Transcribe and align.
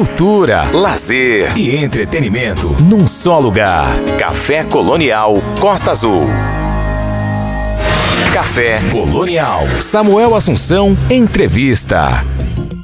cultura, 0.00 0.62
lazer 0.72 1.58
e 1.58 1.76
entretenimento 1.76 2.68
num 2.88 3.06
só 3.06 3.38
lugar. 3.38 3.84
Café 4.18 4.64
Colonial 4.64 5.34
Costa 5.60 5.90
Azul. 5.90 6.24
Café 8.32 8.80
Colonial. 8.90 9.60
Samuel 9.78 10.34
Assunção, 10.34 10.96
entrevista. 11.10 12.24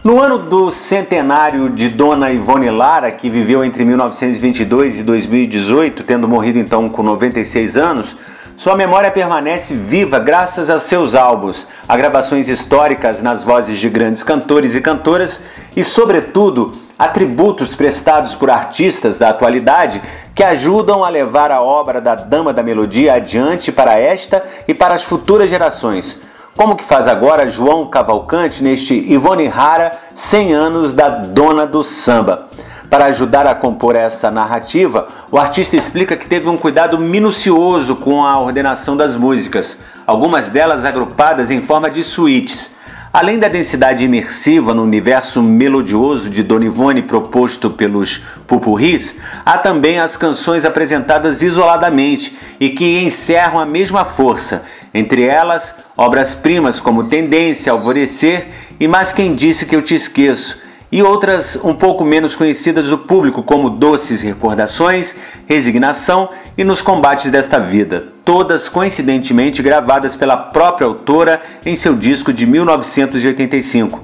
No 0.04 0.20
ano 0.20 0.38
do 0.38 0.70
centenário 0.70 1.70
de 1.70 1.88
Dona 1.88 2.30
Ivone 2.30 2.68
Lara, 2.68 3.10
que 3.10 3.30
viveu 3.30 3.64
entre 3.64 3.82
1922 3.82 4.98
e 4.98 5.02
2018, 5.02 6.02
tendo 6.02 6.28
morrido 6.28 6.58
então 6.58 6.86
com 6.90 7.02
96 7.02 7.78
anos, 7.78 8.14
sua 8.58 8.76
memória 8.76 9.10
permanece 9.10 9.72
viva 9.72 10.18
graças 10.18 10.68
aos 10.68 10.82
seus 10.82 11.14
álbuns, 11.14 11.66
a 11.88 11.96
gravações 11.96 12.46
históricas 12.46 13.22
nas 13.22 13.42
vozes 13.42 13.78
de 13.78 13.88
grandes 13.88 14.22
cantores 14.22 14.74
e 14.74 14.82
cantoras 14.82 15.40
e, 15.74 15.82
sobretudo, 15.82 16.84
atributos 16.98 17.74
prestados 17.74 18.34
por 18.34 18.50
artistas 18.50 19.18
da 19.18 19.30
atualidade 19.30 20.00
que 20.34 20.42
ajudam 20.42 21.04
a 21.04 21.08
levar 21.08 21.50
a 21.50 21.62
obra 21.62 22.00
da 22.00 22.14
Dama 22.14 22.52
da 22.52 22.62
Melodia 22.62 23.14
adiante 23.14 23.70
para 23.70 23.98
esta 23.98 24.44
e 24.66 24.74
para 24.74 24.94
as 24.94 25.02
futuras 25.02 25.50
gerações. 25.50 26.20
Como 26.56 26.74
que 26.74 26.84
faz 26.84 27.06
agora 27.06 27.48
João 27.48 27.86
Cavalcante 27.86 28.62
neste 28.62 28.94
Ivone 28.94 29.46
Rara 29.46 29.90
100 30.14 30.54
anos 30.54 30.94
da 30.94 31.08
Dona 31.08 31.66
do 31.66 31.84
Samba. 31.84 32.48
Para 32.88 33.06
ajudar 33.06 33.46
a 33.46 33.54
compor 33.54 33.96
essa 33.96 34.30
narrativa, 34.30 35.08
o 35.30 35.38
artista 35.38 35.76
explica 35.76 36.16
que 36.16 36.28
teve 36.28 36.48
um 36.48 36.56
cuidado 36.56 36.96
minucioso 36.98 37.96
com 37.96 38.24
a 38.24 38.38
ordenação 38.38 38.96
das 38.96 39.16
músicas, 39.16 39.78
algumas 40.06 40.48
delas 40.48 40.84
agrupadas 40.84 41.50
em 41.50 41.60
forma 41.60 41.90
de 41.90 42.04
suítes. 42.04 42.75
Além 43.18 43.38
da 43.38 43.48
densidade 43.48 44.04
imersiva 44.04 44.74
no 44.74 44.82
universo 44.82 45.42
melodioso 45.42 46.28
de 46.28 46.42
Dona 46.42 46.66
Ivone 46.66 47.00
proposto 47.00 47.70
pelos 47.70 48.18
pupurris, 48.46 49.16
há 49.42 49.56
também 49.56 49.98
as 49.98 50.18
canções 50.18 50.66
apresentadas 50.66 51.40
isoladamente 51.40 52.36
e 52.60 52.68
que 52.68 52.98
encerram 53.02 53.58
a 53.58 53.64
mesma 53.64 54.04
força, 54.04 54.66
entre 54.92 55.22
elas 55.22 55.74
obras-primas 55.96 56.78
como 56.78 57.04
Tendência, 57.04 57.72
Alvorecer 57.72 58.48
e 58.78 58.86
Mas 58.86 59.14
Quem 59.14 59.34
Disse 59.34 59.64
Que 59.64 59.74
Eu 59.74 59.80
Te 59.80 59.94
Esqueço, 59.94 60.58
e 60.96 61.02
outras 61.02 61.62
um 61.62 61.74
pouco 61.74 62.02
menos 62.06 62.34
conhecidas 62.34 62.86
do 62.86 62.96
público, 62.96 63.42
como 63.42 63.68
Doces 63.68 64.22
Recordações, 64.22 65.14
Resignação 65.46 66.30
e 66.56 66.64
Nos 66.64 66.80
Combates 66.80 67.30
desta 67.30 67.58
Vida, 67.58 68.06
todas 68.24 68.66
coincidentemente 68.66 69.62
gravadas 69.62 70.16
pela 70.16 70.38
própria 70.38 70.86
autora 70.86 71.42
em 71.66 71.76
seu 71.76 71.94
disco 71.94 72.32
de 72.32 72.46
1985. 72.46 74.02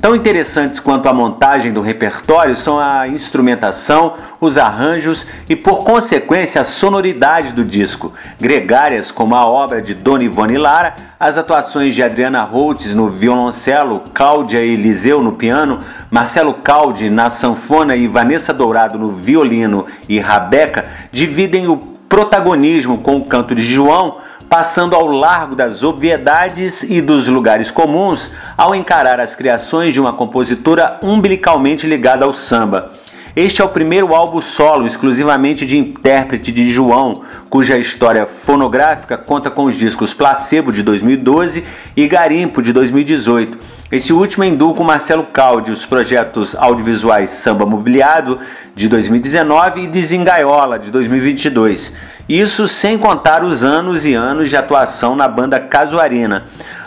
Tão 0.00 0.16
interessantes 0.16 0.80
quanto 0.80 1.10
a 1.10 1.12
montagem 1.12 1.74
do 1.74 1.82
repertório 1.82 2.56
são 2.56 2.78
a 2.78 3.06
instrumentação, 3.06 4.14
os 4.40 4.56
arranjos 4.56 5.26
e, 5.46 5.54
por 5.54 5.84
consequência, 5.84 6.58
a 6.58 6.64
sonoridade 6.64 7.52
do 7.52 7.62
disco. 7.62 8.14
Gregárias 8.40 9.12
como 9.12 9.34
a 9.34 9.44
obra 9.44 9.82
de 9.82 9.92
Dona 9.92 10.24
Ivone 10.24 10.56
Lara, 10.56 10.94
as 11.18 11.36
atuações 11.36 11.94
de 11.94 12.02
Adriana 12.02 12.40
Holtz 12.40 12.94
no 12.94 13.08
violoncelo, 13.08 14.04
Cláudia 14.14 14.60
Eliseu 14.60 15.22
no 15.22 15.32
piano, 15.32 15.80
Marcelo 16.10 16.54
Caldi 16.54 17.10
na 17.10 17.28
sanfona 17.28 17.94
e 17.94 18.08
Vanessa 18.08 18.54
Dourado 18.54 18.98
no 18.98 19.12
violino 19.12 19.84
e 20.08 20.18
Rabeca 20.18 20.86
dividem 21.12 21.68
o 21.68 21.76
protagonismo 22.08 22.98
com 22.98 23.16
o 23.16 23.24
canto 23.26 23.54
de 23.54 23.62
João 23.62 24.16
passando 24.50 24.96
ao 24.96 25.06
largo 25.06 25.54
das 25.54 25.84
obviedades 25.84 26.82
e 26.82 27.00
dos 27.00 27.28
lugares 27.28 27.70
comuns 27.70 28.32
ao 28.58 28.74
encarar 28.74 29.20
as 29.20 29.36
criações 29.36 29.94
de 29.94 30.00
uma 30.00 30.12
compositora 30.12 30.98
umbilicalmente 31.04 31.86
ligada 31.86 32.24
ao 32.24 32.32
samba. 32.32 32.90
Este 33.36 33.62
é 33.62 33.64
o 33.64 33.68
primeiro 33.68 34.12
álbum 34.12 34.40
solo 34.40 34.88
exclusivamente 34.88 35.64
de 35.64 35.78
intérprete 35.78 36.50
de 36.50 36.72
João, 36.72 37.22
cuja 37.48 37.78
história 37.78 38.26
fonográfica 38.26 39.16
conta 39.16 39.48
com 39.52 39.66
os 39.66 39.76
discos 39.76 40.12
Placebo 40.12 40.72
de 40.72 40.82
2012 40.82 41.64
e 41.96 42.08
Garimpo 42.08 42.60
de 42.60 42.72
2018. 42.72 43.79
Esse 43.92 44.12
último 44.12 44.48
duo 44.54 44.72
com 44.72 44.84
Marcelo 44.84 45.24
Caldi, 45.24 45.72
os 45.72 45.84
projetos 45.84 46.54
audiovisuais 46.54 47.30
Samba 47.30 47.66
Mobiliado 47.66 48.38
de 48.72 48.88
2019 48.88 49.80
e 49.82 49.86
Desengaiola 49.88 50.78
de 50.78 50.92
2022. 50.92 51.96
Isso 52.28 52.68
sem 52.68 52.96
contar 52.96 53.42
os 53.42 53.64
anos 53.64 54.06
e 54.06 54.14
anos 54.14 54.48
de 54.48 54.56
atuação 54.56 55.16
na 55.16 55.26
banda 55.26 55.58
Casuarina. 55.58 56.46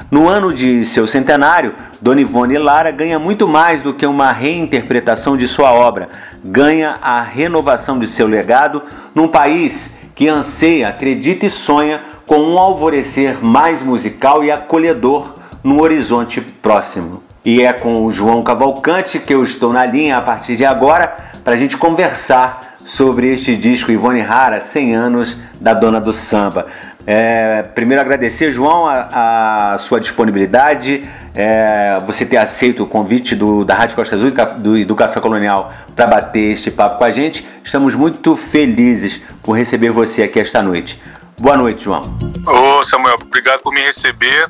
No 0.10 0.30
ano 0.30 0.54
de 0.54 0.86
seu 0.86 1.06
centenário, 1.06 1.76
Dona 2.02 2.22
Ivone 2.22 2.58
Lara 2.58 2.90
ganha 2.90 3.20
muito 3.20 3.50
mais 3.50 3.82
do 3.82 3.94
que 3.94 4.06
uma 4.06 4.32
reinterpretação 4.32 5.36
de 5.36 5.46
sua 5.46 5.74
obra, 5.74 6.08
ganha 6.42 7.00
a 7.02 7.22
renovação 7.22 8.00
de 8.00 8.08
seu 8.08 8.28
legado 8.28 8.82
num 9.14 9.28
país 9.28 9.94
que 10.16 10.30
anseia, 10.30 10.88
acredita 10.88 11.46
e 11.48 11.50
sonha 11.50 12.00
com 12.26 12.38
um 12.38 12.58
alvorecer 12.58 13.44
mais 13.44 13.84
musical 13.84 14.42
e 14.42 14.50
acolhedor 14.50 15.43
no 15.64 15.82
horizonte 15.82 16.42
próximo. 16.42 17.24
E 17.46 17.62
é 17.62 17.74
com 17.74 18.06
o 18.06 18.12
João 18.12 18.44
Cavalcante 18.44 19.20
que 19.20 19.34
eu 19.34 19.44
estou 19.44 19.72
na 19.74 19.86
linha 19.86 20.18
a 20.18 20.22
partir 20.22 20.56
de 20.56 20.66
agora 20.66 21.32
para 21.44 21.54
a 21.54 21.58
gente 21.58 21.78
conversar 21.78 22.78
sobre 22.86 23.32
este 23.32 23.56
disco 23.56 23.92
Ivone 23.92 24.22
Rara, 24.22 24.60
100 24.62 24.96
anos 24.96 25.38
da 25.60 25.74
Dona 25.74 26.00
do 26.00 26.14
Samba. 26.14 26.68
É, 27.06 27.64
primeiro 27.76 28.02
agradecer, 28.02 28.52
João, 28.52 28.88
a, 28.88 29.74
a 29.74 29.78
sua 29.78 30.00
disponibilidade, 30.00 31.04
é, 31.36 32.02
você 32.06 32.26
ter 32.26 32.38
aceito 32.38 32.84
o 32.84 32.88
convite 32.88 33.36
do, 33.36 33.66
da 33.66 33.76
Rádio 33.76 33.96
Costa 33.96 34.16
Azul 34.16 34.30
e 34.30 34.32
do, 34.32 34.86
do 34.86 34.96
Café 34.96 35.20
Colonial 35.20 35.74
para 35.94 36.08
bater 36.08 36.52
este 36.54 36.72
papo 36.72 36.98
com 36.98 37.04
a 37.04 37.12
gente. 37.12 37.46
Estamos 37.64 37.94
muito 37.94 38.38
felizes 38.38 39.22
por 39.42 39.54
receber 39.54 39.92
você 39.92 40.24
aqui 40.24 40.40
esta 40.40 40.64
noite. 40.64 41.02
Boa 41.40 41.58
noite, 41.58 41.84
João. 41.84 42.02
Ô, 42.46 42.84
Samuel, 42.84 43.18
obrigado 43.22 43.62
por 43.62 43.74
me 43.74 43.82
receber. 43.82 44.48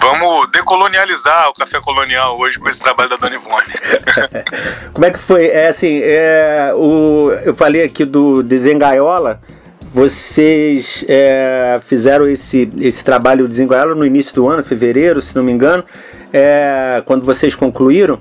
Vamos 0.00 0.50
decolonializar 0.50 1.48
o 1.48 1.54
café 1.54 1.80
colonial 1.80 2.38
hoje 2.38 2.58
com 2.58 2.68
esse 2.68 2.82
trabalho 2.82 3.10
da 3.10 3.16
Dona 3.16 3.36
Ivone. 3.36 3.74
Como 4.92 5.06
é 5.06 5.10
que 5.10 5.18
foi? 5.18 5.46
É 5.46 5.68
assim, 5.68 6.00
é, 6.02 6.72
o, 6.74 7.30
eu 7.44 7.54
falei 7.54 7.82
aqui 7.82 8.04
do 8.04 8.42
Desengaiola. 8.42 9.40
Vocês 9.92 11.04
é, 11.08 11.80
fizeram 11.86 12.26
esse, 12.28 12.68
esse 12.78 13.02
trabalho 13.02 13.48
Desengaiola 13.48 13.94
no 13.94 14.04
início 14.04 14.34
do 14.34 14.48
ano, 14.48 14.62
fevereiro, 14.62 15.22
se 15.22 15.34
não 15.34 15.42
me 15.42 15.52
engano. 15.52 15.84
É, 16.32 17.02
quando 17.06 17.24
vocês 17.24 17.54
concluíram, 17.54 18.18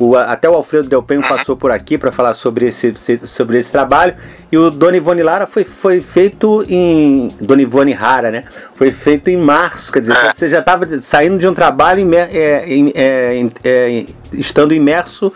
o, 0.00 0.16
até 0.16 0.48
o 0.48 0.54
Alfredo 0.54 0.88
Delpenho 0.88 1.20
passou 1.20 1.54
por 1.54 1.70
aqui 1.70 1.98
para 1.98 2.10
falar 2.10 2.32
sobre 2.32 2.66
esse, 2.66 2.94
sobre 3.26 3.58
esse 3.58 3.70
trabalho. 3.70 4.14
E 4.50 4.56
o 4.56 4.70
Dona 4.70 4.96
Ivone 4.96 5.22
Lara 5.22 5.46
foi, 5.46 5.62
foi 5.62 6.00
feito 6.00 6.64
em. 6.66 7.28
Dona 7.38 7.60
Ivone 7.60 7.92
Rara, 7.92 8.30
né? 8.30 8.44
Foi 8.76 8.90
feito 8.90 9.28
em 9.28 9.36
março. 9.36 9.92
Quer 9.92 10.00
dizer, 10.00 10.16
é. 10.16 10.32
você 10.34 10.48
já 10.48 10.60
estava 10.60 10.86
saindo 11.02 11.36
de 11.36 11.46
um 11.46 11.52
trabalho, 11.52 12.00
imer, 12.00 12.30
é, 12.32 12.64
é, 12.94 13.46
é, 13.62 14.04
estando 14.32 14.72
imerso 14.72 15.30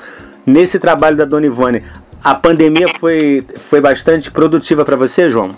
nesse 0.46 0.78
trabalho 0.78 1.16
da 1.18 1.26
Dona 1.26 1.44
Ivone. 1.44 1.82
A 2.22 2.34
pandemia 2.34 2.88
foi, 2.98 3.44
foi 3.68 3.82
bastante 3.82 4.30
produtiva 4.30 4.82
para 4.82 4.96
você, 4.96 5.28
João? 5.28 5.50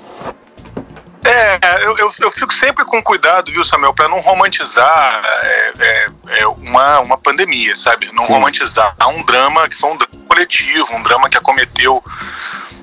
É, 1.28 1.84
eu, 1.84 1.96
eu, 1.98 2.10
eu, 2.20 2.30
fico 2.30 2.52
sempre 2.52 2.84
com 2.84 3.02
cuidado, 3.02 3.50
viu, 3.50 3.64
Samuel, 3.64 3.94
para 3.94 4.08
não 4.08 4.20
romantizar 4.20 5.22
é, 5.24 5.72
é, 5.78 6.08
é, 6.40 6.46
uma, 6.46 7.00
uma 7.00 7.18
pandemia, 7.18 7.74
sabe? 7.76 8.10
Não 8.12 8.26
Sim. 8.26 8.32
romantizar 8.32 8.94
um 9.08 9.22
drama 9.22 9.68
que 9.68 9.76
foi 9.76 9.90
um 9.90 9.96
drama 9.96 10.24
coletivo, 10.28 10.94
um 10.94 11.02
drama 11.02 11.28
que 11.28 11.38
acometeu 11.38 12.02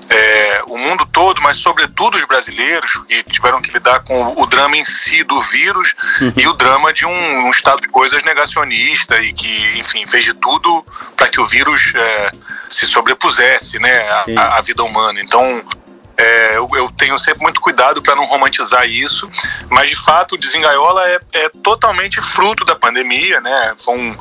é, 0.08 0.62
o 0.68 0.76
mundo 0.76 1.06
todo, 1.06 1.40
mas 1.40 1.56
sobretudo 1.56 2.16
os 2.16 2.24
brasileiros, 2.24 2.92
que 3.08 3.22
tiveram 3.24 3.60
que 3.60 3.70
lidar 3.70 4.00
com 4.00 4.34
o 4.40 4.46
drama 4.46 4.76
em 4.76 4.84
si 4.84 5.24
do 5.24 5.40
vírus 5.42 5.94
uhum. 6.20 6.32
e 6.36 6.46
o 6.46 6.52
drama 6.52 6.92
de 6.92 7.06
um, 7.06 7.46
um, 7.46 7.50
estado 7.50 7.80
de 7.80 7.88
coisas 7.88 8.22
negacionista 8.22 9.20
e 9.20 9.32
que, 9.32 9.78
enfim, 9.78 10.06
fez 10.06 10.24
de 10.24 10.34
tudo 10.34 10.84
para 11.16 11.28
que 11.28 11.40
o 11.40 11.46
vírus 11.46 11.92
é, 11.96 12.30
se 12.68 12.86
sobrepusesse 12.86 13.78
né, 13.78 14.08
à, 14.36 14.58
à 14.58 14.60
vida 14.60 14.82
humana. 14.82 15.20
Então, 15.20 15.62
é, 16.16 16.56
eu, 16.56 16.68
eu, 16.74 16.90
tenho 16.90 17.18
sempre 17.18 17.42
muito 17.42 17.60
cuidado 17.60 18.00
para 18.00 18.14
não 18.14 18.24
romantizar 18.24 18.86
isso, 18.88 19.28
mas 19.68 19.90
de 19.90 19.96
fato 19.96 20.34
o 20.34 20.38
Desengaiola 20.38 21.08
é, 21.08 21.18
é 21.32 21.48
totalmente 21.48 22.20
fruto 22.22 22.64
da 22.64 22.76
pandemia, 22.76 23.40
né? 23.40 23.74
Foi 23.76 23.98
um, 23.98 24.16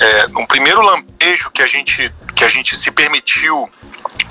é, 0.00 0.26
um 0.38 0.46
primeiro 0.46 0.82
lampejo 0.82 1.50
que 1.50 1.62
a 1.62 1.66
gente, 1.66 2.12
que 2.34 2.44
a 2.44 2.48
gente 2.48 2.76
se 2.76 2.90
permitiu 2.90 3.70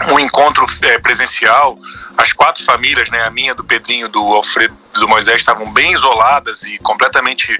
um 0.09 0.19
encontro 0.19 0.65
é, 0.83 0.99
presencial, 0.99 1.77
as 2.17 2.33
quatro 2.33 2.63
famílias, 2.63 3.09
né? 3.09 3.23
A 3.23 3.31
minha, 3.31 3.55
do 3.55 3.63
Pedrinho, 3.63 4.07
do 4.07 4.21
Alfredo 4.33 4.84
do 4.99 5.07
Moisés 5.07 5.39
estavam 5.39 5.71
bem 5.71 5.91
isoladas 5.91 6.63
e 6.63 6.77
completamente 6.79 7.55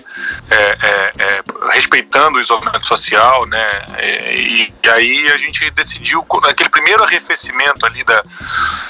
é, 0.50 0.56
é, 0.56 1.14
é, 1.18 1.44
respeitando 1.72 2.38
o 2.38 2.42
isolamento 2.42 2.86
social, 2.86 3.46
né? 3.46 3.86
E, 4.02 4.74
e, 4.84 4.90
aí 4.90 5.32
a 5.32 5.38
gente 5.38 5.70
decidiu, 5.72 6.26
naquele 6.44 6.70
primeiro 6.70 7.04
arrefecimento 7.04 7.86
ali 7.86 8.04
da, 8.04 8.24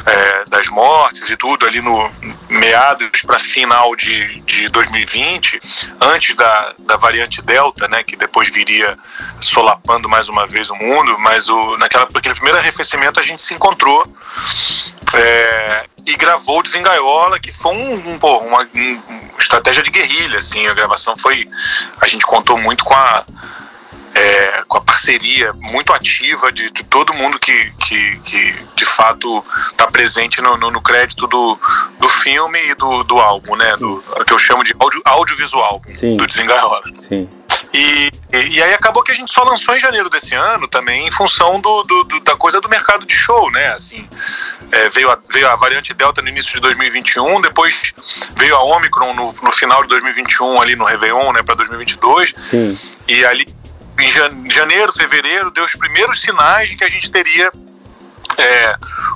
é, 0.06 0.46
das 0.46 0.68
mortes 0.68 1.30
e 1.30 1.36
tudo, 1.36 1.66
ali 1.66 1.82
no 1.82 2.12
meados 2.50 3.22
para 3.22 3.40
final 3.40 3.96
de, 3.96 4.40
de 4.42 4.70
2020, 4.70 5.60
antes 6.02 6.36
da, 6.36 6.74
da 6.80 6.98
variante 6.98 7.42
Delta, 7.42 7.88
né? 7.88 8.04
Que 8.04 8.16
depois 8.16 8.50
viria 8.50 8.98
solapando 9.40 10.08
mais 10.08 10.30
uma 10.30 10.46
vez 10.46 10.70
o 10.70 10.76
mundo, 10.76 11.18
mas 11.20 11.50
o, 11.50 11.78
naquela, 11.78 12.08
naquele 12.14 12.36
primeiro 12.36 12.60
arrefecimento 12.60 13.20
a 13.20 13.24
gente 13.24 13.42
se 13.42 13.54
encontrou 13.54 14.06
é, 15.14 15.86
e 16.06 16.16
gravou 16.16 16.62
Desengaiola, 16.62 17.40
que 17.40 17.52
foi 17.52 17.74
um, 17.74 17.94
um, 17.94 18.18
uma, 18.18 18.68
uma, 18.74 19.40
estratégia 19.40 19.82
de 19.82 19.92
guerrilha, 19.92 20.40
assim, 20.40 20.68
a 20.68 20.74
gravação 20.74 21.16
foi, 21.18 21.48
a 22.00 22.08
gente 22.08 22.26
contou 22.26 22.58
muito 22.58 22.84
com 22.86 22.94
a 22.94 23.26
é, 24.16 24.64
com 24.66 24.78
a 24.78 24.82
parceria 24.82 25.52
muito 25.54 25.92
ativa 25.92 26.50
de, 26.50 26.72
de 26.72 26.84
todo 26.86 27.14
mundo 27.14 27.38
que, 27.38 27.72
que, 27.86 28.18
que, 28.20 28.56
de 28.74 28.86
fato 28.86 29.44
está 29.70 29.86
presente 29.88 30.42
no, 30.42 30.56
no, 30.56 30.72
no, 30.72 30.82
crédito 30.82 31.28
do, 31.28 31.60
do 32.00 32.08
filme 32.08 32.58
e 32.70 32.76
do, 32.76 33.04
do 33.04 33.20
álbum, 33.20 33.58
né? 33.58 33.76
Do, 33.76 34.02
que 34.26 34.32
eu 34.32 34.40
chamo 34.40 34.64
de 34.64 34.74
audio, 34.80 35.02
audiovisual 35.04 35.82
Sim. 36.00 36.16
do 36.16 36.26
Desengaiola. 36.26 36.82
Sim. 37.02 37.30
E, 37.76 38.10
e, 38.32 38.64
aí 38.64 38.74
acabou 38.74 39.04
que 39.04 39.12
a 39.12 39.16
gente 39.16 39.30
só 39.30 39.44
lançou 39.44 39.76
em 39.76 39.80
janeiro 39.80 40.10
desse 40.10 40.34
ano 40.34 40.66
também, 40.66 41.06
em 41.06 41.12
função 41.12 41.60
do, 41.60 41.84
do, 41.84 42.04
do 42.06 42.20
da 42.22 42.34
coisa 42.38 42.62
do 42.62 42.70
mercado 42.70 43.06
de 43.06 43.14
show, 43.14 43.52
né? 43.52 43.74
Assim, 43.74 44.08
é, 44.72 44.90
veio, 44.90 45.12
a, 45.12 45.20
veio 45.30 45.50
a 45.50 45.58
variante 45.58 45.94
Delta 45.94 46.22
no 46.22 46.30
início 46.30 46.54
de 46.54 46.62
2021, 46.62 47.42
depois 47.42 47.94
veio 48.38 48.56
a 48.56 48.64
Omicron 48.64 49.14
no, 49.14 49.36
no 49.44 49.52
final 49.52 49.82
de 49.82 49.90
2021, 49.90 50.62
ali 50.62 50.78
no 50.78 50.86
Réveillon, 50.86 51.34
né, 51.34 51.44
para 51.44 51.56
2022. 51.56 52.34
Sim. 52.50 52.80
E 53.10 53.26
ali, 53.26 53.46
em 54.00 54.50
janeiro, 54.50 54.94
fevereiro, 54.94 55.52
deu 55.52 55.66
os 55.66 55.76
primeiros 55.76 56.22
sinais 56.22 56.70
de 56.70 56.78
que 56.78 56.86
a 56.86 56.90
gente 56.90 57.12
teria 57.12 57.52
é, 58.38 58.76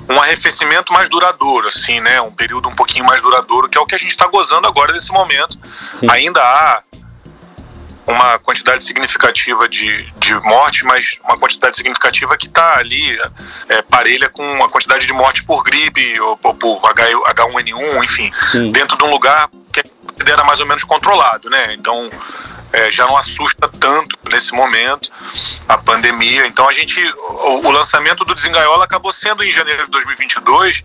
um 0.10 0.22
arrefecimento 0.22 0.92
mais 0.92 1.08
duradouro, 1.08 1.70
assim, 1.70 2.02
né? 2.02 2.20
Um 2.20 2.34
período 2.34 2.68
um 2.68 2.76
pouquinho 2.76 3.06
mais 3.06 3.22
duradouro, 3.22 3.70
que 3.70 3.78
é 3.78 3.82
o 3.82 3.86
que 3.86 3.96
a 3.96 3.98
gente 3.98 4.12
está 4.12 4.28
gozando 4.28 4.68
agora 4.68 4.92
nesse 4.92 5.14
momento. 5.14 5.58
Sim. 5.98 6.08
Ainda 6.12 6.42
há 6.42 6.84
uma 8.10 8.40
quantidade 8.40 8.84
significativa 8.84 9.70
de, 9.70 10.12
de 10.18 10.34
mortes, 10.42 10.82
mas 10.82 11.20
uma 11.24 11.38
quantidade 11.38 11.78
significativa 11.78 12.36
que 12.36 12.48
está 12.48 12.80
ali 12.80 13.20
é, 13.70 13.84
parelha 13.84 14.28
com 14.30 14.64
a 14.64 14.70
quantidade 14.70 15.06
de 15.06 15.14
mortes 15.14 15.44
por 15.44 15.64
gripe 15.64 16.20
ou, 16.20 16.40
ou 16.42 16.56
por 16.56 16.82
H1N1, 16.82 18.04
enfim, 18.04 18.32
Sim. 18.52 18.72
dentro 18.72 18.98
de 18.98 19.04
um 19.04 19.12
lugar 19.12 19.48
que 19.72 19.84
era 20.26 20.44
mais 20.44 20.60
ou 20.60 20.66
menos 20.66 20.84
controlado, 20.84 21.52
né? 21.52 21.76
Então 21.76 22.10
é, 22.74 22.90
já 22.90 23.06
não 23.06 23.16
assusta 23.16 23.70
tanto 23.80 24.18
nesse 24.28 24.54
momento 24.54 25.12
a 25.68 25.78
pandemia. 25.78 26.48
Então 26.48 26.68
a 26.68 26.74
gente, 26.74 27.00
o, 27.30 27.68
o 27.68 27.72
lançamento 27.72 28.26
do 28.26 28.34
Desengaiola 28.34 28.86
acabou 28.86 29.12
sendo 29.12 29.44
em 29.44 29.52
janeiro 29.52 29.86
de 29.86 29.92
2022 29.92 30.84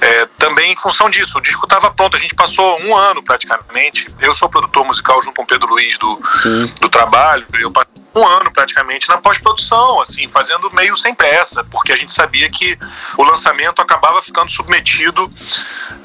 é, 0.00 0.26
também 0.38 0.72
em 0.72 0.76
função 0.76 1.10
disso. 1.10 1.38
O 1.38 1.40
disco 1.40 1.64
estava 1.64 1.90
pronto, 1.90 2.16
a 2.16 2.20
gente 2.20 2.34
passou 2.34 2.80
um 2.82 2.96
ano 2.96 3.22
praticamente. 3.22 4.06
Eu 4.20 4.32
sou 4.32 4.48
produtor 4.48 4.84
musical 4.84 5.20
junto 5.22 5.34
com 5.34 5.42
o 5.42 5.46
Pedro 5.46 5.68
Luiz 5.68 5.98
do, 5.98 6.20
do 6.80 6.88
trabalho. 6.88 7.46
Eu 7.54 7.70
passei 7.70 7.92
um 8.14 8.26
ano 8.26 8.50
praticamente 8.50 9.08
na 9.08 9.18
pós-produção, 9.18 10.00
assim, 10.00 10.28
fazendo 10.28 10.70
meio 10.72 10.96
sem 10.96 11.14
pressa, 11.14 11.64
porque 11.64 11.92
a 11.92 11.96
gente 11.96 12.12
sabia 12.12 12.50
que 12.50 12.78
o 13.16 13.22
lançamento 13.22 13.80
acabava 13.80 14.20
ficando 14.22 14.50
submetido 14.50 15.32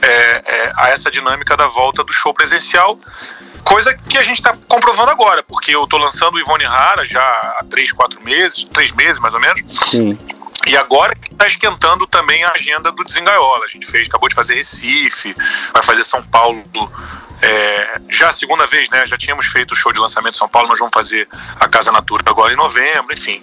é, 0.01 0.07
é, 0.07 0.73
a 0.75 0.89
essa 0.89 1.09
dinâmica 1.09 1.55
da 1.55 1.67
volta 1.67 2.03
do 2.03 2.13
show 2.13 2.33
presencial. 2.33 2.99
Coisa 3.63 3.93
que 3.93 4.17
a 4.17 4.23
gente 4.23 4.37
está 4.37 4.55
comprovando 4.67 5.11
agora, 5.11 5.41
porque 5.43 5.73
eu 5.73 5.85
estou 5.85 5.97
lançando 5.97 6.35
o 6.35 6.39
Ivone 6.39 6.65
Rara 6.65 7.05
já 7.05 7.21
há 7.21 7.65
três, 7.69 7.93
quatro 7.93 8.21
meses, 8.21 8.63
três 8.65 8.91
meses 8.91 9.19
mais 9.19 9.33
ou 9.33 9.39
menos. 9.39 9.61
Sim. 9.89 10.17
E 10.65 10.77
agora 10.77 11.13
que 11.15 11.31
está 11.31 11.48
esquentando 11.48 12.07
também 12.07 12.44
a 12.44 12.51
agenda 12.51 12.92
do 12.92 13.04
Desengaiola. 13.04 13.65
A 13.65 13.68
gente 13.68 13.86
fez, 13.86 14.07
acabou 14.07 14.30
de 14.30 14.36
fazer 14.36 14.56
Recife, 14.56 15.33
vai 15.74 15.83
fazer 15.83 16.04
São 16.04 16.24
Paulo 16.24 16.63
é, 17.42 18.00
já 18.10 18.30
a 18.30 18.31
segunda 18.31 18.65
vez, 18.65 18.89
né? 18.89 19.06
Já 19.06 19.18
tínhamos 19.18 19.45
feito 19.48 19.71
o 19.71 19.75
show 19.75 19.92
de 19.92 20.00
lançamento 20.00 20.36
em 20.36 20.38
São 20.38 20.48
Paulo, 20.48 20.69
nós 20.69 20.80
vamos 20.80 20.94
fazer 20.94 21.27
a 21.60 21.68
Casa 21.68 21.92
Natura 21.92 22.24
agora 22.25 22.54
em 22.54 22.56
novembro, 22.56 23.13
enfim. 23.13 23.42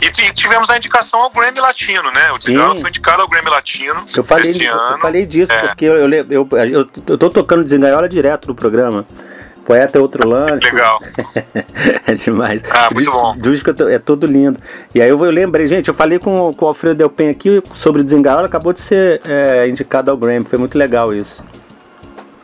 E, 0.00 0.10
tivemos 0.32 0.70
a 0.70 0.76
indicação 0.76 1.20
ao 1.20 1.30
Grammy 1.30 1.60
Latino, 1.60 2.10
né? 2.10 2.32
O 2.32 2.38
Desengaiola 2.38 2.74
foi 2.76 2.88
indicado 2.88 3.22
ao 3.22 3.28
Grammy 3.28 3.50
Latino 3.50 4.06
eu 4.16 4.24
falei, 4.24 4.50
esse 4.50 4.64
ano. 4.64 4.94
Eu 4.94 4.98
falei 4.98 5.26
disso, 5.26 5.52
é. 5.52 5.68
porque 5.68 5.84
eu, 5.84 5.96
eu, 5.96 6.26
eu, 6.30 6.48
eu, 6.50 6.86
eu 7.06 7.18
tô 7.18 7.28
tocando 7.28 7.62
Desengaiola 7.62 8.08
direto 8.08 8.48
no 8.48 8.54
programa. 8.54 9.06
Poeta 9.66 9.98
é 9.98 10.00
outro 10.00 10.28
lance. 10.28 10.64
Legal. 10.64 11.02
é 12.06 12.14
demais. 12.14 12.62
Ah, 12.70 12.88
muito 12.92 13.10
bom. 13.10 13.36
Disco 13.36 13.70
é 13.90 13.98
todo 13.98 14.24
lindo. 14.26 14.60
E 14.94 15.02
aí 15.02 15.08
eu, 15.08 15.22
eu 15.24 15.30
lembrei, 15.30 15.66
gente, 15.66 15.88
eu 15.88 15.94
falei 15.94 16.20
com, 16.20 16.54
com 16.54 16.64
o 16.64 16.68
Alfredo 16.68 16.94
Delpen 16.94 17.30
aqui 17.30 17.60
sobre 17.74 18.00
o 18.00 18.04
Desengaiola, 18.04 18.46
acabou 18.46 18.72
de 18.72 18.80
ser 18.80 19.20
é, 19.24 19.68
indicado 19.68 20.10
ao 20.10 20.16
Grammy. 20.16 20.46
Foi 20.48 20.58
muito 20.58 20.78
legal 20.78 21.12
isso. 21.12 21.44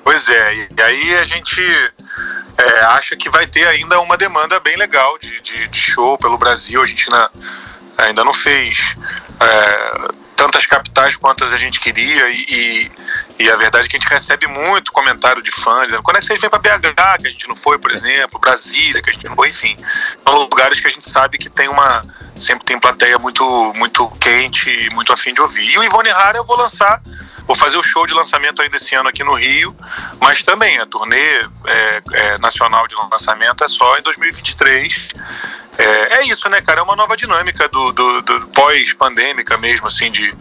Pois 0.03 0.29
é, 0.29 0.55
e 0.55 0.83
aí 0.83 1.15
a 1.15 1.23
gente 1.23 1.63
é, 2.59 2.81
acha 2.87 3.17
que 3.17 3.31
vai 3.31 3.47
ter 3.47 3.69
ainda 3.69 4.01
uma 4.01 4.17
demanda 4.17 4.59
bem 4.59 4.77
legal 4.77 5.17
de, 5.17 5.41
de, 5.41 5.69
de 5.69 5.79
show 5.79 6.19
pelo 6.19 6.37
Brasil. 6.37 6.83
A 6.83 6.87
gente 6.87 7.09
na, 7.09 7.31
ainda 7.97 8.25
não 8.25 8.35
fez 8.35 8.97
é, 9.41 10.22
tantas 10.37 10.67
capitais 10.67 11.17
quantas 11.17 11.53
a 11.53 11.57
gente 11.57 11.81
queria 11.81 12.29
e, 12.31 12.47
e, 12.49 12.93
e, 13.45 13.51
a 13.51 13.57
verdade 13.57 13.87
é 13.87 13.89
que 13.89 13.97
a 13.97 14.01
gente 14.01 14.09
recebe 14.09 14.47
muito 14.47 14.93
comentário 14.93 15.43
de 15.43 15.51
fãs 15.51 15.85
dizendo 15.85 16.03
quando 16.03 16.17
é 16.17 16.21
que 16.21 16.27
vocês 16.27 16.41
vêm 16.41 16.51
para 16.51 16.59
BH, 16.59 17.21
que 17.21 17.29
a 17.29 17.31
gente 17.31 17.49
não 17.49 17.57
foi, 17.57 17.79
por 17.79 17.93
exemplo, 17.93 18.41
Brasília, 18.41 19.03
que 19.03 19.11
a 19.11 19.13
gente 19.13 19.29
não 19.29 19.37
foi, 19.37 19.51
enfim. 19.51 19.77
São 20.25 20.35
lugares 20.35 20.81
que 20.81 20.89
a 20.89 20.91
gente 20.91 21.09
sabe 21.09 21.39
que 21.39 21.49
tem 21.49 21.69
uma 21.69 22.05
sempre 22.37 22.65
tem 22.65 22.79
plateia 22.79 23.19
muito 23.19 23.45
muito 23.75 24.09
quente 24.21 24.89
muito 24.93 25.13
afim 25.13 25.33
de 25.35 25.41
ouvir. 25.41 25.71
E 25.71 25.79
o 25.79 25.85
Ivone 25.85 26.11
Rara 26.11 26.39
eu 26.39 26.45
vou 26.45 26.57
lançar 26.57 27.01
Vou 27.47 27.57
fazer 27.57 27.77
o 27.77 27.83
show 27.83 28.07
de 28.07 28.15
lançamento 28.15 28.63
ainda 28.63 28.77
esse 28.77 28.95
ano 28.95 29.09
aqui 29.09 29.25
no 29.25 29.35
Rio, 29.35 29.77
mas 30.21 30.43
também 30.43 30.79
a 30.79 30.87
turnê 30.87 31.41
é, 31.67 32.03
é, 32.13 32.39
nacional 32.39 32.87
de 32.87 32.95
lançamento 32.95 33.65
é 33.65 33.69
só 33.69 33.99
em 33.99 34.03
2023. 34.03 35.09
É, 35.83 36.15
é, 36.19 36.27
isso, 36.27 36.49
né, 36.49 36.61
cara? 36.61 36.81
É 36.81 36.83
uma 36.83 36.97
nova 36.97 37.17
dinâmica 37.17 37.69
do, 37.69 37.93
do, 37.93 38.23
do 38.23 38.47
pós-pandêmica 38.49 39.59
mesmo, 39.59 39.87
assim, 39.87 40.11
de, 40.11 40.35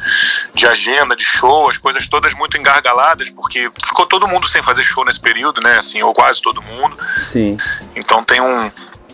de 0.54 0.68
agenda, 0.68 1.16
de 1.16 1.24
show, 1.24 1.70
as 1.70 1.78
coisas 1.78 2.08
todas 2.08 2.34
muito 2.34 2.58
engargaladas, 2.58 3.30
porque 3.30 3.72
ficou 3.86 4.06
todo 4.06 4.28
mundo 4.28 4.48
sem 4.48 4.62
fazer 4.62 4.84
show 4.84 5.04
nesse 5.06 5.20
período, 5.20 5.62
né? 5.62 5.78
Assim, 5.78 6.02
ou 6.02 6.14
quase 6.14 6.42
todo 6.42 6.62
mundo. 6.62 6.98
Sim. 7.32 7.58
Então 7.96 8.24
tem 8.24 8.42
um, 8.42 8.72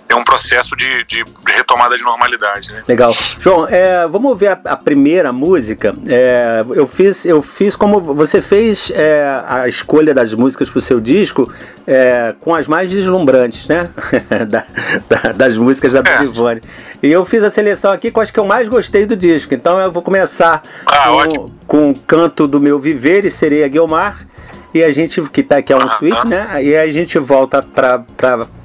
é 0.09 0.15
um 0.15 0.23
processo 0.23 0.75
de, 0.75 1.03
de 1.05 1.23
retomada 1.47 1.97
de 1.97 2.03
normalidade. 2.03 2.71
Né? 2.71 2.83
Legal. 2.87 3.15
João, 3.39 3.67
é, 3.67 4.07
vamos 4.07 4.37
ver 4.37 4.47
a, 4.47 4.59
a 4.65 4.75
primeira 4.77 5.33
música. 5.33 5.93
É, 6.07 6.63
eu, 6.73 6.87
fiz, 6.87 7.25
eu 7.25 7.41
fiz 7.41 7.75
como 7.75 7.99
você 7.99 8.41
fez 8.41 8.91
é, 8.93 9.41
a 9.47 9.67
escolha 9.67 10.13
das 10.13 10.33
músicas 10.33 10.69
para 10.69 10.79
o 10.79 10.81
seu 10.81 10.99
disco 10.99 11.51
é, 11.85 12.33
com 12.39 12.55
as 12.55 12.67
mais 12.67 12.89
deslumbrantes, 12.89 13.67
né? 13.67 13.89
da, 14.47 14.63
da, 15.09 15.31
das 15.31 15.57
músicas 15.57 15.93
da 15.93 16.03
é. 16.05 16.23
Ivone. 16.23 16.61
E 17.01 17.11
eu 17.11 17.25
fiz 17.25 17.43
a 17.43 17.49
seleção 17.49 17.91
aqui 17.91 18.09
com 18.09 18.21
as 18.21 18.31
que 18.31 18.39
eu 18.39 18.45
mais 18.45 18.67
gostei 18.69 19.05
do 19.05 19.15
disco. 19.15 19.53
Então 19.53 19.79
eu 19.79 19.91
vou 19.91 20.01
começar 20.01 20.61
ah, 20.85 21.07
com, 21.35 21.51
com 21.67 21.91
o 21.91 21.99
canto 21.99 22.47
do 22.47 22.59
meu 22.59 22.79
Viver 22.79 23.25
e 23.25 23.31
Sereia 23.31 23.67
Guilmar 23.67 24.25
e 24.73 24.83
a 24.83 24.91
gente 24.91 25.21
que 25.23 25.41
tá 25.41 25.57
aqui 25.57 25.73
é 25.73 25.77
um 25.77 25.89
suíte, 25.89 26.27
né? 26.27 26.63
E 26.63 26.75
aí 26.75 26.89
a 26.89 26.93
gente 26.93 27.17
volta 27.17 27.63
pra, 27.63 28.03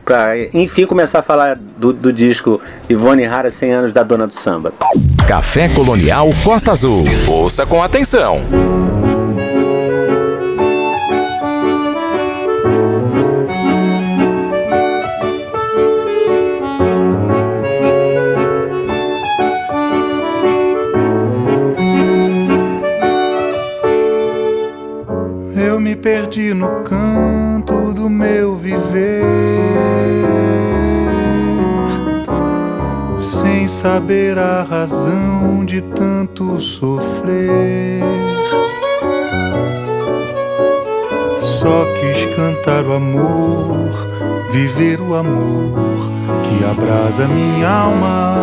pra, 0.04 0.28
pra 0.28 0.38
enfim 0.52 0.87
começar 0.87 1.21
a 1.21 1.23
falar 1.23 1.56
do, 1.56 1.92
do 1.92 2.12
disco 2.12 2.61
Ivone 2.88 3.25
Rara 3.25 3.50
100 3.50 3.73
anos 3.73 3.92
da 3.92 4.02
Dona 4.02 4.26
do 4.26 4.35
Samba. 4.35 4.73
Café 5.26 5.68
Colonial 5.68 6.30
Costa 6.44 6.73
Azul. 6.73 7.04
Ouça 7.28 7.66
com 7.66 7.82
atenção. 7.82 8.40
perdi 26.02 26.52
no 26.52 26.82
canto 26.82 27.92
do 27.92 28.11
meu 28.11 28.56
viver, 28.56 29.72
sem 33.23 33.69
saber 33.69 34.37
a 34.37 34.62
razão 34.62 35.64
de 35.64 35.81
tanto 35.81 36.61
sofrer. 36.61 38.02
Só 41.38 41.87
quis 41.95 42.26
cantar 42.35 42.85
o 42.85 42.93
amor, 42.93 43.91
viver 44.50 45.00
o 45.00 45.14
amor 45.14 46.11
que 46.43 46.64
abrasa 46.64 47.29
minha 47.29 47.69
alma 47.69 48.35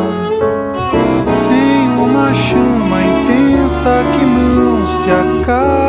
em 1.52 2.02
uma 2.02 2.34
chama 2.34 3.02
intensa 3.02 4.02
que 4.14 4.26
não 4.26 4.88
se 4.88 5.12
acaba. 5.12 5.89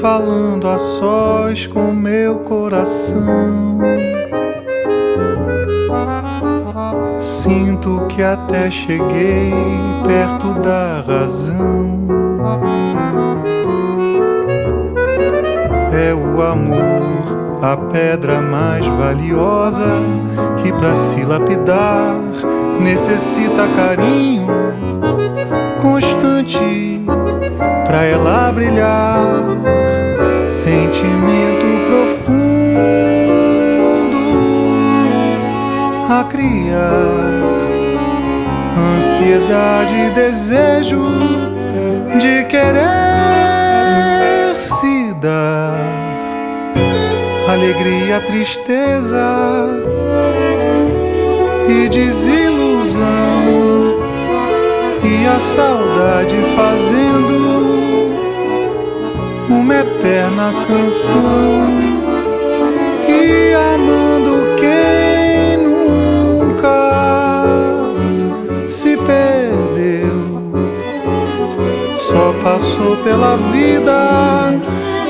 Falando 0.00 0.66
a 0.66 0.78
sós 0.78 1.66
com 1.66 1.92
meu 1.92 2.36
coração. 2.36 3.78
Sinto 7.18 8.06
que 8.08 8.22
até 8.22 8.70
cheguei 8.70 9.52
perto 10.06 10.54
da 10.60 11.02
razão. 11.06 12.08
É 15.92 16.14
o 16.14 16.40
amor, 16.40 17.60
a 17.62 17.76
pedra 17.76 18.40
mais 18.40 18.86
valiosa 18.86 19.98
que 20.62 20.72
para 20.72 20.96
se 20.96 21.22
lapidar 21.24 22.14
necessita 22.80 23.68
carinho 23.76 24.46
constante 25.82 27.00
para 27.84 28.04
ela 28.04 28.50
brilhar. 28.52 29.79
Sentimento 30.50 31.64
profundo 31.86 32.40
a 36.10 36.24
criar, 36.24 37.30
ansiedade 38.76 39.94
e 39.94 40.10
desejo 40.10 41.06
de 42.18 42.44
querer 42.46 42.80
se 44.56 45.14
dar, 45.20 45.78
alegria, 47.48 48.20
tristeza 48.26 49.68
e 51.68 51.88
desilusão 51.88 53.00
e 55.04 55.26
a 55.28 55.38
saudade 55.38 56.36
fazendo 56.56 57.50
uma 59.48 59.74
eterna 60.00 60.52
canção. 60.66 61.68
E 63.06 63.52
amando 63.52 64.56
quem 64.56 65.58
nunca 65.68 67.44
se 68.66 68.96
perdeu, 68.96 70.16
só 71.98 72.32
passou 72.42 72.96
pela 72.98 73.36
vida 73.36 74.58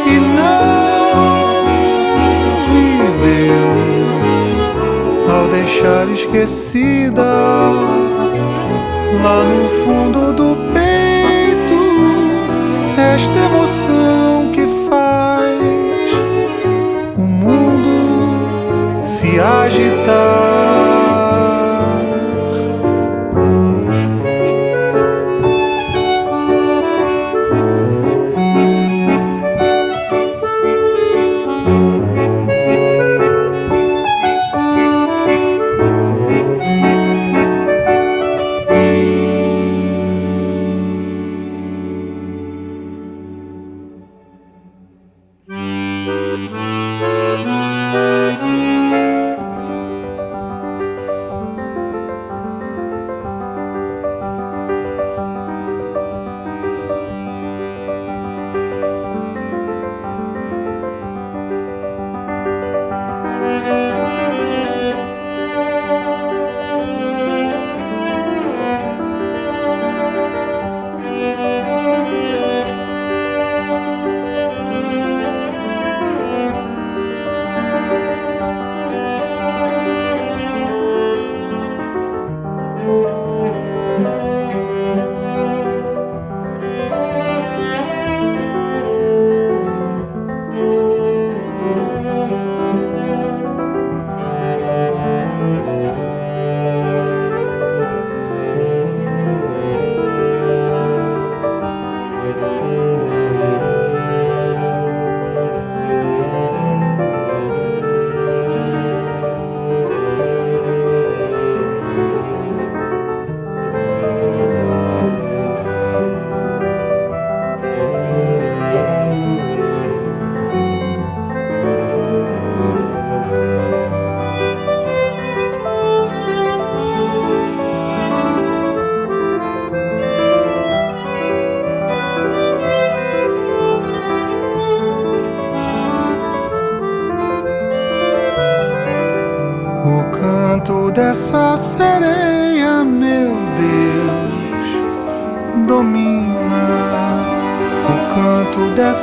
e 0.07 0.19
não 0.37 1.61
viveu. 2.73 3.71
Ao 5.33 5.47
deixar 5.49 6.09
esquecida 6.09 7.23
lá 9.23 9.45
no 9.45 9.69
fundo 9.69 10.33
do 10.33 10.70
agitar. 19.41 20.80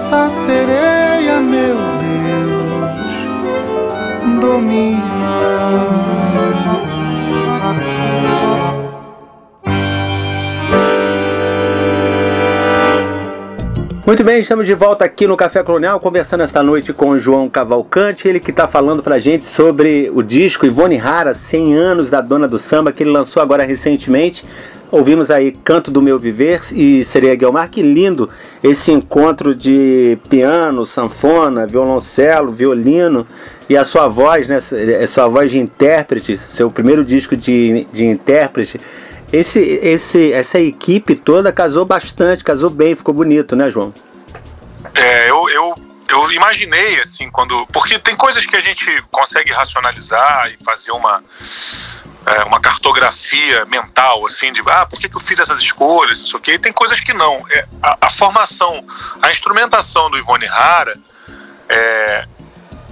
Dessa 0.08 0.30
sereia, 0.30 1.38
meu 1.42 1.76
Deus, 2.00 3.12
domina. 4.40 5.18
Muito 14.06 14.24
bem, 14.24 14.40
estamos 14.40 14.66
de 14.66 14.74
volta 14.74 15.04
aqui 15.04 15.28
no 15.28 15.36
Café 15.36 15.62
Colonial, 15.62 16.00
conversando 16.00 16.42
esta 16.42 16.64
noite 16.64 16.94
com 16.94 17.10
o 17.10 17.20
João 17.20 17.50
Cavalcante, 17.50 18.30
ele 18.30 18.40
que 18.40 18.52
está 18.52 18.66
falando 18.66 19.04
para 19.04 19.16
a 19.16 19.20
gente 19.20 19.44
sobre 19.44 20.10
o 20.16 20.24
disco 20.24 20.66
Ivone 20.66 20.96
Rara, 20.96 21.34
100 21.34 21.74
anos 21.74 22.10
da 22.10 22.22
Dona 22.22 22.48
do 22.48 22.58
Samba, 22.58 22.94
que 22.94 23.04
ele 23.04 23.10
lançou 23.10 23.44
agora 23.44 23.66
recentemente. 23.66 24.46
Ouvimos 24.90 25.30
aí 25.30 25.52
Canto 25.52 25.92
do 25.92 26.02
Meu 26.02 26.18
Viver 26.18 26.62
e 26.72 27.04
Sereia 27.04 27.36
Guilmar, 27.36 27.70
que 27.70 27.82
lindo 27.82 28.30
esse 28.64 28.92
encontro 28.92 29.54
de 29.54 30.18
piano, 30.30 30.86
sanfona, 30.86 31.68
violoncelo, 31.68 32.52
violino 32.52 33.28
e 33.70 33.76
a 33.76 33.84
sua 33.84 34.08
voz, 34.08 34.48
né, 34.48 34.60
a 35.04 35.08
sua 35.08 35.28
voz 35.28 35.52
de 35.52 35.60
intérprete, 35.60 36.38
seu 36.38 36.72
primeiro 36.72 37.04
disco 37.04 37.36
de, 37.36 37.86
de 37.92 38.06
intérprete 38.06 38.80
esse, 39.32 39.60
esse, 39.60 40.32
essa 40.32 40.60
equipe 40.60 41.16
toda 41.16 41.52
casou 41.52 41.86
bastante, 41.86 42.44
casou 42.44 42.70
bem, 42.70 42.96
ficou 42.96 43.14
bonito, 43.14 43.56
né, 43.56 43.70
João? 43.70 43.94
É, 44.94 45.30
eu, 45.30 45.50
eu, 45.50 45.76
eu 46.08 46.32
imaginei, 46.32 47.00
assim, 47.02 47.30
quando. 47.30 47.68
Porque 47.68 48.00
tem 48.00 48.16
coisas 48.16 48.46
que 48.46 48.56
a 48.56 48.60
gente 48.60 49.04
consegue 49.12 49.52
racionalizar 49.52 50.50
e 50.52 50.64
fazer 50.64 50.92
uma, 50.92 51.22
é, 52.28 52.44
uma 52.44 52.60
cartografia 52.60 53.66
mental, 53.66 54.26
assim, 54.26 54.52
de 54.52 54.62
ah, 54.68 54.86
por 54.86 55.00
que, 55.00 55.08
que 55.08 55.16
eu 55.16 55.20
fiz 55.20 55.40
essas 55.40 55.62
escolhas, 55.62 56.20
não 56.20 56.28
sei 56.28 56.40
o 56.40 56.42
quê. 56.42 56.52
E 56.54 56.60
tem 56.60 56.74
coisas 56.74 57.00
que 57.00 57.14
não. 57.14 57.46
É, 57.50 57.66
a, 57.82 57.98
a, 58.02 58.10
formação, 58.10 58.82
a 59.22 59.32
instrumentação 59.32 60.12
do 60.12 60.18
Ivone 60.18 60.46
Rara, 60.46 61.00
é, 61.70 62.28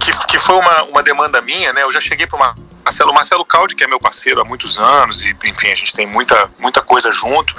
que, 0.00 0.26
que 0.26 0.38
foi 0.38 0.56
uma, 0.56 0.84
uma 0.84 1.02
demanda 1.02 1.42
minha, 1.42 1.70
né? 1.74 1.82
Eu 1.82 1.92
já 1.92 2.00
cheguei 2.00 2.26
para 2.26 2.36
uma 2.36 2.66
Marcelo, 2.86 3.12
Marcelo 3.12 3.44
Caldi, 3.44 3.74
que 3.74 3.82
é 3.82 3.88
meu 3.88 3.98
parceiro 3.98 4.40
há 4.40 4.44
muitos 4.44 4.78
anos, 4.78 5.24
e 5.24 5.36
enfim, 5.44 5.72
a 5.72 5.74
gente 5.74 5.92
tem 5.92 6.06
muita, 6.06 6.48
muita 6.56 6.80
coisa 6.80 7.10
junto. 7.10 7.52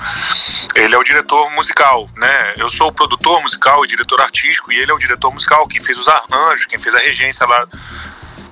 Ele 0.74 0.96
é 0.96 0.98
o 0.98 1.03
diretor 1.03 1.51
musical, 1.51 2.10
né? 2.15 2.53
Eu 2.55 2.69
sou 2.69 2.88
o 2.88 2.93
produtor 2.93 3.41
musical 3.41 3.84
e 3.84 3.88
diretor 3.89 4.22
artístico, 4.22 4.72
e 4.72 4.77
ele 4.77 4.89
é 4.89 4.93
o 4.93 4.98
diretor 4.98 5.29
musical, 5.34 5.67
quem 5.67 5.84
fez 5.84 5.98
os 5.98 6.07
arranjos, 6.07 6.65
quem 6.65 6.79
fez 6.79 6.96
a 6.96 7.00
regência 7.00 7.46
lá 7.46 7.67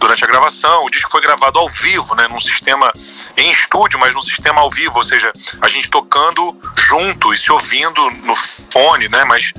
durante 0.06 0.24
a 0.24 0.28
gravação. 0.28 0.86
O 0.86 0.90
disco 0.90 1.10
foi 1.10 1.22
gravado 1.22 1.58
ao 1.58 1.68
vivo, 1.68 2.14
né, 2.16 2.28
num 2.28 2.40
sistema 2.40 2.92
em 3.36 3.50
estúdio, 3.50 4.00
mas 4.00 4.14
num 4.14 4.22
sistema 4.22 4.62
ao 4.62 4.70
vivo, 4.70 4.98
ou 4.98 5.04
seja, 5.04 5.34
a 5.62 5.68
gente 5.68 5.90
tocando 5.90 6.56
junto 6.78 7.34
e 7.34 7.38
se 7.38 7.52
ouvindo 7.52 8.10
no 8.12 8.36
fone, 8.36 9.10
né, 9.10 9.24
mas 9.26 9.52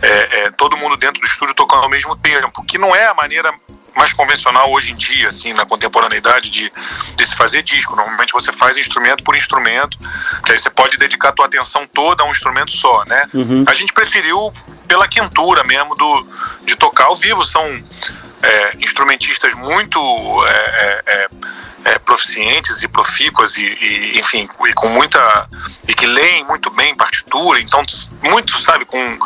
é, 0.00 0.44
é, 0.44 0.50
todo 0.52 0.76
mundo 0.76 0.96
dentro 0.96 1.20
do 1.20 1.26
estúdio 1.26 1.54
tocando 1.54 1.82
ao 1.82 1.90
mesmo 1.90 2.14
tempo, 2.16 2.64
que 2.64 2.78
não 2.78 2.94
é 2.94 3.06
a 3.06 3.14
maneira 3.14 3.52
mais 3.96 4.12
convencional 4.12 4.70
hoje 4.70 4.92
em 4.92 4.94
dia, 4.94 5.26
assim, 5.26 5.52
na 5.52 5.66
contemporaneidade 5.66 6.50
de, 6.50 6.72
de 7.16 7.26
se 7.26 7.34
fazer 7.34 7.64
disco. 7.64 7.96
Normalmente 7.96 8.32
você 8.32 8.52
faz 8.52 8.76
instrumento 8.76 9.24
por 9.24 9.34
instrumento, 9.34 9.98
que 10.44 10.52
aí 10.52 10.58
você 10.58 10.70
pode 10.70 10.96
dedicar 10.96 11.30
a 11.30 11.32
tua 11.32 11.46
atenção 11.46 11.84
toda 11.92 12.22
a 12.22 12.26
um 12.26 12.30
instrumento 12.30 12.70
só, 12.70 13.02
né? 13.08 13.24
Uhum. 13.34 13.64
A 13.66 13.74
gente 13.74 13.92
preferiu 13.92 14.52
pela 14.86 15.08
quentura 15.08 15.64
mesmo 15.64 15.96
do, 15.96 16.26
de 16.64 16.76
tocar 16.76 17.06
ao 17.06 17.16
vivo. 17.16 17.44
São 17.44 17.82
é, 18.42 18.72
instrumentistas 18.78 19.54
muito 19.54 19.98
é, 20.46 20.50
é, 20.50 21.02
é, 21.06 21.28
é 21.84 21.98
proficientes 21.98 22.82
e 22.82 22.88
profícuas 22.88 23.56
e, 23.56 23.62
e, 23.62 24.18
enfim 24.18 24.48
e 24.66 24.74
com 24.74 24.88
muita 24.88 25.48
e 25.86 25.94
que 25.94 26.06
leem 26.06 26.44
muito 26.44 26.70
bem 26.70 26.94
partitura 26.94 27.60
então 27.60 27.84
muito 28.22 28.58
sabe 28.60 28.84
com 28.84 29.18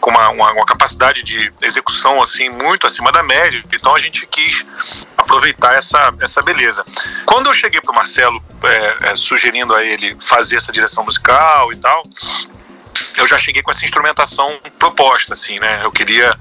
com 0.00 0.10
uma, 0.10 0.30
uma, 0.30 0.52
uma, 0.52 0.64
capacidade 0.64 1.22
de 1.22 1.52
execução 1.62 2.22
assim 2.22 2.48
muito 2.48 2.86
acima 2.86 3.12
da 3.12 3.22
média 3.22 3.62
então 3.72 3.94
a 3.94 3.98
gente 3.98 4.26
quis 4.26 4.64
aproveitar 5.16 5.74
essa 5.74 6.12
essa 6.20 6.42
beleza. 6.42 6.84
Quando 7.24 7.46
eu 7.48 7.54
cheguei 7.54 7.80
para 7.80 7.92
o 7.92 7.94
Marcelo 7.94 8.42
é, 9.02 9.14
sugerindo 9.14 9.74
a 9.74 9.84
ele 9.84 10.16
fazer 10.20 10.56
essa 10.56 10.72
direção 10.72 11.04
musical 11.04 11.72
e 11.72 11.76
tal 11.76 12.02
eu 13.16 13.26
já 13.26 13.38
cheguei 13.38 13.62
com 13.62 13.70
essa 13.70 13.84
instrumentação 13.84 14.58
proposta, 14.78 15.32
assim, 15.32 15.58
né? 15.58 15.82
Eu 15.84 15.92
queria 15.92 16.36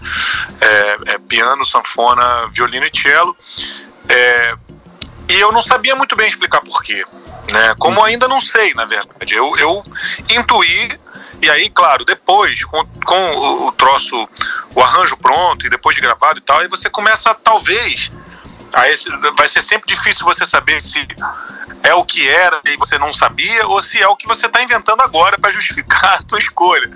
é, 0.62 0.98
é, 1.14 1.18
piano, 1.18 1.66
sanfona, 1.66 2.48
violino 2.52 2.86
e 2.86 2.98
cello. 2.98 3.36
É, 4.08 4.56
e 5.30 5.40
eu 5.40 5.52
não 5.52 5.62
sabia 5.62 5.96
muito 5.96 6.16
bem 6.16 6.28
explicar 6.28 6.62
porquê, 6.62 7.06
né? 7.52 7.76
Como 7.78 8.04
ainda 8.04 8.28
não 8.28 8.40
sei, 8.40 8.74
na 8.74 8.86
verdade. 8.86 9.34
Eu, 9.34 9.56
eu 9.58 9.84
intuí 10.30 10.98
e 11.42 11.50
aí, 11.50 11.70
claro, 11.70 12.04
depois, 12.04 12.66
com, 12.66 12.86
com 13.06 13.68
o 13.68 13.72
troço, 13.72 14.28
o 14.76 14.82
arranjo 14.82 15.16
pronto 15.16 15.66
e 15.66 15.70
depois 15.70 15.96
de 15.96 16.02
gravado 16.02 16.40
e 16.40 16.42
tal, 16.42 16.60
aí 16.60 16.68
você 16.68 16.90
começa, 16.90 17.34
talvez, 17.34 18.12
aí 18.74 18.94
vai 19.36 19.48
ser 19.48 19.62
sempre 19.62 19.94
difícil 19.94 20.26
você 20.26 20.46
saber 20.46 20.82
se 20.82 21.06
é 21.84 21.94
o 21.94 22.04
que 22.04 22.28
era 22.28 22.60
e 22.66 22.78
você 22.78 22.98
não 22.98 23.14
sabia, 23.14 23.66
ou 23.68 23.82
se 23.82 24.00
é 24.00 24.08
o 24.08 24.16
que 24.16 24.28
você 24.28 24.46
está 24.48 24.62
inventando 24.62 25.02
agora 25.02 25.38
para 25.38 25.52
justificar 25.52 26.16
a 26.20 26.24
tua 26.24 26.40
escolha. 26.40 26.90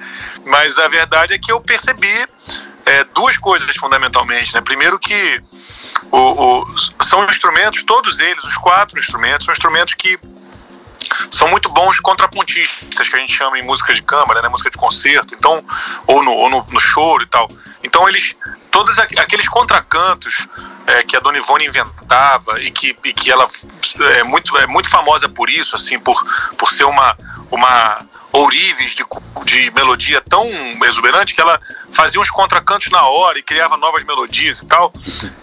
Mas 0.46 0.78
a 0.78 0.88
verdade 0.88 1.34
é 1.34 1.40
que 1.40 1.52
eu 1.52 1.60
percebi 1.62 2.28
é, 2.86 3.04
duas 3.06 3.38
coisas 3.38 3.76
fundamentalmente. 3.78 4.54
Né? 4.54 4.62
Primeiro 4.62 5.00
que 5.00 5.42
o, 6.12 6.64
o, 6.64 7.04
são 7.04 7.24
instrumentos, 7.26 7.84
todos 7.84 8.20
eles, 8.20 8.44
os 8.44 8.58
quatro 8.58 9.00
instrumentos, 9.00 9.46
são 9.46 9.54
instrumentos 9.54 9.94
que 9.94 10.20
são 11.30 11.48
muito 11.50 11.70
bons 11.70 12.00
contrapontistas, 12.00 13.10
que 13.10 13.16
a 13.16 13.20
gente 13.20 13.34
chama 13.34 13.60
em 13.60 13.64
música 13.64 13.94
de 13.94 14.02
câmara, 14.02 14.42
né, 14.42 14.48
música 14.48 14.70
de 14.70 14.78
concerto, 14.78 15.36
então, 15.36 15.64
ou 16.08 16.24
no, 16.24 16.32
ou 16.32 16.50
no, 16.50 16.66
no 16.70 16.80
choro 16.80 17.24
e 17.24 17.28
tal. 17.28 17.50
Então 17.84 18.08
eles, 18.08 18.36
todos 18.72 18.98
aqueles 19.00 19.50
contracantos 19.50 20.48
é, 20.88 21.04
que 21.04 21.16
a 21.16 21.20
Dona 21.20 21.38
Ivone 21.38 21.66
inventava 21.66 22.60
e 22.62 22.72
que, 22.72 22.96
e 23.04 23.14
que 23.14 23.32
ela 23.32 23.46
é 24.18 24.24
muito, 24.24 24.58
é 24.58 24.68
muito 24.68 24.90
famosa 24.90 25.30
por 25.30 25.50
isso, 25.50 25.76
assim, 25.76 26.00
por, 26.00 26.22
por 26.58 26.72
ser 26.72 26.84
uma, 26.86 27.18
uma 27.50 28.06
ourives 28.34 28.96
de, 28.96 29.06
de 29.46 29.72
melodia 29.72 30.20
tão 30.22 30.50
exuberante 30.86 31.36
que 31.36 31.42
ela 31.42 31.62
fazia 31.92 32.20
uns 32.20 32.32
contracantos 32.32 32.90
na 32.90 33.04
hora 33.04 33.38
e 33.38 33.44
criava 33.44 33.78
novas 33.78 34.04
melodias 34.04 34.60
e 34.60 34.66
tal. 34.66 34.92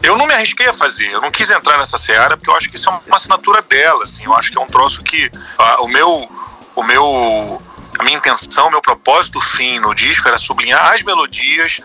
Eu 0.02 0.16
não 0.16 0.26
me 0.26 0.34
arrisquei 0.34 0.66
a 0.66 0.72
fazer, 0.72 1.10
eu 1.10 1.20
não 1.20 1.30
quis 1.30 1.50
entrar 1.50 1.78
nessa 1.78 1.96
seara 1.96 2.36
porque 2.36 2.50
eu 2.50 2.56
acho 2.56 2.68
que 2.68 2.76
isso 2.76 2.90
é 2.90 3.00
uma 3.06 3.16
assinatura 3.16 3.62
dela, 3.62 4.04
assim, 4.04 4.24
eu 4.24 4.34
acho 4.34 4.50
que 4.50 4.58
é 4.58 4.60
um 4.60 4.66
troço 4.66 5.02
que 5.02 5.30
a, 5.56 5.82
o 5.82 5.88
meu 5.88 6.28
o 6.74 6.82
meu 6.82 7.62
a 7.98 8.02
minha 8.02 8.16
intenção, 8.16 8.70
meu 8.70 8.80
propósito 8.80 9.40
fim 9.40 9.78
no 9.78 9.94
disco 9.94 10.26
era 10.26 10.38
sublinhar 10.38 10.92
as 10.92 11.02
melodias 11.02 11.80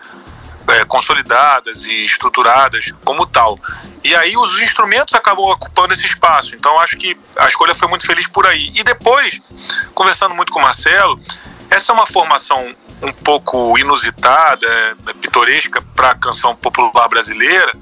é, 0.68 0.84
consolidadas 0.84 1.84
e 1.84 2.04
estruturadas 2.04 2.92
como 3.04 3.26
tal. 3.26 3.58
E 4.02 4.14
aí 4.14 4.36
os 4.36 4.60
instrumentos 4.60 5.14
acabam 5.14 5.46
ocupando 5.46 5.94
esse 5.94 6.06
espaço. 6.06 6.54
Então 6.54 6.78
acho 6.80 6.96
que 6.96 7.16
a 7.36 7.46
escolha 7.46 7.74
foi 7.74 7.88
muito 7.88 8.06
feliz 8.06 8.26
por 8.26 8.46
aí. 8.46 8.72
E 8.74 8.82
depois, 8.82 9.40
conversando 9.94 10.34
muito 10.34 10.52
com 10.52 10.58
o 10.58 10.62
Marcelo, 10.62 11.20
essa 11.70 11.92
é 11.92 11.94
uma 11.94 12.06
formação 12.06 12.74
um 13.02 13.12
pouco 13.12 13.78
inusitada, 13.78 14.66
é, 14.66 14.94
pitoresca 15.14 15.82
para 15.94 16.10
a 16.10 16.14
canção 16.14 16.54
popular 16.56 17.08
brasileira, 17.08 17.72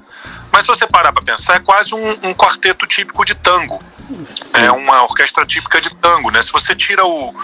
mas 0.51 0.65
se 0.65 0.69
você 0.69 0.87
parar 0.87 1.11
para 1.11 1.21
pensar, 1.21 1.55
é 1.55 1.59
quase 1.59 1.93
um, 1.93 2.11
um 2.23 2.33
quarteto 2.33 2.87
típico 2.87 3.25
de 3.25 3.35
tango. 3.35 3.81
Sim. 4.25 4.51
É 4.53 4.71
uma 4.71 5.03
orquestra 5.03 5.45
típica 5.45 5.81
de 5.81 5.93
tango, 5.95 6.31
né? 6.31 6.41
Se 6.41 6.51
você 6.51 6.73
tira 6.73 7.05
o, 7.05 7.35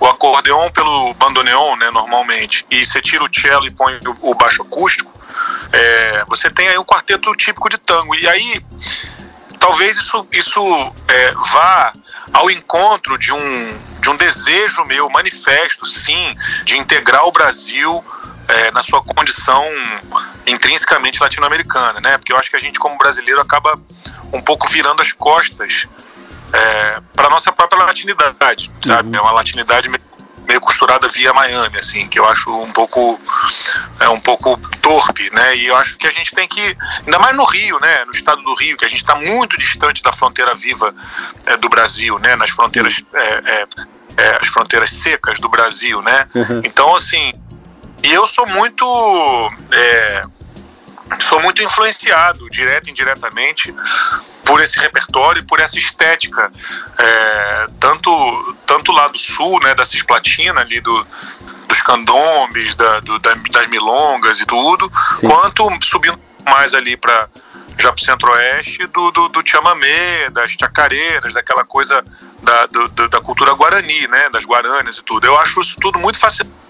o 0.00 0.06
acordeon 0.06 0.70
pelo 0.70 1.12
bandoneon, 1.14 1.76
né, 1.76 1.90
normalmente, 1.90 2.64
e 2.70 2.84
você 2.84 3.00
tira 3.00 3.24
o 3.24 3.28
cello 3.32 3.66
e 3.66 3.70
põe 3.70 3.98
o, 4.20 4.34
baixo 4.34 4.62
acústico, 4.62 5.12
é, 5.72 6.24
você 6.28 6.50
tem 6.50 6.68
aí 6.68 6.78
um 6.78 6.84
quarteto 6.84 7.34
típico 7.34 7.68
de 7.68 7.78
tango. 7.78 8.14
E 8.14 8.28
aí, 8.28 8.64
talvez 9.58 9.96
isso, 9.96 10.26
isso 10.32 10.62
é, 11.08 11.34
vá 11.52 11.92
ao 12.32 12.50
encontro 12.50 13.18
de 13.18 13.32
um, 13.32 13.78
de 14.00 14.10
um 14.10 14.16
desejo 14.16 14.84
meu, 14.84 15.08
manifesto, 15.10 15.84
sim, 15.84 16.34
de 16.64 16.78
integrar 16.78 17.26
o 17.26 17.32
Brasil 17.32 18.04
é, 18.48 18.70
na 18.70 18.82
sua 18.82 19.02
condição 19.02 19.64
intrinsecamente 20.46 21.20
latino-americana, 21.20 22.00
né? 22.00 22.16
Porque 22.16 22.32
eu 22.32 22.38
acho 22.38 22.50
que 22.50 22.56
a 22.56 22.60
gente, 22.60 22.78
como 22.78 22.96
brasileiro, 22.96 23.40
acaba 23.40 23.78
um 24.32 24.40
pouco 24.40 24.68
virando 24.68 25.02
as 25.02 25.12
costas 25.12 25.86
é, 26.52 27.00
para 27.14 27.28
nossa 27.28 27.52
própria 27.52 27.84
latinidade, 27.84 28.70
sabe? 28.80 29.08
Uhum. 29.08 29.16
É 29.16 29.20
uma 29.20 29.32
latinidade 29.32 29.88
meio, 29.88 30.02
meio, 30.46 30.60
costurada 30.60 31.08
via 31.08 31.32
Miami, 31.32 31.78
assim, 31.78 32.08
que 32.08 32.18
eu 32.18 32.26
acho 32.26 32.50
um 32.50 32.72
pouco 32.72 33.20
é 34.00 34.08
um 34.08 34.20
pouco 34.20 34.58
torpe, 34.80 35.30
né? 35.34 35.56
E 35.56 35.66
eu 35.66 35.76
acho 35.76 35.98
que 35.98 36.06
a 36.06 36.10
gente 36.10 36.32
tem 36.32 36.48
que, 36.48 36.76
ainda 37.04 37.18
mais 37.18 37.36
no 37.36 37.44
Rio, 37.44 37.78
né? 37.80 38.04
No 38.04 38.12
estado 38.12 38.42
do 38.42 38.54
Rio, 38.54 38.76
que 38.76 38.84
a 38.84 38.88
gente 38.88 38.98
está 38.98 39.14
muito 39.14 39.58
distante 39.58 40.02
da 40.02 40.12
fronteira 40.12 40.54
viva 40.54 40.94
é, 41.46 41.56
do 41.56 41.68
Brasil, 41.68 42.18
né? 42.18 42.36
Nas 42.36 42.50
fronteiras 42.50 43.02
é, 43.12 43.22
é, 43.22 43.66
é, 44.16 44.38
as 44.40 44.48
fronteiras 44.48 44.90
secas 44.90 45.38
do 45.38 45.48
Brasil, 45.48 46.00
né? 46.02 46.26
Uhum. 46.34 46.62
Então, 46.64 46.94
assim, 46.94 47.32
e 48.02 48.12
eu 48.12 48.26
sou 48.26 48.46
muito 48.46 48.84
é, 49.72 50.24
sou 51.18 51.40
muito 51.40 51.62
influenciado, 51.62 52.48
direto 52.50 52.88
e 52.88 52.90
indiretamente, 52.90 53.74
por 54.48 54.62
esse 54.62 54.78
repertório 54.80 55.40
e 55.40 55.44
por 55.44 55.60
essa 55.60 55.78
estética, 55.78 56.50
é, 56.98 57.66
tanto, 57.78 58.56
tanto 58.66 58.90
lá 58.92 59.06
do 59.08 59.18
sul, 59.18 59.60
né, 59.60 59.74
da 59.74 59.84
Cisplatina, 59.84 60.62
ali 60.62 60.80
do, 60.80 61.06
dos 61.68 61.82
candombes, 61.82 62.74
da, 62.74 63.00
do, 63.00 63.18
das 63.18 63.66
milongas 63.66 64.40
e 64.40 64.46
tudo, 64.46 64.90
Sim. 65.20 65.28
quanto 65.28 65.68
subindo 65.82 66.18
mais 66.48 66.72
ali 66.72 66.96
para 66.96 67.28
já 67.80 67.92
para 67.92 68.00
o 68.00 68.04
centro-oeste 68.04 68.86
do, 68.86 69.12
do, 69.12 69.28
do 69.28 69.42
chamamé, 69.44 70.28
das 70.30 70.50
chacareiras, 70.50 71.34
daquela 71.34 71.64
coisa 71.64 72.02
da, 72.42 72.66
do, 72.66 73.08
da 73.08 73.20
cultura 73.20 73.52
guarani, 73.52 74.08
né, 74.08 74.30
das 74.30 74.44
guaranas 74.44 74.96
e 74.96 75.04
tudo. 75.04 75.26
Eu 75.26 75.38
acho 75.38 75.60
isso 75.60 75.76
tudo 75.78 75.96
muito 75.96 76.18
fascinante 76.18 76.67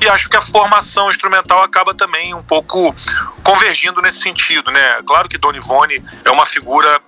e 0.00 0.08
acho 0.08 0.28
que 0.28 0.36
a 0.36 0.40
formação 0.40 1.10
instrumental 1.10 1.62
acaba 1.62 1.94
também 1.94 2.34
um 2.34 2.42
pouco 2.42 2.94
convergindo 3.42 4.02
nesse 4.02 4.20
sentido, 4.20 4.70
né? 4.70 5.02
Claro 5.06 5.28
que 5.28 5.38
Dona 5.38 5.58
Ivone 5.58 6.04
é 6.24 6.30
uma 6.30 6.46
figura 6.46 7.00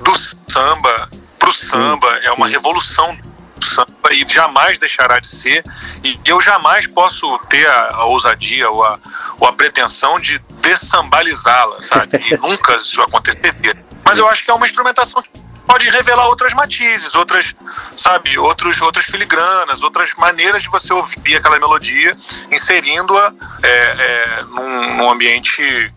do 0.00 0.14
samba 0.16 1.08
para 1.38 1.48
o 1.48 1.52
samba, 1.52 2.08
é 2.22 2.32
uma 2.32 2.48
revolução 2.48 3.16
do 3.56 3.64
samba 3.64 4.12
e 4.12 4.26
jamais 4.28 4.78
deixará 4.78 5.18
de 5.18 5.28
ser. 5.28 5.64
E 6.02 6.18
eu 6.26 6.40
jamais 6.40 6.86
posso 6.86 7.38
ter 7.48 7.66
a, 7.66 7.96
a 7.96 8.04
ousadia 8.04 8.70
ou 8.70 8.84
a, 8.84 8.98
ou 9.38 9.48
a 9.48 9.52
pretensão 9.52 10.18
de 10.18 10.38
dessambalizá-la, 10.60 11.80
sabe? 11.80 12.18
E 12.30 12.36
nunca 12.38 12.76
isso 12.76 13.00
aconteceria. 13.02 13.76
Mas 14.04 14.18
eu 14.18 14.28
acho 14.28 14.44
que 14.44 14.50
é 14.50 14.54
uma 14.54 14.66
instrumentação 14.66 15.22
que 15.22 15.30
pode 15.66 15.88
revelar 15.88 16.28
outras 16.28 16.52
matizes, 16.54 17.14
outras, 17.14 17.54
sabe, 17.94 18.38
outros, 18.38 18.80
outras 18.80 19.06
filigranas, 19.06 19.82
outras 19.82 20.14
maneiras 20.14 20.62
de 20.62 20.68
você 20.68 20.92
ouvir 20.92 21.36
aquela 21.36 21.58
melodia, 21.58 22.16
inserindo-a 22.50 23.32
é, 23.62 23.68
é, 23.68 24.42
num, 24.44 24.96
num, 24.96 25.10
ambiente 25.10 25.92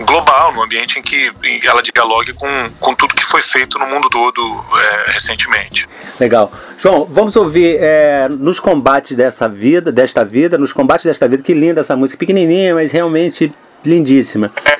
global, 0.00 0.52
num 0.52 0.62
ambiente 0.62 0.98
em 0.98 1.02
que 1.02 1.32
ela 1.62 1.82
dialogue 1.82 2.32
com, 2.32 2.70
com 2.80 2.94
tudo 2.94 3.14
que 3.14 3.24
foi 3.24 3.42
feito 3.42 3.78
no 3.78 3.86
mundo 3.86 4.08
todo 4.08 4.64
é, 4.74 5.12
recentemente. 5.12 5.88
Legal. 6.18 6.52
João, 6.78 7.04
vamos 7.04 7.36
ouvir 7.36 7.78
é, 7.80 8.28
nos 8.28 8.58
combates 8.58 9.16
dessa 9.16 9.48
vida, 9.48 9.92
desta 9.92 10.24
vida, 10.24 10.56
nos 10.56 10.72
combates 10.72 11.04
desta 11.04 11.28
vida, 11.28 11.42
que 11.42 11.52
linda 11.52 11.82
essa 11.82 11.94
música, 11.94 12.18
pequenininha, 12.18 12.74
mas 12.74 12.90
realmente 12.92 13.52
lindíssima. 13.84 14.50
É, 14.64 14.79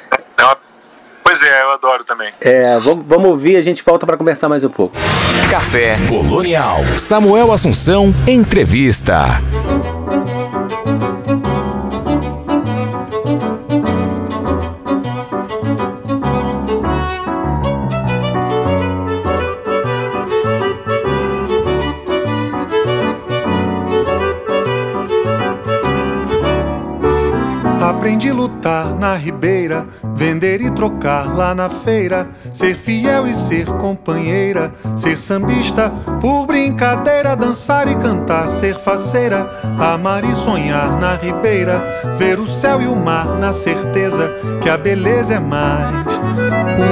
pois 1.30 1.42
é, 1.44 1.62
eu 1.62 1.70
adoro 1.70 2.02
também. 2.02 2.32
É, 2.40 2.76
vamos, 2.80 3.06
vamos 3.06 3.30
ouvir, 3.30 3.56
a 3.56 3.60
gente 3.60 3.84
volta 3.84 4.04
para 4.04 4.16
conversar 4.16 4.48
mais 4.48 4.64
um 4.64 4.68
pouco. 4.68 4.96
Café 5.48 5.96
Colonial. 6.08 6.78
Samuel 6.98 7.52
Assunção, 7.52 8.12
entrevista. 8.26 9.40
Na 28.98 29.16
ribeira, 29.16 29.84
vender 30.14 30.60
e 30.60 30.70
trocar 30.70 31.34
lá 31.36 31.54
na 31.54 31.68
feira, 31.68 32.28
ser 32.52 32.76
fiel 32.76 33.26
e 33.26 33.34
ser 33.34 33.66
companheira, 33.66 34.72
ser 34.96 35.18
sambista 35.18 35.90
por 36.20 36.46
brincadeira, 36.46 37.34
dançar 37.34 37.88
e 37.90 37.96
cantar, 37.96 38.50
ser 38.52 38.76
faceira, 38.76 39.50
amar 39.78 40.24
e 40.24 40.34
sonhar 40.34 41.00
na 41.00 41.16
ribeira, 41.16 41.82
ver 42.16 42.38
o 42.38 42.46
céu 42.46 42.80
e 42.80 42.86
o 42.86 42.94
mar 42.94 43.26
na 43.38 43.52
certeza 43.52 44.30
que 44.62 44.68
a 44.68 44.76
beleza 44.76 45.34
é 45.34 45.40
mais. 45.40 46.06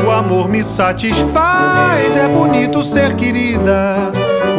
O 0.04 0.10
amor 0.10 0.48
me 0.48 0.64
satisfaz, 0.64 2.16
é 2.16 2.26
bonito 2.28 2.82
ser 2.82 3.14
querida. 3.14 3.96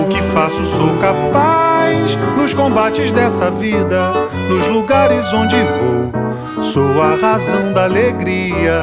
O 0.01 0.07
que 0.07 0.21
faço 0.21 0.63
sou 0.65 0.95
capaz 0.97 2.15
nos 2.37 2.53
combates 2.53 3.11
dessa 3.11 3.51
vida, 3.51 4.11
nos 4.47 4.67
lugares 4.67 5.33
onde 5.33 5.55
vou 5.55 6.28
Sou 6.61 7.01
a 7.01 7.15
razão 7.15 7.73
da 7.73 7.85
alegria. 7.85 8.81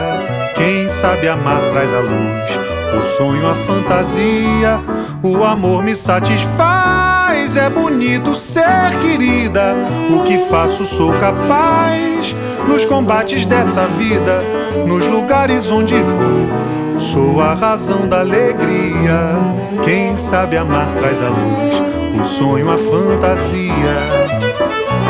Quem 0.55 0.89
sabe 0.89 1.29
amar 1.29 1.61
traz 1.73 1.93
a 1.93 2.01
luz. 2.01 2.59
O 2.99 3.05
sonho, 3.05 3.47
a 3.47 3.55
fantasia. 3.55 4.81
O 5.23 5.45
amor 5.45 5.83
me 5.83 5.95
satisfaz. 5.95 7.57
É 7.57 7.69
bonito 7.69 8.35
ser 8.35 8.91
querida. 9.03 9.77
O 10.11 10.23
que 10.23 10.39
faço 10.39 10.85
sou 10.87 11.13
capaz. 11.15 12.35
Nos 12.67 12.85
combates 12.85 13.47
dessa 13.47 13.87
vida, 13.87 14.43
nos 14.87 15.07
lugares 15.07 15.71
onde 15.71 15.95
vou. 15.95 16.99
Sou 16.99 17.41
a 17.41 17.55
razão 17.55 18.09
da 18.09 18.21
alegria. 18.21 19.37
Quem 19.85 20.17
sabe 20.17 20.57
amar 20.57 20.89
traz 20.99 21.23
a 21.23 21.29
luz. 21.29 22.21
O 22.21 22.25
sonho, 22.25 22.71
a 22.71 22.79
fantasia. 22.79 24.16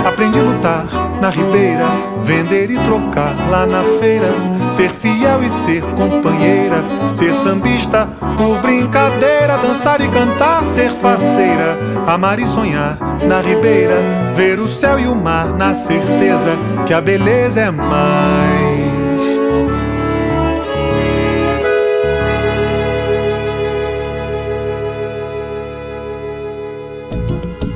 Aprendi 0.07 0.39
a 0.39 0.43
lutar 0.43 0.85
na 1.21 1.31
ribeira, 1.31 1.85
vender 2.23 2.71
e 2.71 2.79
trocar 2.79 3.35
lá 3.51 3.67
na 3.67 3.83
feira, 3.99 4.29
ser 4.71 4.91
fiel 4.91 5.43
e 5.43 5.51
ser 5.51 5.83
companheira, 5.83 6.85
ser 7.13 7.35
sambista 7.35 8.09
por 8.37 8.61
brincadeira, 8.61 9.59
dançar 9.59 10.01
e 10.01 10.09
cantar, 10.09 10.65
ser 10.65 10.93
faceira, 10.93 11.77
amar 12.07 12.39
e 12.39 12.47
sonhar 12.47 12.97
na 13.27 13.41
ribeira, 13.41 13.97
ver 14.37 14.61
o 14.61 14.69
céu 14.69 15.01
e 15.01 15.09
o 15.09 15.15
mar 15.15 15.49
na 15.49 15.75
certeza 15.75 16.57
que 16.87 16.95
a 16.95 17.01
beleza 17.01 17.63
é 17.63 17.71
mais. 17.73 18.66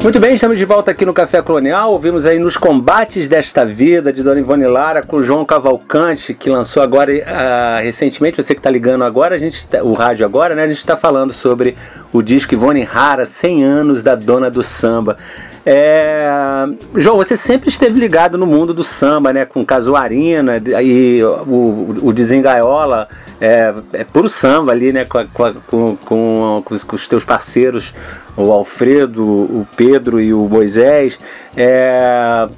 Muito 0.03 0.19
bem, 0.19 0.33
estamos 0.33 0.59
de 0.59 0.65
volta 0.65 0.91
aqui 0.91 1.05
no 1.05 1.13
Café 1.13 1.43
Colonial. 1.43 1.93
Ouvimos 1.93 2.25
aí 2.25 2.39
nos 2.39 2.57
combates 2.57 3.29
desta 3.29 3.67
vida 3.67 4.11
de 4.11 4.23
Dona 4.23 4.41
Ivone 4.41 4.67
Lara 4.67 5.03
com 5.03 5.23
João 5.23 5.45
Cavalcante, 5.45 6.33
que 6.33 6.49
lançou 6.49 6.83
agora 6.83 7.13
uh, 7.13 7.83
recentemente. 7.83 8.43
Você 8.43 8.55
que 8.55 8.61
está 8.61 8.71
ligando 8.71 9.05
agora, 9.05 9.35
a 9.35 9.39
gente 9.39 9.67
tá, 9.69 9.83
o 9.83 9.93
rádio 9.93 10.25
agora, 10.25 10.55
né? 10.55 10.63
A 10.63 10.69
gente 10.69 10.79
está 10.79 10.97
falando 10.97 11.35
sobre 11.35 11.77
o 12.15 12.23
disco 12.23 12.55
Ivone 12.55 12.83
Rara, 12.83 13.27
100 13.27 13.63
anos 13.63 14.03
da 14.03 14.15
Dona 14.15 14.51
do 14.51 14.63
Samba. 14.63 15.19
É... 15.65 16.29
João, 16.95 17.17
você 17.17 17.37
sempre 17.37 17.69
esteve 17.69 17.99
ligado 17.99 18.39
no 18.39 18.47
mundo 18.47 18.73
do 18.73 18.83
samba, 18.83 19.33
né? 19.33 19.45
Com 19.45 19.65
Casuarina 19.65 20.61
e 20.83 21.23
o, 21.23 21.97
o 22.03 22.13
Desengaiola, 22.13 23.09
é, 23.41 23.75
é 23.93 24.05
puro 24.05 24.29
samba 24.29 24.73
ali, 24.73 24.93
né? 24.93 25.05
Com, 25.05 25.27
com, 25.29 25.97
com, 25.97 26.63
com, 26.65 26.95
os 26.95 27.09
teus 27.09 27.25
parceiros 27.25 27.95
o 28.37 28.53
Alfredo, 28.53 29.25
o 29.25 29.67
Pedro 29.77 30.21
e 30.21 30.33
o 30.33 30.49
Moisés. 30.49 31.19
É, 31.57 32.49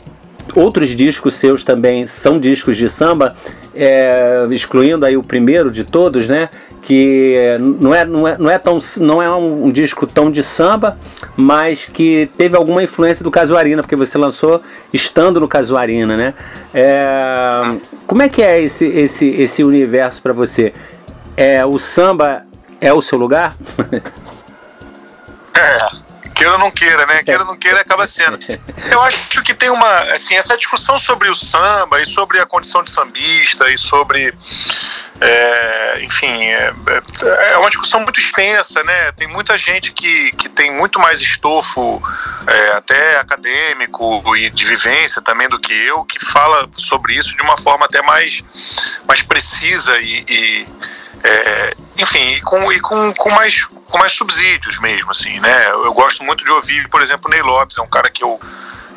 outros 0.54 0.90
discos 0.90 1.34
seus 1.34 1.64
também 1.64 2.06
são 2.06 2.38
discos 2.38 2.76
de 2.76 2.88
samba, 2.88 3.34
é, 3.74 4.46
excluindo 4.50 5.06
aí 5.06 5.16
o 5.16 5.22
primeiro 5.22 5.70
de 5.70 5.84
todos, 5.84 6.28
né? 6.28 6.48
Que 6.82 7.56
não 7.80 7.94
é, 7.94 8.04
não 8.04 8.28
é, 8.28 8.36
não 8.38 8.50
é, 8.50 8.58
tão, 8.58 8.78
não 8.98 9.22
é 9.22 9.32
um, 9.32 9.70
disco 9.70 10.06
tão 10.06 10.30
de 10.30 10.42
samba, 10.42 10.98
mas 11.36 11.86
que 11.86 12.28
teve 12.36 12.56
alguma 12.56 12.82
influência 12.82 13.22
do 13.22 13.30
Casuarina, 13.30 13.82
porque 13.82 13.96
você 13.96 14.18
lançou 14.18 14.60
estando 14.92 15.40
no 15.40 15.48
Casuarina, 15.48 16.16
né? 16.16 16.34
É, 16.74 17.76
como 18.06 18.22
é 18.22 18.28
que 18.28 18.42
é 18.42 18.60
esse, 18.60 18.86
esse, 18.86 19.28
esse 19.28 19.62
universo 19.62 20.20
para 20.20 20.32
você? 20.32 20.72
É, 21.36 21.64
o 21.64 21.78
samba 21.78 22.44
é 22.80 22.92
o 22.92 23.00
seu 23.00 23.18
lugar? 23.18 23.54
É, 25.54 26.11
queira 26.42 26.52
ou 26.52 26.58
não 26.58 26.70
queira, 26.70 27.06
né? 27.06 27.22
Queira 27.22 27.40
ou 27.40 27.46
não 27.46 27.56
queira, 27.56 27.80
acaba 27.80 28.06
sendo. 28.06 28.38
Eu 28.90 29.00
acho 29.02 29.42
que 29.42 29.54
tem 29.54 29.70
uma, 29.70 30.00
assim, 30.14 30.34
essa 30.34 30.56
discussão 30.56 30.98
sobre 30.98 31.30
o 31.30 31.34
samba 31.34 32.00
e 32.02 32.06
sobre 32.06 32.40
a 32.40 32.46
condição 32.46 32.82
de 32.82 32.90
sambista 32.90 33.70
e 33.70 33.78
sobre, 33.78 34.34
é, 35.20 36.00
enfim, 36.02 36.42
é, 36.44 36.72
é, 37.52 37.56
uma 37.58 37.68
discussão 37.68 38.00
muito 38.00 38.18
extensa, 38.18 38.82
né? 38.82 39.12
Tem 39.12 39.28
muita 39.28 39.56
gente 39.56 39.92
que, 39.92 40.32
que 40.32 40.48
tem 40.48 40.72
muito 40.72 40.98
mais 40.98 41.20
estofo, 41.20 42.02
é, 42.46 42.72
até 42.72 43.16
acadêmico 43.18 44.36
e 44.36 44.50
de 44.50 44.64
vivência 44.64 45.22
também 45.22 45.48
do 45.48 45.60
que 45.60 45.72
eu, 45.72 46.04
que 46.04 46.18
fala 46.24 46.68
sobre 46.76 47.14
isso 47.14 47.36
de 47.36 47.42
uma 47.42 47.56
forma 47.56 47.86
até 47.86 48.02
mais, 48.02 48.42
mais 49.06 49.22
precisa 49.22 49.96
e, 50.00 50.24
e 50.28 50.66
é, 51.22 51.74
enfim, 51.98 52.32
e, 52.32 52.40
com, 52.40 52.72
e 52.72 52.80
com, 52.80 53.12
com, 53.14 53.30
mais, 53.30 53.64
com 53.64 53.98
mais 53.98 54.12
subsídios 54.12 54.78
mesmo, 54.80 55.10
assim, 55.10 55.38
né? 55.40 55.70
Eu 55.70 55.92
gosto 55.92 56.24
muito 56.24 56.44
de 56.44 56.50
ouvir, 56.50 56.88
por 56.88 57.02
exemplo, 57.02 57.30
Ney 57.30 57.42
Lopes, 57.42 57.78
é 57.78 57.82
um 57.82 57.88
cara 57.88 58.10
que 58.10 58.24
eu, 58.24 58.40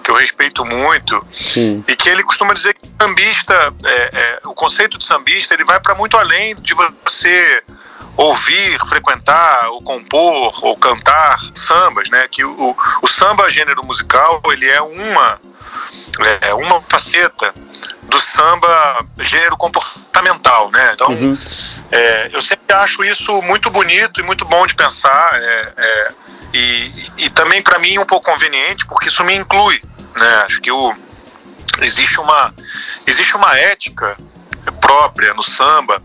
que 0.03 0.09
eu 0.09 0.15
respeito 0.15 0.65
muito, 0.65 1.25
Sim. 1.33 1.83
e 1.87 1.95
que 1.95 2.09
ele 2.09 2.23
costuma 2.23 2.53
dizer 2.53 2.73
que 2.73 2.87
sambista, 2.99 3.73
é, 3.83 3.91
é, 3.91 4.39
o 4.45 4.53
conceito 4.53 4.97
de 4.97 5.05
sambista, 5.05 5.53
ele 5.53 5.65
vai 5.65 5.79
para 5.79 5.95
muito 5.95 6.17
além 6.17 6.55
de 6.55 6.73
você 6.73 7.63
ouvir, 8.17 8.79
frequentar, 8.87 9.69
ou 9.69 9.81
compor, 9.81 10.53
ou 10.63 10.77
cantar 10.77 11.37
sambas, 11.53 12.09
né? 12.09 12.25
Que 12.29 12.43
o, 12.45 12.75
o 13.01 13.07
samba 13.07 13.49
gênero 13.49 13.85
musical, 13.85 14.41
ele 14.51 14.67
é 14.69 14.81
uma, 14.81 15.39
é, 16.41 16.53
uma 16.53 16.81
faceta 16.89 17.53
do 18.03 18.19
samba 18.19 19.05
gênero 19.19 19.57
comportamental, 19.57 20.71
né? 20.71 20.91
Então, 20.93 21.07
uhum. 21.09 21.37
é, 21.91 22.29
eu 22.31 22.41
sempre 22.41 22.73
acho 22.75 23.03
isso 23.03 23.41
muito 23.41 23.69
bonito 23.69 24.19
e 24.19 24.23
muito 24.23 24.45
bom 24.45 24.65
de 24.65 24.75
pensar, 24.75 25.31
é, 25.41 25.73
é, 25.77 26.07
e, 26.53 27.11
e 27.17 27.29
também 27.29 27.61
para 27.61 27.79
mim 27.79 27.97
um 27.97 28.05
pouco 28.05 28.31
conveniente, 28.31 28.85
porque 28.85 29.09
isso 29.09 29.23
me 29.23 29.35
inclui, 29.35 29.81
né? 30.19 30.43
Acho 30.45 30.61
que 30.61 30.71
o, 30.71 30.95
existe 31.81 32.19
uma 32.19 32.53
existe 33.05 33.35
uma 33.35 33.57
ética 33.57 34.17
própria 34.79 35.33
no 35.33 35.43
samba 35.43 36.01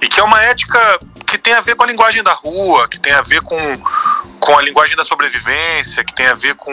e 0.00 0.08
que 0.08 0.20
é 0.20 0.22
uma 0.22 0.42
ética 0.42 0.98
que 1.26 1.38
tem 1.38 1.54
a 1.54 1.60
ver 1.60 1.74
com 1.74 1.84
a 1.84 1.86
linguagem 1.86 2.22
da 2.22 2.32
rua, 2.32 2.88
que 2.88 3.00
tem 3.00 3.12
a 3.12 3.22
ver 3.22 3.40
com 3.42 3.56
com 4.40 4.56
a 4.56 4.62
linguagem 4.62 4.96
da 4.96 5.04
sobrevivência, 5.04 6.04
que 6.04 6.14
tem 6.14 6.26
a 6.26 6.34
ver 6.34 6.54
com, 6.54 6.72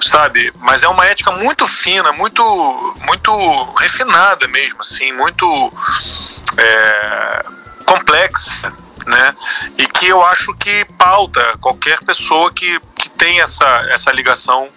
sabe, 0.00 0.52
mas 0.58 0.82
é 0.82 0.88
uma 0.88 1.06
ética 1.06 1.30
muito 1.30 1.66
fina, 1.66 2.12
muito, 2.12 2.94
muito 3.06 3.64
refinada 3.78 4.48
mesmo, 4.48 4.80
assim, 4.80 5.12
muito 5.12 5.72
é, 6.56 7.44
complexa, 7.86 8.72
né? 9.06 9.34
E 9.78 9.86
que 9.86 10.08
eu 10.08 10.24
acho 10.24 10.52
que 10.54 10.84
pauta 10.98 11.56
qualquer 11.60 11.98
pessoa 12.00 12.52
que, 12.52 12.80
que 12.94 13.08
tem 13.10 13.40
essa, 13.40 13.86
essa 13.90 14.10
ligação 14.12 14.68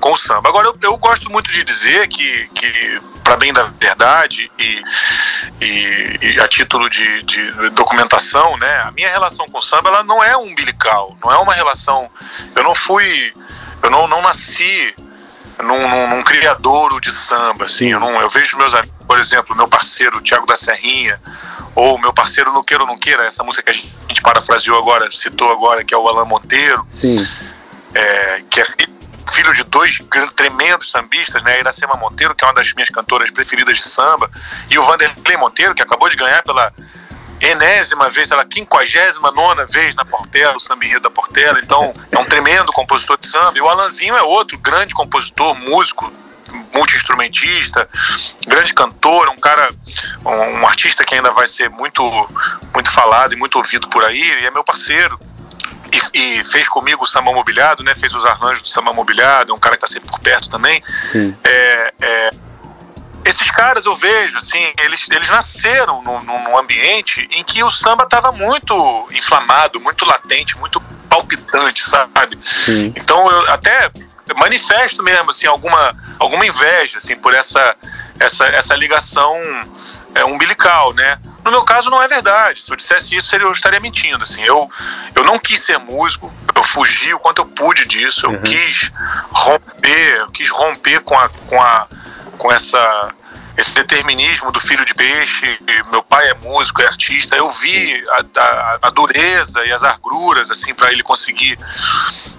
com 0.00 0.12
o 0.12 0.16
samba. 0.16 0.48
Agora, 0.48 0.68
eu, 0.68 0.76
eu 0.82 0.96
gosto 0.98 1.30
muito 1.30 1.52
de 1.52 1.62
dizer 1.64 2.08
que, 2.08 2.48
que 2.48 3.00
para 3.22 3.36
bem 3.36 3.52
da 3.52 3.64
verdade 3.78 4.50
e, 4.58 4.82
e, 5.60 6.18
e 6.22 6.40
a 6.40 6.48
título 6.48 6.88
de, 6.88 7.22
de, 7.24 7.70
documentação, 7.70 8.56
né, 8.56 8.82
a 8.84 8.90
minha 8.92 9.10
relação 9.10 9.46
com 9.46 9.58
o 9.58 9.60
samba 9.60 9.90
ela 9.90 10.02
não 10.02 10.22
é 10.22 10.36
umbilical, 10.36 11.16
não 11.22 11.30
é 11.30 11.36
uma 11.36 11.52
relação. 11.52 12.08
Eu 12.54 12.64
não 12.64 12.74
fui, 12.74 13.32
eu 13.82 13.90
não, 13.90 14.08
não 14.08 14.22
nasci 14.22 14.94
num, 15.62 15.88
num, 15.88 16.08
num 16.08 16.22
criadouro 16.22 17.00
de 17.00 17.10
samba, 17.10 17.64
assim. 17.64 17.88
Eu, 17.88 18.00
não, 18.00 18.20
eu 18.20 18.28
vejo 18.28 18.56
meus 18.56 18.72
amigos, 18.72 18.96
por 19.06 19.18
exemplo, 19.18 19.56
meu 19.56 19.68
parceiro 19.68 20.20
Tiago 20.20 20.46
da 20.46 20.56
Serrinha, 20.56 21.20
ou 21.74 21.98
meu 21.98 22.12
parceiro 22.12 22.52
Não 22.52 22.62
Queira 22.62 22.82
ou 22.82 22.88
Não 22.88 22.96
Queira, 22.96 23.24
essa 23.24 23.42
música 23.44 23.62
que 23.62 23.70
a 23.70 24.08
gente 24.08 24.22
parafraseou 24.22 24.78
agora, 24.78 25.10
citou 25.10 25.50
agora, 25.50 25.84
que 25.84 25.94
é 25.94 25.96
o 25.96 26.08
Alan 26.08 26.24
Monteiro, 26.24 26.86
é, 27.94 28.42
que 28.48 28.60
é 28.60 28.64
filho 28.64 28.97
filho 29.32 29.52
de 29.54 29.64
dois 29.64 29.98
tremendos 30.36 30.90
sambistas, 30.90 31.42
né? 31.42 31.60
Iracema 31.60 31.94
Monteiro, 31.94 32.34
que 32.34 32.44
é 32.44 32.46
uma 32.46 32.54
das 32.54 32.72
minhas 32.72 32.90
cantoras 32.90 33.30
preferidas 33.30 33.76
de 33.78 33.88
samba, 33.88 34.30
e 34.70 34.78
o 34.78 34.82
Vanderlei 34.82 35.36
Monteiro, 35.36 35.74
que 35.74 35.82
acabou 35.82 36.08
de 36.08 36.16
ganhar 36.16 36.42
pela, 36.42 36.72
enésima 37.40 38.10
vez, 38.10 38.30
ela 38.30 38.44
quinquagésima 38.44 39.30
nona 39.30 39.64
vez 39.64 39.94
na 39.94 40.04
Portela, 40.04 40.56
o 40.56 40.60
samba 40.60 40.84
enredo 40.84 41.02
da 41.02 41.10
Portela, 41.10 41.60
então 41.62 41.92
é 42.10 42.18
um 42.18 42.24
tremendo 42.24 42.72
compositor 42.72 43.16
de 43.16 43.26
samba. 43.26 43.52
E 43.56 43.60
o 43.60 43.68
Alanzinho 43.68 44.16
é 44.16 44.22
outro 44.22 44.58
grande 44.58 44.94
compositor, 44.94 45.54
músico, 45.54 46.12
multi-instrumentista, 46.74 47.88
grande 48.46 48.74
cantor, 48.74 49.28
um 49.28 49.36
cara, 49.36 49.70
um, 50.24 50.60
um, 50.60 50.66
artista 50.66 51.04
que 51.04 51.14
ainda 51.14 51.30
vai 51.30 51.46
ser 51.46 51.68
muito, 51.70 52.02
muito 52.74 52.90
falado 52.90 53.32
e 53.32 53.36
muito 53.36 53.56
ouvido 53.56 53.88
por 53.88 54.04
aí, 54.04 54.20
e 54.40 54.46
é 54.46 54.50
meu 54.50 54.64
parceiro. 54.64 55.18
E, 55.90 56.18
e 56.18 56.44
fez 56.44 56.68
comigo 56.68 57.04
o 57.04 57.06
samba 57.06 57.32
mobiliado, 57.32 57.82
né? 57.82 57.94
Fez 57.94 58.14
os 58.14 58.24
arranjos 58.24 58.62
do 58.62 58.68
samba 58.68 58.92
mobiliado, 58.92 59.52
é 59.52 59.54
um 59.54 59.58
cara 59.58 59.76
que 59.76 59.84
está 59.84 59.92
sempre 59.92 60.10
por 60.10 60.20
perto 60.20 60.48
também. 60.48 60.82
É, 61.44 61.94
é, 62.00 62.30
esses 63.24 63.50
caras 63.50 63.86
eu 63.86 63.94
vejo, 63.94 64.38
assim, 64.38 64.72
eles, 64.78 65.06
eles 65.10 65.28
nasceram 65.28 66.02
num, 66.02 66.20
num 66.20 66.58
ambiente 66.58 67.26
em 67.30 67.42
que 67.44 67.62
o 67.62 67.70
samba 67.70 68.04
estava 68.04 68.32
muito 68.32 69.08
inflamado, 69.12 69.80
muito 69.80 70.04
latente, 70.04 70.56
muito 70.58 70.80
palpitante, 71.08 71.82
sabe? 71.82 72.38
Sim. 72.42 72.92
Então 72.96 73.30
eu 73.30 73.50
até 73.50 73.90
manifesto 74.36 75.02
mesmo 75.02 75.30
assim 75.30 75.46
alguma 75.46 75.96
alguma 76.18 76.46
inveja 76.46 76.98
assim 76.98 77.16
por 77.16 77.32
essa 77.32 77.74
essa, 78.20 78.46
essa 78.46 78.74
ligação 78.74 79.34
é, 80.14 80.24
umbilical, 80.24 80.92
né? 80.92 81.18
No 81.48 81.52
meu 81.52 81.64
caso 81.64 81.88
não 81.88 82.02
é 82.02 82.06
verdade. 82.06 82.62
Se 82.62 82.70
eu 82.70 82.76
dissesse 82.76 83.16
isso, 83.16 83.34
eu 83.34 83.50
estaria 83.50 83.80
mentindo. 83.80 84.22
Assim, 84.22 84.42
eu 84.42 84.70
eu 85.14 85.24
não 85.24 85.38
quis 85.38 85.62
ser 85.62 85.78
músico. 85.78 86.30
Eu 86.54 86.62
fugi 86.62 87.14
o 87.14 87.18
quanto 87.18 87.40
eu 87.40 87.46
pude 87.46 87.86
disso. 87.86 88.26
Eu 88.26 88.32
uhum. 88.32 88.42
quis 88.42 88.92
romper, 89.30 90.16
eu 90.18 90.30
quis 90.30 90.50
romper 90.50 91.00
com 91.00 91.18
a 91.18 91.28
com 91.28 91.60
a 91.60 91.88
com 92.36 92.52
essa 92.52 93.14
esse 93.58 93.74
determinismo 93.74 94.52
do 94.52 94.60
filho 94.60 94.84
de 94.84 94.94
peixe. 94.94 95.58
Meu 95.90 96.02
pai 96.02 96.28
é 96.30 96.34
músico, 96.34 96.80
é 96.80 96.86
artista. 96.86 97.36
Eu 97.36 97.50
vi 97.50 98.04
a, 98.10 98.40
a, 98.40 98.78
a 98.82 98.90
dureza 98.90 99.64
e 99.66 99.72
as 99.72 99.82
agruras 99.82 100.48
assim 100.50 100.72
para 100.72 100.92
ele 100.92 101.02
conseguir 101.02 101.58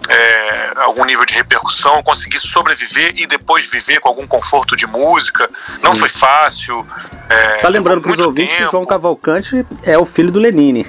é, 0.08 0.72
algum 0.78 1.04
nível 1.04 1.26
de 1.26 1.34
repercussão, 1.34 2.02
conseguir 2.04 2.40
sobreviver 2.40 3.14
e 3.18 3.28
depois 3.28 3.70
viver 3.70 4.00
com 4.00 4.08
algum 4.08 4.26
conforto 4.26 4.78
de 4.78 4.88
música. 4.88 5.50
Sim. 5.76 5.84
Não 5.84 5.94
foi 5.94 6.10
fácil. 6.10 6.88
É, 7.30 7.60
Só 7.60 7.68
lembrando 7.68 8.02
para 8.02 8.12
os 8.12 8.18
ouvintes 8.20 8.56
tempo. 8.56 8.66
que 8.66 8.72
João 8.72 8.86
Cavalcante 8.86 9.66
é 9.84 9.98
o 9.98 10.06
filho 10.06 10.32
do 10.32 10.40
Lenine. 10.40 10.88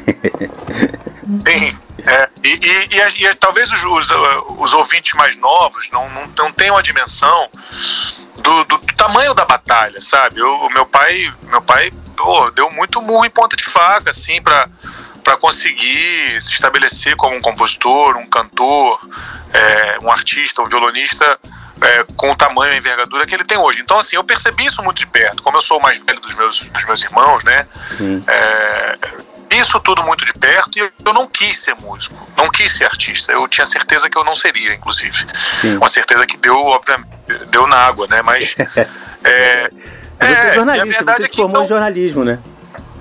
Sim. 1.46 1.76
É, 2.06 2.28
e, 2.42 2.60
e, 2.62 3.26
e, 3.26 3.34
talvez 3.34 3.70
os, 3.72 3.84
os, 3.84 4.08
os, 4.58 4.72
ouvintes 4.72 5.14
mais 5.14 5.36
novos 5.36 5.88
não, 5.90 6.08
não, 6.10 6.26
não 6.36 6.52
tenham 6.52 6.76
a 6.76 6.82
dimensão 6.82 7.48
do, 8.36 8.64
do, 8.64 8.78
do 8.78 8.94
tamanho 8.94 9.34
da 9.34 9.44
batalha, 9.44 10.00
sabe? 10.00 10.42
O 10.42 10.68
meu 10.70 10.86
pai, 10.86 11.32
meu 11.44 11.62
pai 11.62 11.92
pô, 12.16 12.50
deu 12.50 12.70
muito 12.70 13.00
murro 13.02 13.24
em 13.24 13.30
ponta 13.30 13.56
de 13.56 13.64
faca, 13.64 14.10
assim, 14.10 14.40
para 14.42 14.68
para 15.22 15.36
conseguir 15.36 16.40
se 16.40 16.52
estabelecer 16.52 17.14
como 17.14 17.36
um 17.36 17.40
compositor, 17.42 18.16
um 18.16 18.26
cantor, 18.26 18.98
é, 19.52 19.98
um 20.00 20.10
artista, 20.10 20.62
um 20.62 20.66
violonista 20.66 21.38
é, 21.82 22.04
com 22.16 22.30
o 22.32 22.36
tamanho 22.36 22.74
e 22.74 22.78
envergadura 22.78 23.26
que 23.26 23.34
ele 23.34 23.44
tem 23.44 23.58
hoje. 23.58 23.80
Então, 23.80 23.98
assim, 23.98 24.16
eu 24.16 24.24
percebi 24.24 24.66
isso 24.66 24.82
muito 24.82 24.98
de 24.98 25.06
perto. 25.06 25.42
Como 25.42 25.56
eu 25.56 25.62
sou 25.62 25.78
o 25.78 25.82
mais 25.82 26.02
velho 26.02 26.20
dos 26.20 26.34
meus, 26.34 26.64
dos 26.64 26.84
meus 26.84 27.02
irmãos, 27.02 27.44
né? 27.44 27.66
É, 28.26 28.98
isso 29.60 29.78
tudo 29.80 30.02
muito 30.02 30.24
de 30.24 30.32
perto 30.32 30.78
e 30.78 30.90
eu 31.04 31.12
não 31.12 31.26
quis 31.26 31.58
ser 31.58 31.74
músico, 31.80 32.16
não 32.36 32.50
quis 32.50 32.72
ser 32.72 32.84
artista. 32.84 33.32
Eu 33.32 33.46
tinha 33.48 33.66
certeza 33.66 34.08
que 34.08 34.16
eu 34.16 34.24
não 34.24 34.34
seria, 34.34 34.74
inclusive. 34.74 35.26
Sim. 35.60 35.76
Uma 35.76 35.88
certeza 35.88 36.26
que 36.26 36.36
deu, 36.36 36.56
obviamente, 36.56 37.08
deu 37.50 37.66
na 37.66 37.76
água, 37.76 38.06
né? 38.08 38.22
Mas. 38.22 38.56
é, 39.24 39.70
você 40.18 40.32
é 40.32 40.54
jornalista, 40.54 41.04
você 41.04 41.22
é 41.22 41.26
se 41.26 41.36
formou 41.36 41.64
em 41.64 41.68
jornalismo, 41.68 42.24
né? 42.24 42.38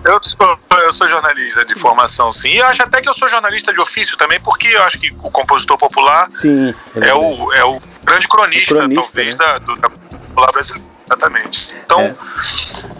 Eu 0.03 0.17
sou, 0.23 0.59
eu 0.77 0.93
sou 0.93 1.09
jornalista 1.09 1.65
de 1.65 1.75
formação, 1.75 2.31
sim. 2.31 2.49
E 2.49 2.61
acho 2.61 2.81
até 2.83 3.01
que 3.01 3.09
eu 3.09 3.13
sou 3.13 3.27
jornalista 3.27 3.73
de 3.73 3.81
ofício 3.81 4.17
também, 4.17 4.39
porque 4.39 4.67
eu 4.67 4.83
acho 4.83 4.97
que 4.97 5.13
o 5.21 5.29
compositor 5.29 5.77
popular 5.77 6.29
sim, 6.31 6.73
é, 6.95 7.09
é 7.09 7.13
o, 7.13 7.53
é 7.53 7.65
o 7.65 7.81
grande 8.03 8.27
cronista, 8.27 8.75
cronista 8.75 9.01
talvez, 9.03 9.37
né? 9.37 9.45
da, 9.45 9.57
do, 9.57 9.75
da 9.75 9.89
popular 9.89 10.51
brasileira. 10.53 10.87
Exatamente. 11.05 11.75
Então, 11.83 12.01
é. 12.01 12.15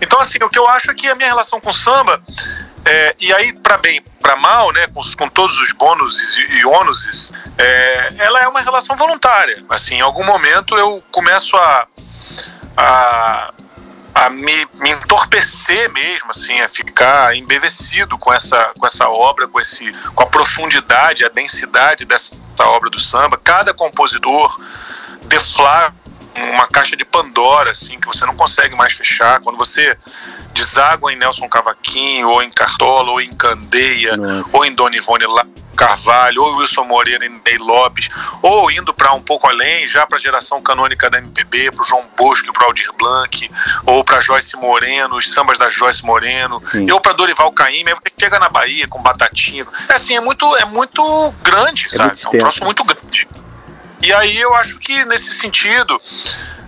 então, 0.02 0.20
assim, 0.20 0.40
o 0.44 0.50
que 0.50 0.58
eu 0.58 0.68
acho 0.68 0.90
é 0.90 0.94
que 0.96 1.08
a 1.08 1.16
minha 1.16 1.28
relação 1.28 1.60
com 1.60 1.70
o 1.70 1.74
samba, 1.74 2.22
é, 2.86 3.16
e 3.20 3.34
aí, 3.34 3.54
para 3.54 3.78
bem, 3.78 4.02
para 4.22 4.36
mal, 4.36 4.72
né, 4.72 4.88
com, 4.88 5.02
com, 5.18 5.30
todos 5.30 5.60
os 5.60 5.74
bônus 5.74 6.38
e, 6.38 6.42
e 6.60 6.66
ônus, 6.66 7.32
é, 7.58 8.10
ela 8.18 8.44
é 8.44 8.48
uma 8.48 8.62
relação 8.62 8.96
voluntária. 8.96 9.64
Assim, 9.70 9.96
em 9.96 10.02
algum 10.02 10.24
momento 10.24 10.78
eu 10.78 11.04
começo 11.12 11.58
a, 11.58 11.88
a 12.78 13.54
a 14.14 14.30
me, 14.30 14.68
me 14.80 14.92
entorpecer 14.92 15.90
mesmo, 15.94 16.32
assim, 16.32 16.60
a 16.60 16.68
ficar 16.68 17.36
embevecido 17.38 18.18
com 18.18 18.34
essa, 18.34 18.72
com 18.78 18.86
essa 18.86 19.08
obra, 19.08 19.48
com, 19.48 19.62
esse, 19.62 19.94
com 20.14 20.24
a 20.24 20.26
profundidade, 20.26 21.24
a 21.24 21.30
densidade 21.30 22.06
dessa 22.06 22.36
obra 22.60 22.90
do 22.90 23.00
samba. 23.00 23.40
Cada 23.42 23.74
compositor 23.74 24.60
deflagra 25.24 25.94
uma 26.36 26.68
caixa 26.68 26.96
de 26.96 27.04
Pandora, 27.06 27.72
assim, 27.72 28.00
que 28.00 28.08
você 28.08 28.26
não 28.26 28.36
consegue 28.36 28.76
mais 28.76 28.94
fechar. 28.94 29.40
Quando 29.40 29.58
você 29.58 29.98
deságua 30.54 31.12
em 31.12 31.18
Nelson 31.18 31.48
Cavaquinho, 31.48 32.30
ou 32.30 32.42
em 32.42 32.52
Cartola, 32.52 33.12
ou 33.12 33.22
em 33.22 33.30
Candeia, 33.30 34.16
Nossa. 34.18 34.50
ou 34.54 34.66
em 34.66 34.74
Dona 34.74 34.96
Ivone 34.96 35.26
Carvalho, 35.76 36.44
ou 36.44 36.58
Wilson 36.58 36.84
Moreira 36.84 37.26
e 37.26 37.30
Ney 37.30 37.58
Lopes, 37.58 38.10
ou 38.42 38.70
indo 38.70 38.94
para 38.94 39.14
um 39.14 39.22
pouco 39.22 39.48
além, 39.48 39.88
já 39.88 40.06
para 40.06 40.18
a 40.18 40.22
geração 40.22 40.62
canônica 40.62 41.10
da 41.10 41.20
MPB, 41.20 41.72
para 41.72 41.82
o 41.82 41.86
João 41.86 42.04
Bosco 42.18 42.50
e 42.50 42.54
para 42.54 42.64
o 42.64 42.66
Aldir 42.66 42.92
Blanc, 42.98 43.52
ou 43.86 44.04
para 44.04 44.20
Joyce 44.20 44.58
Moreno, 44.58 45.18
os 45.18 45.32
sambas 45.32 45.58
da 45.58 45.70
Joyce 45.70 46.04
Moreno, 46.04 46.60
Sim. 46.60 46.92
ou 46.92 47.00
para 47.00 47.14
Dorival 47.14 47.52
Caymmi, 47.52 47.92
aí 47.92 47.96
você 47.96 48.12
chega 48.20 48.38
na 48.40 48.50
Bahia 48.50 48.88
com 48.88 49.02
Batatinha. 49.02 49.66
É 49.88 49.94
assim, 49.94 50.16
é 50.16 50.20
muito, 50.20 50.56
é 50.58 50.66
muito 50.66 51.34
grande, 51.42 51.86
é 51.86 51.90
sabe? 51.90 52.10
Muito 52.10 52.26
é 52.26 52.30
um 52.30 52.40
troço 52.40 52.64
muito 52.66 52.84
grande. 52.84 53.28
E 54.02 54.14
aí 54.14 54.38
eu 54.38 54.54
acho 54.56 54.78
que 54.80 55.04
nesse 55.06 55.34
sentido, 55.34 56.02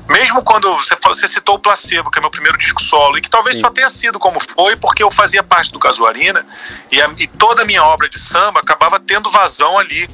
mesmo 0.09 0.43
quando 0.43 0.75
você, 0.75 0.95
você 1.01 1.27
citou 1.27 1.55
o 1.55 1.59
Placebo, 1.59 2.11
que 2.11 2.19
é 2.19 2.21
meu 2.21 2.29
primeiro 2.29 2.57
disco 2.57 2.81
solo, 2.81 3.17
e 3.17 3.21
que 3.21 3.29
talvez 3.29 3.57
Sim. 3.57 3.61
só 3.61 3.69
tenha 3.69 3.89
sido 3.89 4.19
como 4.19 4.39
foi, 4.39 4.75
porque 4.75 5.01
eu 5.01 5.09
fazia 5.09 5.41
parte 5.41 5.71
do 5.71 5.79
Casuarina, 5.79 6.45
e, 6.91 7.01
a, 7.01 7.09
e 7.17 7.27
toda 7.27 7.61
a 7.61 7.65
minha 7.65 7.83
obra 7.83 8.09
de 8.09 8.19
samba 8.19 8.59
acabava 8.59 8.99
tendo 8.99 9.29
vazão 9.29 9.77
ali 9.79 10.09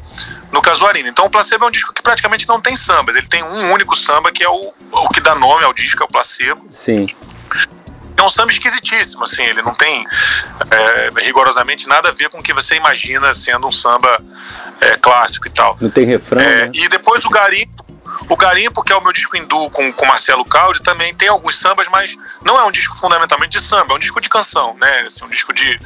no 0.52 0.62
Casuarina. 0.62 1.10
Então 1.10 1.26
o 1.26 1.30
Placebo 1.30 1.66
é 1.66 1.68
um 1.68 1.72
disco 1.72 1.94
que 1.94 2.02
praticamente 2.02 2.48
não 2.48 2.62
tem 2.62 2.76
sambas, 2.76 3.16
ele 3.16 3.28
tem 3.28 3.44
um 3.44 3.72
único 3.72 3.96
samba, 3.96 4.32
que 4.32 4.44
é 4.44 4.50
o, 4.50 4.74
o 4.92 5.10
que 5.10 5.20
dá 5.20 5.34
nome 5.34 5.64
ao 5.64 5.74
disco, 5.74 6.04
é 6.04 6.06
o 6.06 6.10
Placebo. 6.10 6.70
Sim 6.72 7.10
é 8.18 8.24
um 8.24 8.30
samba 8.30 8.52
esquisitíssimo, 8.52 9.24
assim, 9.24 9.44
ele 9.44 9.62
não 9.62 9.76
tem 9.76 10.06
é, 10.72 11.10
rigorosamente 11.24 11.88
nada 11.88 12.10
a 12.10 12.12
ver 12.12 12.30
com 12.30 12.40
o 12.40 12.44
que 12.44 12.54
você 12.54 12.76
imagina 12.76 13.32
sendo 13.34 13.68
um 13.68 13.72
samba 13.72 14.20
é, 14.82 14.98
clássico 14.98 15.48
e 15.48 15.52
tal. 15.52 15.78
Não 15.80 15.90
tem 15.90 16.06
refrão. 16.06 16.42
É, 16.42 16.66
né? 16.66 16.72
E 16.74 16.90
depois 16.90 17.24
o 17.26 17.30
Garimpo, 17.30 17.86
o 18.28 18.36
Garimpo, 18.36 18.84
que 18.84 18.92
é 18.92 18.96
o 18.96 19.02
meu 19.02 19.14
disco 19.14 19.38
hindu 19.38 19.70
com, 19.70 19.94
com 19.94 20.06
Marcelo 20.06 20.44
Caldi, 20.44 20.82
também 20.82 21.14
tem 21.14 21.30
alguns 21.30 21.58
sambas, 21.58 21.88
mas 21.90 22.16
não 22.44 22.60
é 22.60 22.64
um 22.64 22.72
disco 22.72 22.98
fundamentalmente 22.98 23.52
de 23.52 23.62
samba, 23.62 23.94
é 23.94 23.96
um 23.96 24.00
disco 24.00 24.20
de 24.20 24.30
canção, 24.30 24.76
né? 24.82 25.02
Assim, 25.02 25.24
um 25.24 25.30
disco 25.30 25.54
de, 25.54 25.80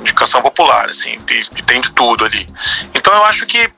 de 0.00 0.12
canção 0.12 0.42
popular, 0.42 0.88
assim, 0.88 1.18
tem, 1.20 1.40
tem 1.64 1.80
de 1.80 1.92
tudo 1.92 2.24
ali. 2.24 2.48
Então 2.92 3.14
eu 3.14 3.24
acho 3.24 3.46
que, 3.46 3.70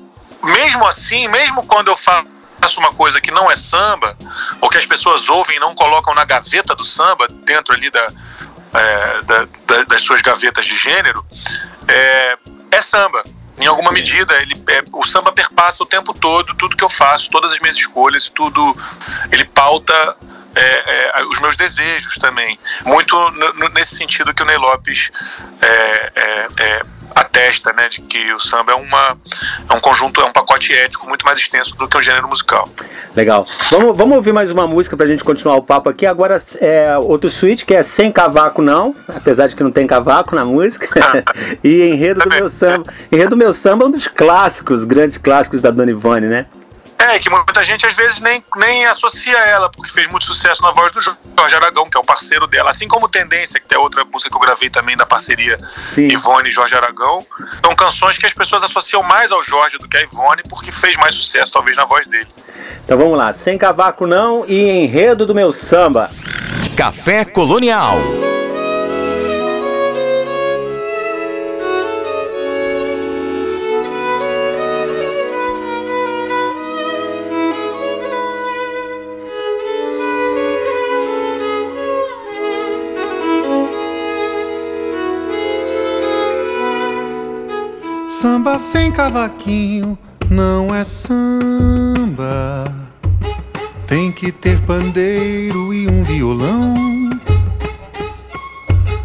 mesmo 0.42 0.86
assim, 0.86 1.28
mesmo 1.28 1.66
quando 1.66 1.88
eu 1.88 1.96
falo 1.96 2.26
faço 2.60 2.80
uma 2.80 2.92
coisa 2.92 3.20
que 3.20 3.30
não 3.30 3.50
é 3.50 3.56
samba, 3.56 4.16
ou 4.60 4.68
que 4.68 4.78
as 4.78 4.86
pessoas 4.86 5.28
ouvem 5.28 5.56
e 5.56 5.60
não 5.60 5.74
colocam 5.74 6.14
na 6.14 6.24
gaveta 6.24 6.74
do 6.74 6.84
samba, 6.84 7.26
dentro 7.44 7.74
ali 7.74 7.90
da, 7.90 8.12
é, 8.74 9.22
da, 9.22 9.48
da, 9.66 9.82
das 9.84 10.02
suas 10.02 10.20
gavetas 10.20 10.66
de 10.66 10.76
gênero, 10.76 11.24
é, 11.88 12.38
é 12.72 12.80
samba. 12.80 13.22
Em 13.58 13.66
alguma 13.66 13.92
medida, 13.92 14.40
ele, 14.40 14.54
é, 14.68 14.82
o 14.92 15.04
samba 15.04 15.32
perpassa 15.32 15.82
o 15.82 15.86
tempo 15.86 16.14
todo, 16.14 16.54
tudo 16.54 16.76
que 16.76 16.84
eu 16.84 16.88
faço, 16.88 17.30
todas 17.30 17.52
as 17.52 17.60
minhas 17.60 17.76
escolhas, 17.76 18.30
tudo. 18.30 18.76
Ele 19.30 19.44
pauta 19.44 20.16
é, 20.54 21.20
é, 21.20 21.24
os 21.24 21.38
meus 21.40 21.56
desejos 21.56 22.16
também. 22.16 22.58
Muito 22.84 23.14
nesse 23.74 23.96
sentido 23.96 24.32
que 24.32 24.42
o 24.42 24.46
Ney 24.46 24.56
Lopes 24.56 25.10
é, 25.60 26.09
né, 27.74 27.88
de 27.88 28.00
que 28.02 28.32
o 28.32 28.38
samba 28.38 28.72
é, 28.72 28.74
uma, 28.74 29.16
é 29.68 29.74
um 29.74 29.80
conjunto, 29.80 30.20
é 30.20 30.24
um 30.24 30.32
pacote 30.32 30.72
ético 30.72 31.08
muito 31.08 31.24
mais 31.24 31.38
extenso 31.38 31.76
do 31.76 31.88
que 31.88 31.96
um 31.96 32.02
gênero 32.02 32.28
musical. 32.28 32.68
Legal. 33.14 33.46
Vamos, 33.70 33.96
vamos 33.96 34.16
ouvir 34.16 34.32
mais 34.32 34.50
uma 34.50 34.66
música 34.66 34.96
pra 34.96 35.06
gente 35.06 35.24
continuar 35.24 35.56
o 35.56 35.62
papo 35.62 35.88
aqui. 35.88 36.06
Agora 36.06 36.40
é 36.60 36.96
outro 36.98 37.30
suíte 37.30 37.66
que 37.66 37.74
é 37.74 37.82
Sem 37.82 38.12
Cavaco 38.12 38.62
Não, 38.62 38.94
apesar 39.08 39.46
de 39.46 39.56
que 39.56 39.62
não 39.62 39.72
tem 39.72 39.86
cavaco 39.86 40.34
na 40.34 40.44
música. 40.44 40.88
e 41.64 41.82
Enredo 41.82 42.20
do 42.20 42.28
Meu 42.28 42.48
Samba. 42.48 42.92
Enredo 43.10 43.30
do 43.30 43.36
Meu 43.36 43.52
Samba 43.52 43.84
é 43.84 43.88
um 43.88 43.90
dos 43.90 44.08
clássicos, 44.08 44.84
grandes 44.84 45.18
clássicos 45.18 45.62
da 45.62 45.70
Dona 45.70 45.90
Ivone, 45.90 46.26
né? 46.26 46.46
É, 47.00 47.18
que 47.18 47.30
muita 47.30 47.64
gente 47.64 47.86
às 47.86 47.94
vezes 47.94 48.20
nem, 48.20 48.44
nem 48.56 48.86
associa 48.86 49.38
ela, 49.38 49.70
porque 49.70 49.90
fez 49.90 50.06
muito 50.08 50.26
sucesso 50.26 50.62
na 50.62 50.70
voz 50.70 50.92
do 50.92 51.00
Jorge 51.00 51.56
Aragão, 51.56 51.88
que 51.88 51.96
é 51.96 52.00
o 52.00 52.04
parceiro 52.04 52.46
dela. 52.46 52.68
Assim 52.68 52.86
como 52.86 53.08
Tendência, 53.08 53.58
que 53.58 53.74
é 53.74 53.78
outra 53.78 54.04
música 54.04 54.30
que 54.30 54.36
eu 54.36 54.40
gravei 54.40 54.68
também 54.68 54.96
da 54.96 55.06
parceria 55.06 55.58
Sim. 55.94 56.08
Ivone 56.08 56.50
e 56.50 56.52
Jorge 56.52 56.74
Aragão. 56.74 57.24
São 57.64 57.74
canções 57.74 58.18
que 58.18 58.26
as 58.26 58.34
pessoas 58.34 58.62
associam 58.62 59.02
mais 59.02 59.32
ao 59.32 59.42
Jorge 59.42 59.78
do 59.78 59.88
que 59.88 59.96
a 59.96 60.02
Ivone, 60.02 60.42
porque 60.48 60.70
fez 60.70 60.96
mais 60.96 61.14
sucesso, 61.14 61.52
talvez, 61.52 61.76
na 61.76 61.86
voz 61.86 62.06
dele. 62.06 62.28
Então 62.84 62.98
vamos 62.98 63.16
lá, 63.16 63.32
Sem 63.32 63.56
Cavaco 63.56 64.06
Não 64.06 64.44
e 64.46 64.68
Enredo 64.68 65.24
do 65.24 65.34
Meu 65.34 65.52
Samba. 65.52 66.10
Café 66.76 67.24
Colonial. 67.24 67.96
Samba 88.20 88.58
sem 88.58 88.92
cavaquinho 88.92 89.96
não 90.28 90.74
é 90.74 90.84
samba. 90.84 92.70
Tem 93.86 94.12
que 94.12 94.30
ter 94.30 94.60
pandeiro 94.60 95.72
e 95.72 95.88
um 95.88 96.02
violão. 96.04 96.74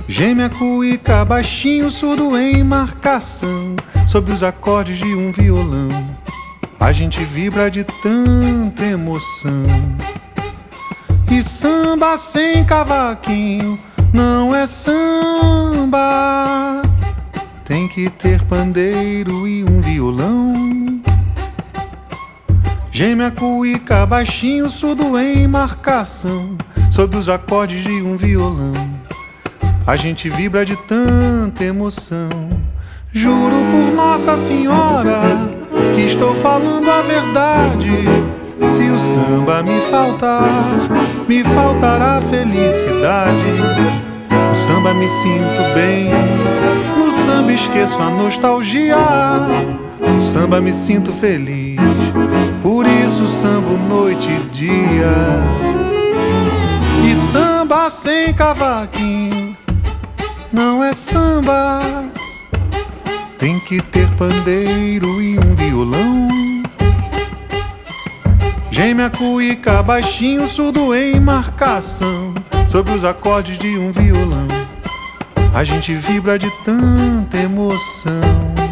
Gêmea 0.06 0.50
cuíca 0.50 1.24
baixinho, 1.24 1.90
surdo 1.90 2.38
em 2.38 2.62
marcação, 2.62 3.78
sob 4.06 4.34
os 4.34 4.44
acordes 4.44 4.98
de 4.98 5.16
um 5.16 5.32
violão. 5.32 6.14
A 6.78 6.92
gente 6.92 7.24
vibra 7.24 7.72
de 7.72 7.86
tanta 7.86 8.84
emoção. 8.84 9.64
E 11.32 11.42
samba 11.42 12.18
sem 12.18 12.66
cavaquinho 12.66 13.80
não 14.12 14.54
é 14.54 14.66
samba. 14.66 16.06
Tem 17.66 17.88
que 17.88 18.12
ter 18.12 18.44
pandeiro 18.44 19.48
e 19.48 19.64
um 19.64 19.82
violão. 19.82 21.02
Gêmea 22.92 23.32
cuíca 23.32 24.06
baixinho, 24.06 24.70
surdo 24.70 25.18
em 25.18 25.48
marcação, 25.48 26.56
sob 26.92 27.18
os 27.18 27.28
acordes 27.28 27.84
de 27.84 28.04
um 28.04 28.16
violão. 28.16 28.74
A 29.86 29.96
gente 29.96 30.30
vibra 30.30 30.64
de 30.64 30.76
tanta 30.86 31.64
emoção. 31.64 32.30
Juro 33.12 33.56
por 33.72 33.92
Nossa 33.96 34.38
Senhora 34.38 35.20
que 35.96 36.02
estou 36.02 36.36
falando 36.36 36.88
a 36.88 37.02
verdade. 37.02 38.06
Se 38.68 38.84
o 38.84 39.00
samba 39.00 39.64
me 39.64 39.82
faltar, 39.82 40.54
me 41.28 41.44
faltará 41.44 42.22
felicidade. 42.22 43.44
Samba 44.86 45.00
me 45.00 45.10
sinto 45.10 45.74
bem, 45.74 46.10
no 46.96 47.12
samba 47.12 47.52
esqueço 47.52 48.00
a 48.00 48.08
nostalgia. 48.12 48.96
No 50.00 50.22
samba 50.22 50.62
me 50.62 50.72
sinto 50.72 51.12
feliz, 51.12 51.80
por 52.62 52.86
isso 52.86 53.26
sambo 53.26 53.80
noite 53.80 54.30
e 54.30 54.40
dia. 54.42 55.12
E 57.04 57.16
samba 57.16 57.90
sem 57.90 58.32
cavaquinho 58.32 59.58
não 60.54 60.84
é 60.84 60.94
samba. 60.94 62.04
Tem 63.40 63.60
que 63.62 63.82
ter 63.82 64.08
pandeiro 64.12 65.20
e 65.20 65.40
um 65.40 65.56
violão. 65.56 66.28
Gêmea 68.70 69.10
cuíca 69.10 69.82
baixinho, 69.82 70.46
surdo 70.46 70.94
em 70.94 71.20
marcação, 71.20 72.36
sob 72.68 72.92
os 72.92 73.04
acordes 73.04 73.58
de 73.58 73.80
um 73.80 73.92
violão. 73.92 74.66
A 75.56 75.64
gente 75.64 75.94
vibra 75.94 76.38
de 76.38 76.52
tanta 76.66 77.38
emoção. 77.38 78.65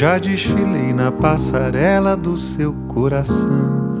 Já 0.00 0.16
desfilei 0.16 0.94
na 0.94 1.12
passarela 1.12 2.16
do 2.16 2.34
seu 2.34 2.72
coração. 2.88 4.00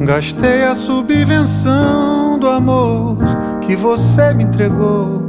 Gastei 0.00 0.64
a 0.64 0.74
subvenção 0.74 2.36
do 2.36 2.48
amor 2.48 3.16
que 3.60 3.76
você 3.76 4.34
me 4.34 4.42
entregou. 4.42 5.22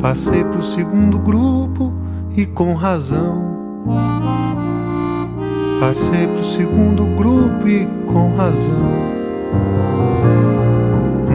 Passei 0.00 0.44
pro 0.44 0.62
segundo 0.62 1.18
grupo 1.18 1.92
e 2.34 2.46
com 2.46 2.72
razão. 2.72 3.42
Passei 5.78 6.26
pro 6.26 6.42
segundo 6.42 7.04
grupo 7.04 7.68
e 7.68 7.86
com 8.06 8.34
razão. 8.34 9.12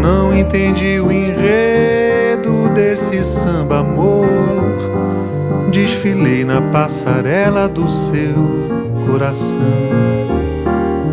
Não 0.01 0.35
entendi 0.35 0.99
o 0.99 1.11
enredo 1.11 2.69
desse 2.73 3.23
samba 3.23 3.81
amor. 3.81 4.96
Desfilei 5.71 6.43
na 6.43 6.61
passarela 6.61 7.67
do 7.67 7.87
seu 7.87 8.67
coração. 9.05 9.61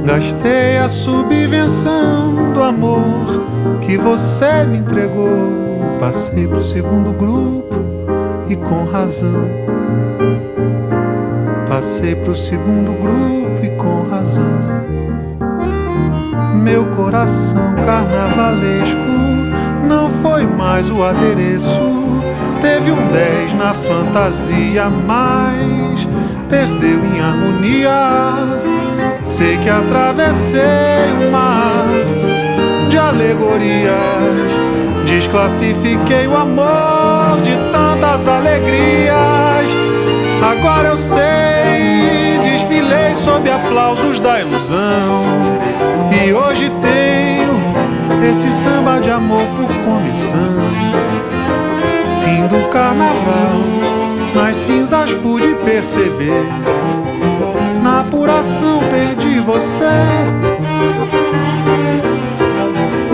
Gastei 0.04 0.76
a 0.78 0.88
subvenção 0.88 2.52
do 2.52 2.62
amor 2.62 3.44
que 3.80 3.96
você 3.96 4.64
me 4.64 4.78
entregou. 4.78 5.96
Passei 5.98 6.46
pro 6.46 6.62
segundo 6.62 7.12
grupo 7.12 7.76
e 8.48 8.56
com 8.56 8.84
razão. 8.84 9.48
Passei 11.68 12.14
pro 12.14 12.36
segundo 12.36 12.92
grupo 12.92 13.64
e 13.64 13.70
com 13.76 14.08
razão. 14.08 14.84
Meu 16.62 16.86
coração 16.86 17.74
carnavalesco 17.84 19.13
mais 20.74 20.90
o 20.90 21.04
adereço. 21.04 22.20
Teve 22.60 22.90
um 22.90 23.06
10 23.06 23.54
na 23.54 23.72
fantasia, 23.72 24.90
mas 24.90 26.04
perdeu 26.48 26.98
em 26.98 27.20
harmonia. 27.20 28.32
Sei 29.24 29.56
que 29.58 29.68
atravessei 29.68 30.60
um 31.20 31.30
mar 31.30 31.86
de 32.90 32.98
alegorias. 32.98 34.50
Desclassifiquei 35.06 36.26
o 36.26 36.36
amor 36.36 37.40
de 37.40 37.56
tantas 37.70 38.26
alegrias. 38.26 39.70
Agora 40.42 40.88
eu 40.88 40.96
sei, 40.96 42.40
desfilei 42.42 43.14
sob 43.14 43.48
aplausos 43.48 44.18
da 44.18 44.40
ilusão. 44.40 45.22
E 46.10 46.32
hoje 46.32 46.68
esse 48.26 48.50
samba 48.50 49.00
de 49.00 49.10
amor 49.10 49.46
por 49.56 49.68
comissão. 49.84 50.56
Fim 52.22 52.46
do 52.46 52.68
carnaval, 52.70 53.60
nas 54.34 54.56
cinzas 54.56 55.12
pude 55.14 55.54
perceber. 55.64 56.44
Na 57.82 58.00
apuração 58.00 58.80
perdi 58.90 59.40
você. 59.40 59.84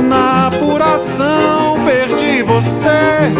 Na 0.08 0.46
apuração 0.46 1.78
perdi 1.84 2.42
você. 2.42 3.32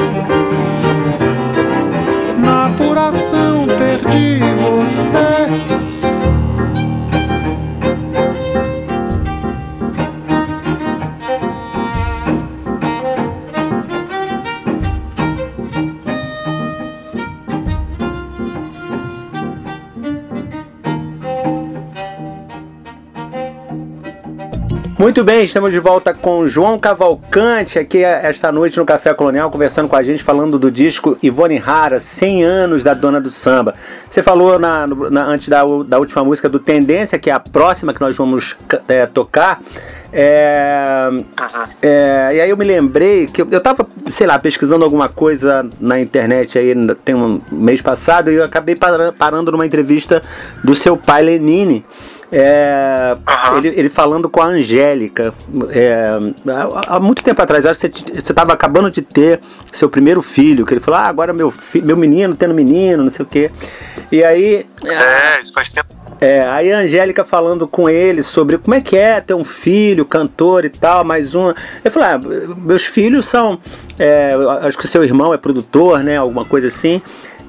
Na 2.39 2.67
apuração 2.67 3.67
perdi 3.79 4.41
você. 4.61 5.89
Muito 25.11 25.25
bem, 25.25 25.42
estamos 25.42 25.73
de 25.73 25.81
volta 25.81 26.14
com 26.14 26.46
João 26.46 26.79
Cavalcante 26.79 27.81
aqui 27.81 28.05
esta 28.05 28.53
noite 28.53 28.79
no 28.79 28.87
Café 28.87 29.12
Colonial, 29.12 29.51
conversando 29.51 29.88
com 29.88 29.96
a 29.96 30.05
gente, 30.05 30.23
falando 30.23 30.57
do 30.57 30.70
disco 30.70 31.18
Ivone 31.20 31.57
Rara, 31.57 31.99
100 31.99 32.44
anos 32.44 32.85
da 32.85 32.94
Dona 32.94 33.20
do 33.20 33.33
Samba. 33.33 33.75
Você 34.09 34.23
falou 34.23 34.57
na, 34.57 34.87
na, 34.87 35.25
antes 35.25 35.49
da, 35.49 35.62
da 35.85 35.99
última 35.99 36.23
música 36.23 36.49
do 36.49 36.61
Tendência, 36.61 37.18
que 37.18 37.29
é 37.29 37.33
a 37.33 37.40
próxima 37.40 37.92
que 37.92 38.01
nós 38.01 38.16
vamos 38.16 38.57
é, 38.87 39.05
tocar. 39.05 39.61
É, 40.12 41.09
é, 41.83 42.31
e 42.37 42.40
aí 42.42 42.51
eu 42.51 42.57
me 42.57 42.64
lembrei 42.64 43.27
que 43.27 43.42
eu, 43.42 43.49
eu 43.51 43.61
tava, 43.61 43.88
sei 44.12 44.29
lá, 44.29 44.38
pesquisando 44.38 44.85
alguma 44.85 45.09
coisa 45.09 45.68
na 45.81 46.01
internet 46.01 46.57
aí 46.57 46.73
tem 47.05 47.16
um 47.16 47.40
mês 47.51 47.83
passado 47.83 48.31
e 48.31 48.37
eu 48.37 48.44
acabei 48.44 48.77
parando 48.77 49.51
numa 49.51 49.66
entrevista 49.66 50.22
do 50.62 50.72
seu 50.72 50.97
pai 50.97 51.24
Lenine. 51.24 51.85
É, 52.33 53.16
uhum. 53.51 53.59
ele, 53.59 53.68
ele, 53.68 53.89
falando 53.89 54.28
com 54.28 54.41
a 54.41 54.47
Angélica. 54.47 55.35
É, 55.70 56.09
há, 56.87 57.01
muito 57.01 57.22
tempo 57.22 57.43
atrás, 57.43 57.66
acho 57.66 57.81
que 57.81 58.12
você 58.12 58.33
estava 58.33 58.53
acabando 58.53 58.91
de 58.91 59.03
ter 59.03 59.41
seu 59.72 59.89
primeiro 59.89 60.22
filho, 60.22 60.64
que 60.64 60.72
ele 60.72 60.81
falou, 60.81 61.01
ah, 61.01 61.09
agora 61.09 61.33
meu, 61.33 61.53
meu 61.83 61.97
menino 61.97 62.37
tendo 62.37 62.55
menino, 62.55 63.05
não 63.05 63.11
sei 63.11 63.24
o 63.24 63.28
quê. 63.28 63.51
E 64.12 64.22
aí. 64.22 64.66
É, 64.85 65.41
isso 65.43 65.53
faz 65.53 65.70
tempo. 65.70 66.01
É, 66.20 66.43
aí 66.43 66.70
a 66.70 66.81
Angélica 66.81 67.24
falando 67.24 67.66
com 67.66 67.89
ele 67.89 68.22
sobre 68.22 68.59
como 68.59 68.74
é 68.74 68.81
que 68.83 68.95
é 68.95 69.22
ter 69.22 69.33
um 69.33 69.43
filho, 69.43 70.05
cantor 70.05 70.66
e 70.66 70.68
tal, 70.68 71.03
mais 71.03 71.35
um. 71.35 71.55
Eu 71.83 71.91
falei, 71.91 72.09
ah, 72.11 72.20
meus 72.59 72.85
filhos 72.85 73.24
são. 73.24 73.59
É, 73.99 74.33
acho 74.62 74.76
que 74.76 74.85
o 74.85 74.89
seu 74.89 75.03
irmão 75.03 75.33
é 75.33 75.39
produtor, 75.39 76.05
né? 76.05 76.18
Alguma 76.18 76.45
coisa 76.45 76.68
assim. 76.68 77.01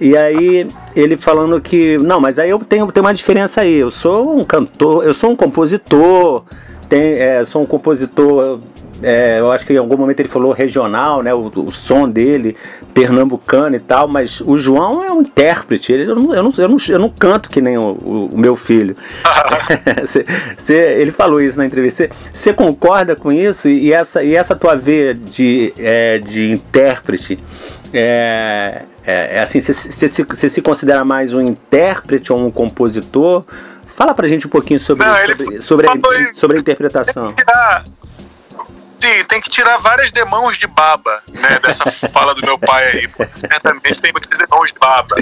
E 0.01 0.17
aí 0.17 0.67
ele 0.95 1.15
falando 1.15 1.61
que, 1.61 1.97
não, 1.99 2.19
mas 2.19 2.39
aí 2.39 2.49
eu 2.49 2.59
tenho, 2.59 2.91
tenho 2.91 3.05
uma 3.05 3.13
diferença 3.13 3.61
aí. 3.61 3.77
Eu 3.77 3.91
sou 3.91 4.37
um 4.37 4.43
cantor, 4.43 5.05
eu 5.05 5.13
sou 5.13 5.29
um 5.29 5.35
compositor, 5.35 6.43
tem, 6.89 7.13
é, 7.13 7.43
sou 7.45 7.61
um 7.61 7.65
compositor 7.67 8.59
é, 9.03 9.39
eu 9.39 9.51
acho 9.51 9.65
que 9.65 9.73
em 9.73 9.77
algum 9.77 9.97
momento 9.97 10.19
ele 10.19 10.29
falou 10.29 10.51
regional, 10.51 11.23
né? 11.23 11.33
O, 11.33 11.51
o, 11.55 11.71
som 11.71 12.07
dele, 12.07 12.55
pernambucano 12.93 13.75
e 13.75 13.79
tal, 13.79 14.07
mas 14.07 14.39
o 14.41 14.57
João 14.57 15.03
é 15.03 15.11
um 15.11 15.21
intérprete. 15.21 15.91
Ele, 15.91 16.09
eu, 16.09 16.15
não, 16.15 16.35
eu, 16.35 16.43
não, 16.43 16.53
eu, 16.55 16.67
não, 16.69 16.77
eu 16.87 16.99
não 16.99 17.09
canto 17.09 17.49
que 17.49 17.61
nem 17.61 17.77
o, 17.77 18.29
o, 18.31 18.37
meu 18.37 18.55
filho. 18.55 18.95
cê, 20.05 20.25
cê, 20.57 20.73
ele 20.99 21.11
falou 21.11 21.41
isso 21.41 21.57
na 21.57 21.65
entrevista. 21.65 22.09
Você 22.31 22.53
concorda 22.53 23.15
com 23.15 23.31
isso? 23.31 23.67
E 23.67 23.91
essa, 23.91 24.23
e 24.23 24.35
essa 24.35 24.55
tua 24.55 24.75
veia 24.75 25.13
de, 25.13 25.73
é, 25.79 26.19
de 26.19 26.51
intérprete? 26.51 27.39
É, 27.93 28.83
é, 29.05 29.37
é 29.37 29.41
assim, 29.41 29.59
você 29.61 30.07
se, 30.07 30.49
se 30.49 30.61
considera 30.61 31.03
mais 31.03 31.33
um 31.33 31.41
intérprete 31.41 32.31
ou 32.31 32.39
um 32.39 32.51
compositor? 32.51 33.43
Fala 33.95 34.13
pra 34.13 34.27
gente 34.27 34.47
um 34.47 34.49
pouquinho 34.49 34.79
sobre, 34.79 35.05
não, 35.05 35.15
sobre, 35.35 35.61
sobre, 35.61 35.87
a, 35.87 36.33
sobre 36.33 36.57
a 36.57 36.59
interpretação. 36.59 37.33
Sim, 39.01 39.23
tem 39.23 39.41
que 39.41 39.49
tirar 39.49 39.77
várias 39.77 40.11
demãos 40.11 40.59
de 40.59 40.67
baba, 40.67 41.23
né, 41.27 41.57
dessa 41.59 41.89
fala 42.13 42.35
do 42.35 42.45
meu 42.45 42.59
pai 42.59 42.85
aí, 42.85 43.09
certamente 43.33 43.99
tem 43.99 44.11
muitas 44.11 44.37
demãos 44.37 44.71
de 44.71 44.77
baba. 44.77 45.15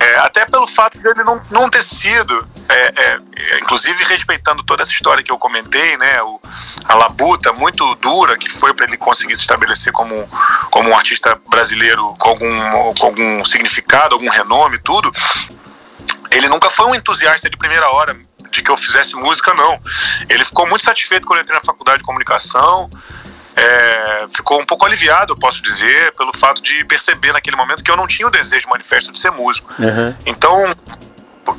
É, 0.00 0.16
até 0.20 0.46
pelo 0.46 0.66
fato 0.66 0.98
dele 0.98 1.22
não, 1.22 1.38
não 1.50 1.68
ter 1.68 1.82
sido, 1.82 2.48
é, 2.66 2.94
é, 2.96 3.18
inclusive 3.60 4.02
respeitando 4.04 4.62
toda 4.62 4.82
essa 4.82 4.92
história 4.92 5.22
que 5.22 5.30
eu 5.30 5.36
comentei, 5.36 5.98
né, 5.98 6.22
o, 6.22 6.40
a 6.86 6.94
labuta 6.94 7.52
muito 7.52 7.94
dura 7.96 8.38
que 8.38 8.48
foi 8.48 8.72
para 8.72 8.86
ele 8.86 8.96
conseguir 8.96 9.36
se 9.36 9.42
estabelecer 9.42 9.92
como, 9.92 10.26
como 10.70 10.88
um 10.88 10.96
artista 10.96 11.38
brasileiro 11.50 12.14
com 12.18 12.30
algum, 12.30 12.94
com 12.94 13.06
algum 13.06 13.44
significado, 13.44 14.14
algum 14.14 14.30
renome, 14.30 14.78
tudo. 14.78 15.12
Ele 16.30 16.48
nunca 16.48 16.70
foi 16.70 16.86
um 16.86 16.94
entusiasta 16.94 17.50
de 17.50 17.56
primeira 17.58 17.90
hora 17.90 18.16
de 18.54 18.62
que 18.62 18.70
eu 18.70 18.76
fizesse 18.76 19.14
música, 19.16 19.52
não. 19.52 19.80
Ele 20.28 20.44
ficou 20.44 20.66
muito 20.66 20.84
satisfeito 20.84 21.26
quando 21.26 21.38
eu 21.38 21.42
entrei 21.42 21.58
na 21.58 21.64
faculdade 21.64 21.98
de 21.98 22.04
comunicação. 22.04 22.90
É, 23.56 24.26
ficou 24.34 24.60
um 24.60 24.66
pouco 24.66 24.84
aliviado, 24.84 25.32
eu 25.32 25.36
posso 25.36 25.62
dizer, 25.62 26.12
pelo 26.14 26.36
fato 26.36 26.60
de 26.62 26.84
perceber 26.84 27.32
naquele 27.32 27.56
momento 27.56 27.84
que 27.84 27.90
eu 27.90 27.96
não 27.96 28.06
tinha 28.06 28.26
o 28.26 28.30
desejo 28.30 28.68
manifesto 28.68 29.12
de 29.12 29.18
ser 29.18 29.30
músico. 29.30 29.72
Uhum. 29.78 30.14
Então, 30.26 30.74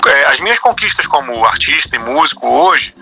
é, 0.07 0.25
as 0.25 0.39
minhas 0.39 0.59
conquistas 0.59 1.07
como 1.07 1.45
artista 1.45 1.95
e 1.95 1.99
músico 1.99 2.47
hoje, 2.47 2.93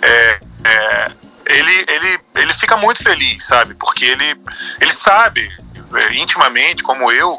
é, 0.00 0.40
é, 0.64 1.12
ele, 1.46 1.84
ele, 1.88 2.20
ele 2.34 2.54
fica 2.54 2.76
muito 2.76 3.02
feliz, 3.02 3.44
sabe? 3.44 3.74
Porque 3.74 4.04
ele, 4.04 4.36
ele 4.80 4.92
sabe 4.92 5.48
é, 5.94 6.14
intimamente, 6.14 6.82
como 6.82 7.12
eu, 7.12 7.38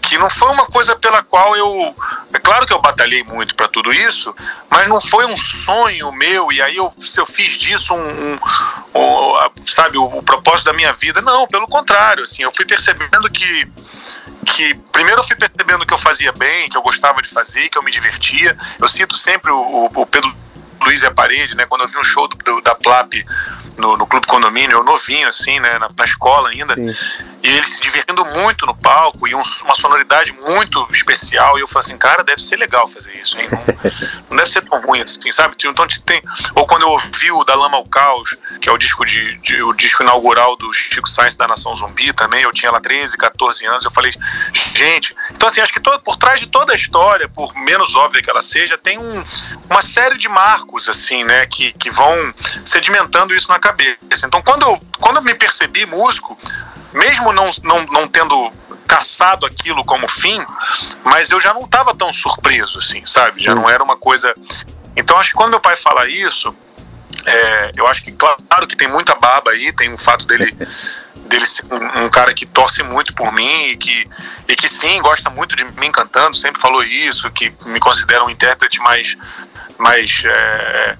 que 0.00 0.18
não 0.18 0.30
foi 0.30 0.50
uma 0.50 0.66
coisa 0.66 0.96
pela 0.96 1.22
qual 1.22 1.56
eu. 1.56 1.94
É 2.32 2.38
claro 2.38 2.66
que 2.66 2.72
eu 2.72 2.80
batalhei 2.80 3.22
muito 3.24 3.54
para 3.54 3.68
tudo 3.68 3.92
isso, 3.92 4.34
mas 4.70 4.88
não 4.88 5.00
foi 5.00 5.26
um 5.26 5.36
sonho 5.36 6.12
meu, 6.12 6.52
e 6.52 6.60
aí 6.60 6.76
eu, 6.76 6.90
se 6.98 7.20
eu 7.20 7.26
fiz 7.26 7.52
disso 7.52 7.94
um. 7.94 8.32
um, 8.34 8.36
um 8.94 9.64
sabe, 9.64 9.98
o, 9.98 10.04
o, 10.04 10.22
propósito 10.22 10.66
da 10.66 10.72
minha 10.72 10.92
vida. 10.92 11.20
Não, 11.20 11.46
pelo 11.46 11.66
contrário, 11.66 12.24
assim, 12.24 12.42
eu 12.42 12.52
fui 12.54 12.64
percebendo 12.64 13.30
que. 13.30 13.68
Que 14.46 14.74
primeiro 14.92 15.20
eu 15.20 15.24
fui 15.24 15.36
percebendo 15.36 15.86
que 15.86 15.94
eu 15.94 15.98
fazia 15.98 16.30
bem, 16.32 16.68
que 16.68 16.76
eu 16.76 16.82
gostava 16.82 17.22
de 17.22 17.28
fazer, 17.28 17.68
que 17.68 17.78
eu 17.78 17.82
me 17.82 17.90
divertia. 17.90 18.56
Eu 18.78 18.86
cito 18.86 19.16
sempre 19.16 19.50
o, 19.50 19.90
o 19.94 20.06
Pedro 20.06 20.34
Luiz 20.82 21.02
e 21.02 21.06
a 21.06 21.10
Parede, 21.10 21.56
né? 21.56 21.64
Quando 21.66 21.82
eu 21.82 21.88
vi 21.88 21.96
um 21.98 22.04
show 22.04 22.28
do, 22.28 22.36
do, 22.36 22.60
da 22.60 22.74
Plap 22.74 23.14
no, 23.78 23.96
no 23.96 24.06
Clube 24.06 24.26
Condomínio, 24.26 24.78
eu 24.78 24.84
novinho, 24.84 25.26
assim, 25.26 25.58
né? 25.60 25.78
Na, 25.78 25.88
na 25.96 26.04
escola 26.04 26.50
ainda. 26.50 26.74
Sim 26.74 26.94
e 27.44 27.48
ele 27.48 27.66
se 27.66 27.78
divertindo 27.78 28.24
muito 28.24 28.64
no 28.64 28.74
palco 28.74 29.28
e 29.28 29.34
um, 29.34 29.42
uma 29.64 29.74
sonoridade 29.74 30.32
muito 30.32 30.88
especial. 30.90 31.58
E 31.58 31.60
eu 31.60 31.68
falei 31.68 31.84
assim, 31.84 31.98
cara, 31.98 32.24
deve 32.24 32.42
ser 32.42 32.56
legal 32.56 32.88
fazer 32.88 33.12
isso, 33.18 33.38
hein? 33.38 33.46
Não, 33.52 33.60
não 34.30 34.36
deve 34.38 34.48
ser 34.48 34.62
tão 34.62 34.80
ruim 34.80 35.02
assim, 35.02 35.30
sabe? 35.30 35.54
Então 35.62 35.86
tem. 36.06 36.22
Ou 36.54 36.66
quando 36.66 36.82
eu 36.82 36.88
ouvi 36.88 37.30
o 37.30 37.44
Da 37.44 37.54
Lama 37.54 37.76
ao 37.76 37.84
Caos, 37.84 38.34
que 38.62 38.66
é 38.66 38.72
o 38.72 38.78
disco, 38.78 39.04
de, 39.04 39.36
de, 39.40 39.62
o 39.62 39.74
disco 39.74 40.02
inaugural 40.02 40.56
do 40.56 40.72
Chico 40.72 41.06
Sainz 41.06 41.36
da 41.36 41.46
Nação 41.46 41.76
Zumbi 41.76 42.14
também, 42.14 42.42
eu 42.42 42.52
tinha 42.52 42.72
lá 42.72 42.80
13, 42.80 43.14
14 43.18 43.66
anos, 43.66 43.84
eu 43.84 43.90
falei, 43.90 44.12
gente. 44.74 45.14
Então, 45.30 45.46
assim, 45.46 45.60
acho 45.60 45.72
que 45.72 45.80
todo, 45.80 46.00
por 46.00 46.16
trás 46.16 46.40
de 46.40 46.46
toda 46.46 46.72
a 46.72 46.76
história, 46.76 47.28
por 47.28 47.54
menos 47.54 47.94
óbvia 47.94 48.22
que 48.22 48.30
ela 48.30 48.40
seja, 48.40 48.78
tem 48.78 48.98
um, 48.98 49.22
uma 49.68 49.82
série 49.82 50.16
de 50.16 50.30
marcos, 50.30 50.88
assim, 50.88 51.22
né, 51.24 51.44
que, 51.44 51.72
que 51.74 51.90
vão 51.90 52.32
sedimentando 52.64 53.34
isso 53.34 53.50
na 53.50 53.58
cabeça. 53.58 53.98
Então, 54.24 54.40
quando 54.40 54.62
eu, 54.62 54.80
quando 54.98 55.18
eu 55.18 55.22
me 55.22 55.34
percebi 55.34 55.84
músico, 55.84 56.38
mesmo 56.94 57.32
não, 57.32 57.50
não, 57.64 57.84
não 57.86 58.08
tendo 58.08 58.52
caçado 58.86 59.44
aquilo 59.44 59.84
como 59.84 60.08
fim, 60.08 60.40
mas 61.02 61.30
eu 61.30 61.40
já 61.40 61.52
não 61.52 61.62
estava 61.62 61.94
tão 61.94 62.12
surpreso, 62.12 62.78
assim, 62.78 63.04
sabe? 63.04 63.42
Já 63.42 63.54
não 63.54 63.68
era 63.68 63.82
uma 63.82 63.96
coisa. 63.96 64.32
Então 64.96 65.18
acho 65.18 65.30
que 65.30 65.36
quando 65.36 65.50
meu 65.50 65.60
pai 65.60 65.76
fala 65.76 66.08
isso, 66.08 66.54
é, 67.26 67.72
eu 67.76 67.86
acho 67.88 68.04
que 68.04 68.12
claro 68.12 68.66
que 68.68 68.76
tem 68.76 68.86
muita 68.86 69.14
baba 69.16 69.50
aí, 69.50 69.72
tem 69.72 69.92
o 69.92 69.96
fato 69.96 70.26
dele 70.26 70.56
dele 71.26 71.46
ser 71.46 71.64
um, 71.70 72.04
um, 72.04 72.08
cara 72.08 72.34
que 72.34 72.46
torce 72.46 72.82
muito 72.82 73.14
por 73.14 73.32
mim 73.32 73.70
e 73.70 73.76
que, 73.76 74.08
e 74.46 74.54
que 74.54 74.68
sim, 74.68 75.00
gosta 75.00 75.30
muito 75.30 75.56
de 75.56 75.64
mim 75.64 75.90
cantando, 75.90 76.36
sempre 76.36 76.60
falou 76.60 76.84
isso, 76.84 77.30
que 77.30 77.52
me 77.66 77.80
considera 77.80 78.22
um 78.24 78.30
intérprete 78.30 78.78
mais, 78.80 79.16
mais 79.78 80.22
é, 80.24 80.96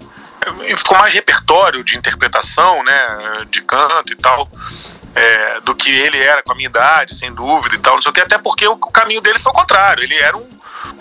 ficou 0.76 0.96
mais 0.98 1.12
repertório 1.12 1.84
de 1.84 1.98
interpretação, 1.98 2.82
né, 2.82 3.46
de 3.50 3.60
canto 3.62 4.12
e 4.12 4.16
tal 4.16 4.50
é, 5.14 5.60
do 5.60 5.74
que 5.74 5.90
ele 5.90 6.18
era 6.18 6.42
com 6.42 6.52
a 6.52 6.54
minha 6.54 6.68
idade, 6.68 7.14
sem 7.14 7.32
dúvida 7.32 7.76
e 7.76 7.78
tal, 7.78 7.94
não 7.94 8.02
sei 8.02 8.10
o 8.10 8.12
que, 8.12 8.20
até 8.20 8.36
porque 8.38 8.66
o, 8.66 8.76
caminho 8.76 9.20
dele 9.20 9.38
foi 9.38 9.52
o 9.52 9.54
contrário. 9.54 10.02
Ele 10.02 10.16
era 10.16 10.36
um, 10.36 10.48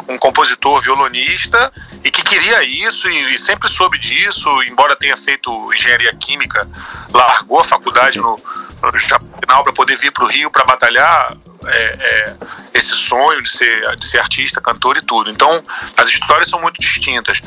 um 0.08 0.18
compositor, 0.18 0.82
violonista 0.82 1.72
e 2.04 2.12
que 2.12 2.22
queria 2.22 2.64
isso 2.64 3.10
e, 3.10 3.34
e, 3.34 3.38
sempre 3.38 3.68
soube 3.68 3.98
disso, 3.98 4.50
embora 4.64 4.96
tenha 4.96 5.18
feito 5.18 5.74
engenharia 5.74 6.14
química, 6.16 6.68
largou 7.12 7.60
a 7.60 7.64
faculdade 7.64 8.20
no, 8.20 8.40
no 8.82 8.92
final 8.92 9.64
para 9.64 9.74
poder 9.74 9.98
vir 9.98 10.12
para 10.12 10.24
o 10.24 10.28
Rio 10.28 10.52
para 10.52 10.64
batalhar 10.64 11.36
é, 11.66 11.80
é, 11.84 12.36
esse 12.74 12.96
sonho 12.96 13.42
de 13.42 13.50
ser, 13.50 13.96
de 13.96 14.06
ser 14.06 14.20
artista, 14.20 14.62
cantor 14.62 14.98
e 14.98 15.02
tudo. 15.02 15.30
Então, 15.30 15.64
as 15.98 16.08
histórias 16.08 16.50
são 16.50 16.62
muito 16.62 16.80
distintas. 16.80 17.42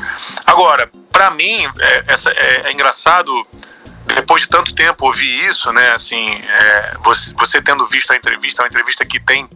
Agora, 0.45 0.89
para 1.11 1.29
mim, 1.31 1.65
é, 1.79 2.03
essa, 2.07 2.31
é, 2.31 2.63
é 2.65 2.71
engraçado 2.71 3.31
depois 4.15 4.41
de 4.41 4.47
tanto 4.47 4.73
tempo 4.73 5.05
ouvir 5.05 5.49
isso, 5.49 5.71
né, 5.71 5.91
assim, 5.91 6.41
é, 6.43 6.97
você, 7.03 7.33
você, 7.35 7.61
tendo 7.61 7.85
visto 7.85 8.11
a 8.11 8.15
entrevista, 8.15 8.61
uma 8.61 8.67
entrevista 8.67 9.05
que 9.05 9.19
tem 9.19 9.47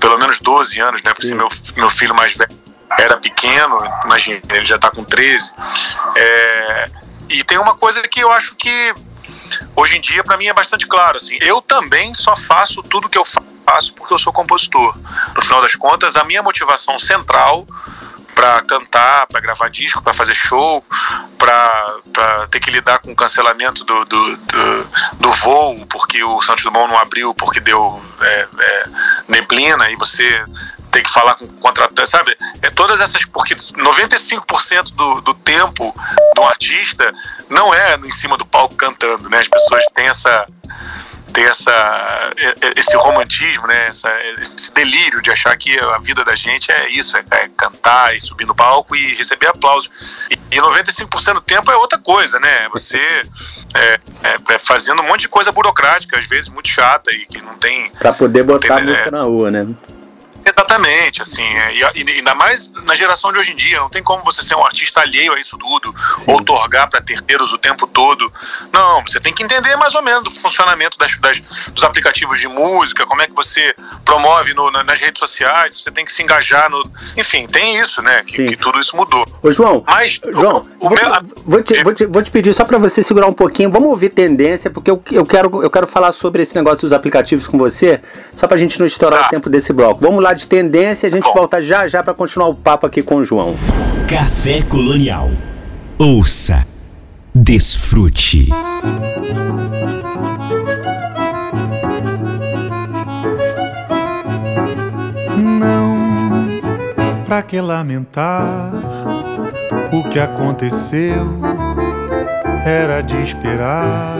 pelo 0.00 0.18
menos 0.18 0.40
12 0.40 0.80
anos, 0.80 1.02
né, 1.02 1.12
porque 1.12 1.34
meu, 1.34 1.48
meu 1.76 1.90
filho 1.90 2.14
mais 2.14 2.36
velho 2.36 2.54
era 2.98 3.16
pequeno, 3.16 3.78
imagina, 4.04 4.40
ele 4.50 4.64
já 4.64 4.76
está 4.76 4.90
com 4.90 5.02
13, 5.02 5.52
é, 6.16 6.90
e 7.28 7.42
tem 7.44 7.58
uma 7.58 7.74
coisa 7.74 8.00
que 8.02 8.20
eu 8.20 8.30
acho 8.30 8.54
que 8.54 8.94
hoje 9.74 9.96
em 9.96 10.00
dia 10.00 10.22
para 10.22 10.36
mim 10.36 10.46
é 10.46 10.54
bastante 10.54 10.86
claro, 10.86 11.16
assim, 11.16 11.36
eu 11.40 11.60
também 11.60 12.14
só 12.14 12.34
faço 12.36 12.82
tudo 12.82 13.08
que 13.08 13.18
eu 13.18 13.24
faço 13.24 13.92
porque 13.94 14.14
eu 14.14 14.18
sou 14.18 14.32
compositor. 14.32 14.96
No 15.34 15.42
final 15.42 15.60
das 15.60 15.74
contas, 15.74 16.14
a 16.14 16.22
minha 16.22 16.42
motivação 16.42 16.98
central 17.00 17.66
para 18.36 18.60
cantar, 18.60 19.26
para 19.28 19.40
gravar 19.40 19.70
disco, 19.70 20.02
para 20.02 20.12
fazer 20.12 20.34
show, 20.34 20.84
para 21.38 22.46
ter 22.50 22.60
que 22.60 22.70
lidar 22.70 22.98
com 22.98 23.10
o 23.10 23.16
cancelamento 23.16 23.82
do, 23.82 24.04
do, 24.04 24.36
do, 24.36 24.88
do, 25.14 25.32
voo, 25.32 25.86
porque 25.86 26.22
o 26.22 26.42
Santos 26.42 26.62
Dumont 26.62 26.86
não 26.86 26.98
abriu, 26.98 27.34
porque 27.34 27.60
deu 27.60 27.98
é, 28.20 28.48
é, 28.60 28.84
neblina, 29.26 29.90
e 29.90 29.96
você 29.96 30.44
tem 30.90 31.02
que 31.02 31.10
falar 31.10 31.34
com 31.36 31.46
o 31.46 31.52
contratante, 31.54 32.10
sabe? 32.10 32.36
É 32.60 32.68
todas 32.68 33.00
essas, 33.00 33.24
porque 33.24 33.54
95% 33.54 34.94
do, 34.94 35.22
do 35.22 35.32
tempo 35.32 35.94
do 36.34 36.42
artista 36.42 37.10
não 37.48 37.72
é 37.72 37.96
em 37.96 38.10
cima 38.10 38.36
do 38.36 38.44
palco 38.44 38.74
cantando, 38.74 39.30
né? 39.30 39.38
As 39.38 39.48
pessoas 39.48 39.82
têm 39.94 40.08
essa 40.08 40.44
tem 41.36 41.44
essa, 41.44 42.32
esse 42.74 42.96
romantismo, 42.96 43.66
né? 43.66 43.88
Essa, 43.88 44.10
esse 44.40 44.72
delírio 44.72 45.20
de 45.20 45.30
achar 45.30 45.54
que 45.58 45.78
a 45.78 45.98
vida 45.98 46.24
da 46.24 46.34
gente 46.34 46.72
é 46.72 46.88
isso, 46.88 47.14
é, 47.14 47.24
é 47.30 47.48
cantar 47.54 48.16
e 48.16 48.20
subir 48.20 48.46
no 48.46 48.54
palco 48.54 48.96
e 48.96 49.14
receber 49.14 49.48
aplausos. 49.48 49.90
E, 50.30 50.56
e 50.56 50.58
95% 50.58 51.34
do 51.34 51.40
tempo 51.42 51.70
é 51.70 51.76
outra 51.76 51.98
coisa, 51.98 52.40
né? 52.40 52.66
Você 52.72 52.98
é, 52.98 54.00
é, 54.24 54.36
é, 54.48 54.58
fazendo 54.58 55.02
um 55.02 55.06
monte 55.06 55.20
de 55.20 55.28
coisa 55.28 55.52
burocrática, 55.52 56.18
às 56.18 56.24
vezes 56.26 56.48
muito 56.48 56.70
chata 56.70 57.12
e 57.12 57.26
que 57.26 57.42
não 57.42 57.54
tem. 57.58 57.90
Para 57.90 58.14
poder 58.14 58.42
botar 58.42 58.76
tem, 58.76 58.84
a 58.84 58.88
música 58.88 59.08
é, 59.08 59.10
na 59.10 59.22
rua, 59.22 59.50
né? 59.50 59.66
Exatamente, 60.58 61.20
assim, 61.20 61.44
é, 61.44 61.74
e, 61.76 62.10
ainda 62.16 62.34
mais 62.34 62.70
na 62.84 62.94
geração 62.94 63.30
de 63.30 63.38
hoje 63.38 63.52
em 63.52 63.56
dia, 63.56 63.78
não 63.78 63.90
tem 63.90 64.02
como 64.02 64.24
você 64.24 64.42
ser 64.42 64.54
um 64.54 64.64
artista 64.64 65.02
alheio 65.02 65.34
a 65.34 65.38
isso 65.38 65.58
tudo, 65.58 65.94
Sim. 66.16 66.32
ou 66.32 66.42
torgar 66.42 66.88
para 66.88 66.98
terceiros 67.02 67.52
o 67.52 67.58
tempo 67.58 67.86
todo. 67.86 68.32
Não, 68.72 69.02
você 69.06 69.20
tem 69.20 69.34
que 69.34 69.42
entender 69.42 69.76
mais 69.76 69.94
ou 69.94 70.02
menos 70.02 70.24
do 70.24 70.30
funcionamento 70.30 70.96
das, 70.96 71.14
das 71.18 71.42
dos 71.68 71.84
aplicativos 71.84 72.40
de 72.40 72.48
música, 72.48 73.04
como 73.04 73.20
é 73.20 73.26
que 73.26 73.34
você 73.34 73.74
promove 74.02 74.54
no, 74.54 74.70
nas 74.70 74.98
redes 74.98 75.20
sociais, 75.20 75.82
você 75.82 75.90
tem 75.90 76.06
que 76.06 76.12
se 76.12 76.22
engajar 76.22 76.70
no. 76.70 76.90
Enfim, 77.18 77.46
tem 77.46 77.78
isso, 77.78 78.00
né? 78.00 78.22
Que, 78.24 78.48
que 78.48 78.56
tudo 78.56 78.80
isso 78.80 78.96
mudou. 78.96 79.26
Ô, 79.42 79.52
João, 79.52 79.84
Mas, 79.86 80.18
João, 80.24 80.64
o, 80.80 80.86
o 80.86 80.88
vou, 80.88 80.98
meu... 80.98 81.12
vou, 81.44 81.62
te, 81.62 81.82
vou, 81.82 81.94
te, 81.94 82.06
vou 82.06 82.22
te 82.22 82.30
pedir 82.30 82.54
só 82.54 82.64
para 82.64 82.78
você 82.78 83.02
segurar 83.02 83.26
um 83.26 83.34
pouquinho, 83.34 83.70
vamos 83.70 83.90
ouvir 83.90 84.08
tendência, 84.08 84.70
porque 84.70 84.90
eu, 84.90 85.02
eu, 85.12 85.26
quero, 85.26 85.62
eu 85.62 85.68
quero 85.68 85.86
falar 85.86 86.12
sobre 86.12 86.42
esse 86.42 86.54
negócio 86.54 86.80
dos 86.80 86.94
aplicativos 86.94 87.46
com 87.46 87.58
você, 87.58 88.00
só 88.34 88.46
pra 88.46 88.56
gente 88.56 88.80
não 88.80 88.86
estourar 88.86 89.20
tá. 89.20 89.26
o 89.26 89.30
tempo 89.30 89.50
desse 89.50 89.70
bloco. 89.70 90.00
Vamos 90.00 90.22
lá 90.22 90.32
de 90.32 90.45
tendência, 90.46 91.06
a 91.06 91.10
gente 91.10 91.24
volta 91.32 91.60
já 91.60 91.86
já 91.86 92.02
para 92.02 92.14
continuar 92.14 92.48
o 92.48 92.54
papo 92.54 92.86
aqui 92.86 93.02
com 93.02 93.16
o 93.16 93.24
João. 93.24 93.54
Café 94.08 94.62
Colonial. 94.62 95.30
Ouça 95.98 96.64
Desfrute. 97.34 98.48
Não, 105.36 105.96
pra 107.26 107.42
que 107.42 107.60
lamentar 107.60 108.72
o 109.92 110.02
que 110.08 110.18
aconteceu? 110.18 111.26
Era 112.64 113.02
de 113.02 113.20
esperar. 113.20 114.16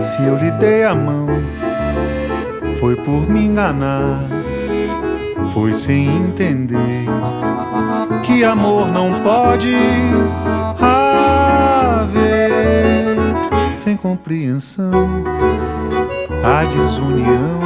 Se 0.00 0.24
eu 0.24 0.36
lhe 0.36 0.50
dei 0.52 0.84
a 0.84 0.94
mão, 0.94 1.26
foi 2.80 2.96
por 2.96 3.28
me 3.28 3.44
enganar, 3.44 4.22
foi 5.48 5.72
sem 5.72 6.06
entender 6.06 7.06
que 8.22 8.44
amor 8.44 8.88
não 8.88 9.22
pode 9.22 9.74
sem 13.88 13.96
compreensão, 13.96 14.90
a 16.44 16.64
desunião 16.64 17.58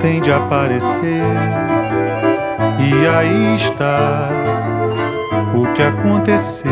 tende 0.00 0.30
a 0.30 0.36
aparecer. 0.36 1.22
E 2.78 3.06
aí 3.06 3.56
está 3.56 4.28
o 5.54 5.72
que 5.72 5.82
aconteceu. 5.82 6.70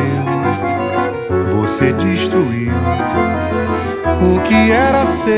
Você 1.52 1.94
destruiu 1.94 2.74
o 4.20 4.40
que 4.42 4.70
era 4.70 5.06
seu. 5.06 5.32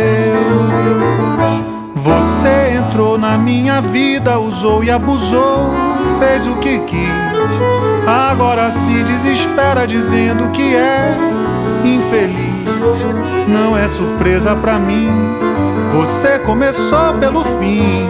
Você 2.06 2.76
entrou 2.76 3.18
na 3.18 3.36
minha 3.36 3.80
vida, 3.80 4.38
usou 4.38 4.84
e 4.84 4.92
abusou, 4.92 5.74
fez 6.20 6.46
o 6.46 6.54
que 6.54 6.78
quis. 6.78 7.10
Agora 8.06 8.70
se 8.70 9.02
desespera 9.02 9.88
dizendo 9.88 10.48
que 10.50 10.76
é 10.76 11.16
infeliz. 11.82 12.64
Não 13.48 13.76
é 13.76 13.88
surpresa 13.88 14.54
pra 14.54 14.78
mim. 14.78 15.10
Você 15.90 16.38
começou 16.38 17.14
pelo 17.14 17.42
fim. 17.42 18.06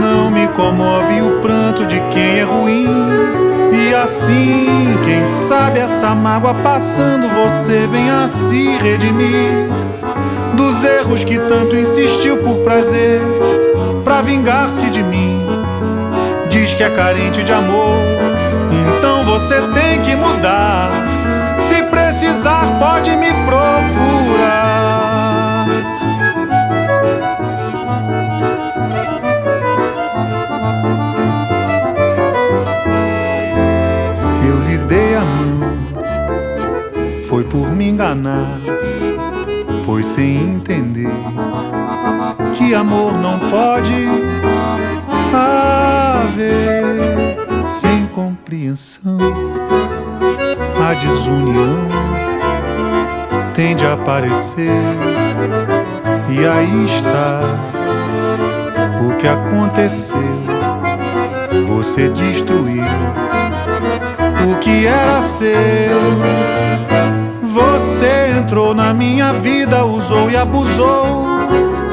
Não 0.00 0.30
me 0.30 0.48
comove 0.48 1.20
o 1.20 1.40
pranto 1.42 1.84
de 1.84 2.00
quem 2.10 2.38
é 2.38 2.42
ruim. 2.42 2.88
E 3.70 3.94
assim, 3.94 4.66
quem 5.04 5.26
sabe 5.26 5.78
essa 5.78 6.14
mágoa 6.14 6.54
passando, 6.54 7.28
você 7.28 7.86
venha 7.86 8.26
se 8.28 8.78
redimir 8.78 9.68
dos 10.54 10.84
erros 10.84 11.24
que 11.24 11.38
tanto 11.38 11.76
insistiu 11.76 12.38
por 12.38 12.58
prazer, 12.60 13.20
pra 14.04 14.22
vingar-se 14.22 14.88
de 14.90 15.02
mim. 15.02 15.44
Diz 16.48 16.74
que 16.74 16.82
é 16.82 16.90
carente 16.90 17.42
de 17.42 17.52
amor, 17.52 17.96
então 18.96 19.24
você 19.24 19.56
tem 19.74 20.00
que 20.02 20.14
mudar 20.14 21.04
precisar, 22.24 22.78
pode 22.78 23.10
me 23.16 23.30
procurar. 23.44 23.66
Se 34.12 34.46
eu 34.46 34.58
lhe 34.64 34.78
dei 34.78 35.14
a 35.16 35.20
mão, 35.20 35.78
foi 37.24 37.44
por 37.44 37.70
me 37.70 37.88
enganar, 37.88 38.60
foi 39.84 40.02
sem 40.02 40.54
entender 40.54 41.12
que 42.54 42.74
amor 42.74 43.12
não 43.14 43.38
pode 43.38 44.08
haver 45.32 46.90
sem 47.70 48.06
compreensão 48.06 49.18
a 50.82 50.94
desunião 50.94 52.04
tende 53.54 53.86
a 53.86 53.92
aparecer. 53.94 54.68
E 56.28 56.46
aí 56.46 56.84
está 56.84 57.40
o 59.00 59.16
que 59.16 59.28
aconteceu. 59.28 60.18
Você 61.68 62.08
destruiu 62.08 62.84
o 64.50 64.58
que 64.58 64.86
era 64.86 65.22
seu. 65.22 66.53
Você 68.04 68.38
entrou 68.38 68.74
na 68.74 68.92
minha 68.92 69.32
vida, 69.32 69.82
usou 69.82 70.30
e 70.30 70.36
abusou, 70.36 71.24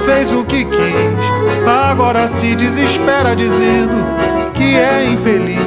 fez 0.03 0.29
o 0.33 0.43
que 0.43 0.65
quis. 0.65 1.65
Agora 1.65 2.27
se 2.27 2.53
desespera 2.53 3.33
dizendo 3.33 3.95
que 4.53 4.75
é 4.75 5.05
infeliz. 5.05 5.57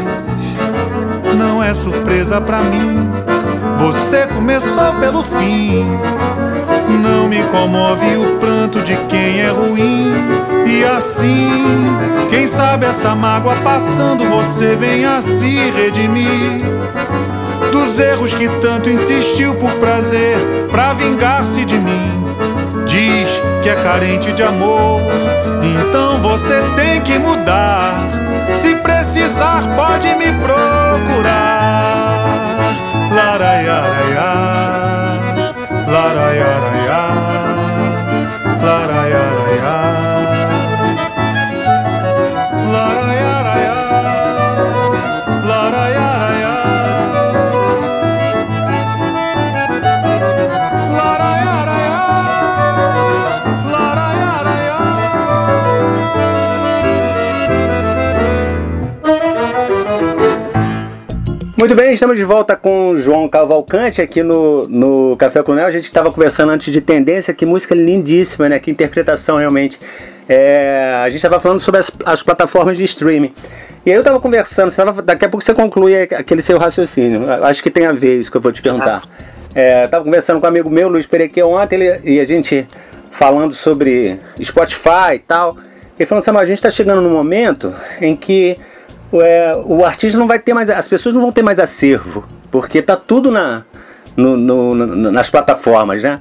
Não 1.38 1.62
é 1.62 1.72
surpresa 1.72 2.42
pra 2.42 2.60
mim 2.60 3.10
você 3.78 4.26
começou 4.26 4.94
pelo 4.94 5.22
fim. 5.22 5.86
Não 7.02 7.28
me 7.28 7.42
comove 7.44 8.16
o 8.16 8.38
pranto 8.38 8.80
de 8.80 8.96
quem 9.08 9.40
é 9.40 9.50
ruim. 9.50 10.12
E 10.66 10.84
assim, 10.84 11.62
quem 12.30 12.46
sabe 12.46 12.86
essa 12.86 13.14
mágoa 13.14 13.56
passando, 13.56 14.24
você 14.24 14.74
venha 14.74 15.20
se 15.20 15.70
redimir 15.70 16.62
dos 17.94 18.00
erros 18.00 18.34
que 18.34 18.48
tanto 18.60 18.90
insistiu 18.90 19.54
por 19.54 19.70
prazer, 19.74 20.36
pra 20.68 20.94
vingar-se 20.94 21.64
de 21.64 21.76
mim. 21.76 22.34
Diz 22.86 23.30
que 23.62 23.68
é 23.68 23.76
carente 23.76 24.32
de 24.32 24.42
amor, 24.42 25.00
então 25.62 26.18
você 26.18 26.60
tem 26.74 27.00
que 27.02 27.16
mudar. 27.20 27.94
Se 28.56 28.74
precisar, 28.76 29.62
pode 29.76 30.12
me 30.16 30.32
procurar. 30.42 31.34
Laraiaraiá, 33.14 34.34
laraiaraiá, 35.86 36.83
Muito 61.64 61.76
bem, 61.76 61.94
estamos 61.94 62.18
de 62.18 62.24
volta 62.24 62.56
com 62.56 62.90
o 62.90 62.96
João 62.98 63.26
Cavalcante 63.26 64.02
aqui 64.02 64.22
no, 64.22 64.68
no 64.68 65.16
Café 65.16 65.42
Colonel. 65.42 65.66
A 65.66 65.70
gente 65.70 65.86
estava 65.86 66.12
conversando 66.12 66.52
antes 66.52 66.70
de 66.70 66.78
tendência, 66.82 67.32
que 67.32 67.46
música 67.46 67.74
lindíssima, 67.74 68.50
né? 68.50 68.58
Que 68.58 68.70
interpretação 68.70 69.38
realmente. 69.38 69.80
É, 70.28 71.00
a 71.02 71.08
gente 71.08 71.24
estava 71.24 71.40
falando 71.40 71.60
sobre 71.60 71.80
as, 71.80 71.90
as, 72.04 72.22
plataformas 72.22 72.76
de 72.76 72.84
streaming. 72.84 73.32
E 73.86 73.88
aí 73.88 73.96
eu 73.96 74.02
estava 74.02 74.20
conversando, 74.20 74.70
tava, 74.76 75.00
daqui 75.00 75.24
a 75.24 75.28
pouco 75.30 75.42
você 75.42 75.54
conclui 75.54 76.02
aquele 76.02 76.42
seu 76.42 76.58
raciocínio. 76.58 77.22
Acho 77.42 77.62
que 77.62 77.70
tem 77.70 77.86
a 77.86 77.92
ver 77.92 78.20
isso 78.20 78.30
que 78.30 78.36
eu 78.36 78.42
vou 78.42 78.52
te 78.52 78.60
perguntar. 78.60 79.02
É, 79.54 79.84
estava 79.84 80.04
conversando 80.04 80.40
com 80.40 80.46
um 80.46 80.50
amigo 80.50 80.68
meu, 80.68 80.90
Luiz 80.90 81.06
Pereque, 81.06 81.42
ontem, 81.42 81.76
ele, 81.76 82.00
e 82.04 82.20
a 82.20 82.26
gente 82.26 82.68
falando 83.10 83.54
sobre 83.54 84.18
Spotify 84.42 85.14
e 85.14 85.18
tal. 85.18 85.56
Ele 85.98 86.06
falando 86.06 86.28
assim, 86.28 86.36
a 86.36 86.44
gente 86.44 86.58
está 86.58 86.70
chegando 86.70 87.00
num 87.00 87.12
momento 87.12 87.72
em 88.02 88.14
que 88.14 88.58
é, 89.12 89.52
o 89.64 89.84
artista 89.84 90.18
não 90.18 90.26
vai 90.26 90.38
ter 90.38 90.54
mais. 90.54 90.68
As 90.70 90.88
pessoas 90.88 91.14
não 91.14 91.22
vão 91.22 91.32
ter 91.32 91.42
mais 91.42 91.58
acervo, 91.58 92.24
porque 92.50 92.82
tá 92.82 92.96
tudo 92.96 93.30
na, 93.30 93.64
no, 94.16 94.36
no, 94.36 94.74
no, 94.74 95.10
nas 95.10 95.30
plataformas, 95.30 96.02
né? 96.02 96.20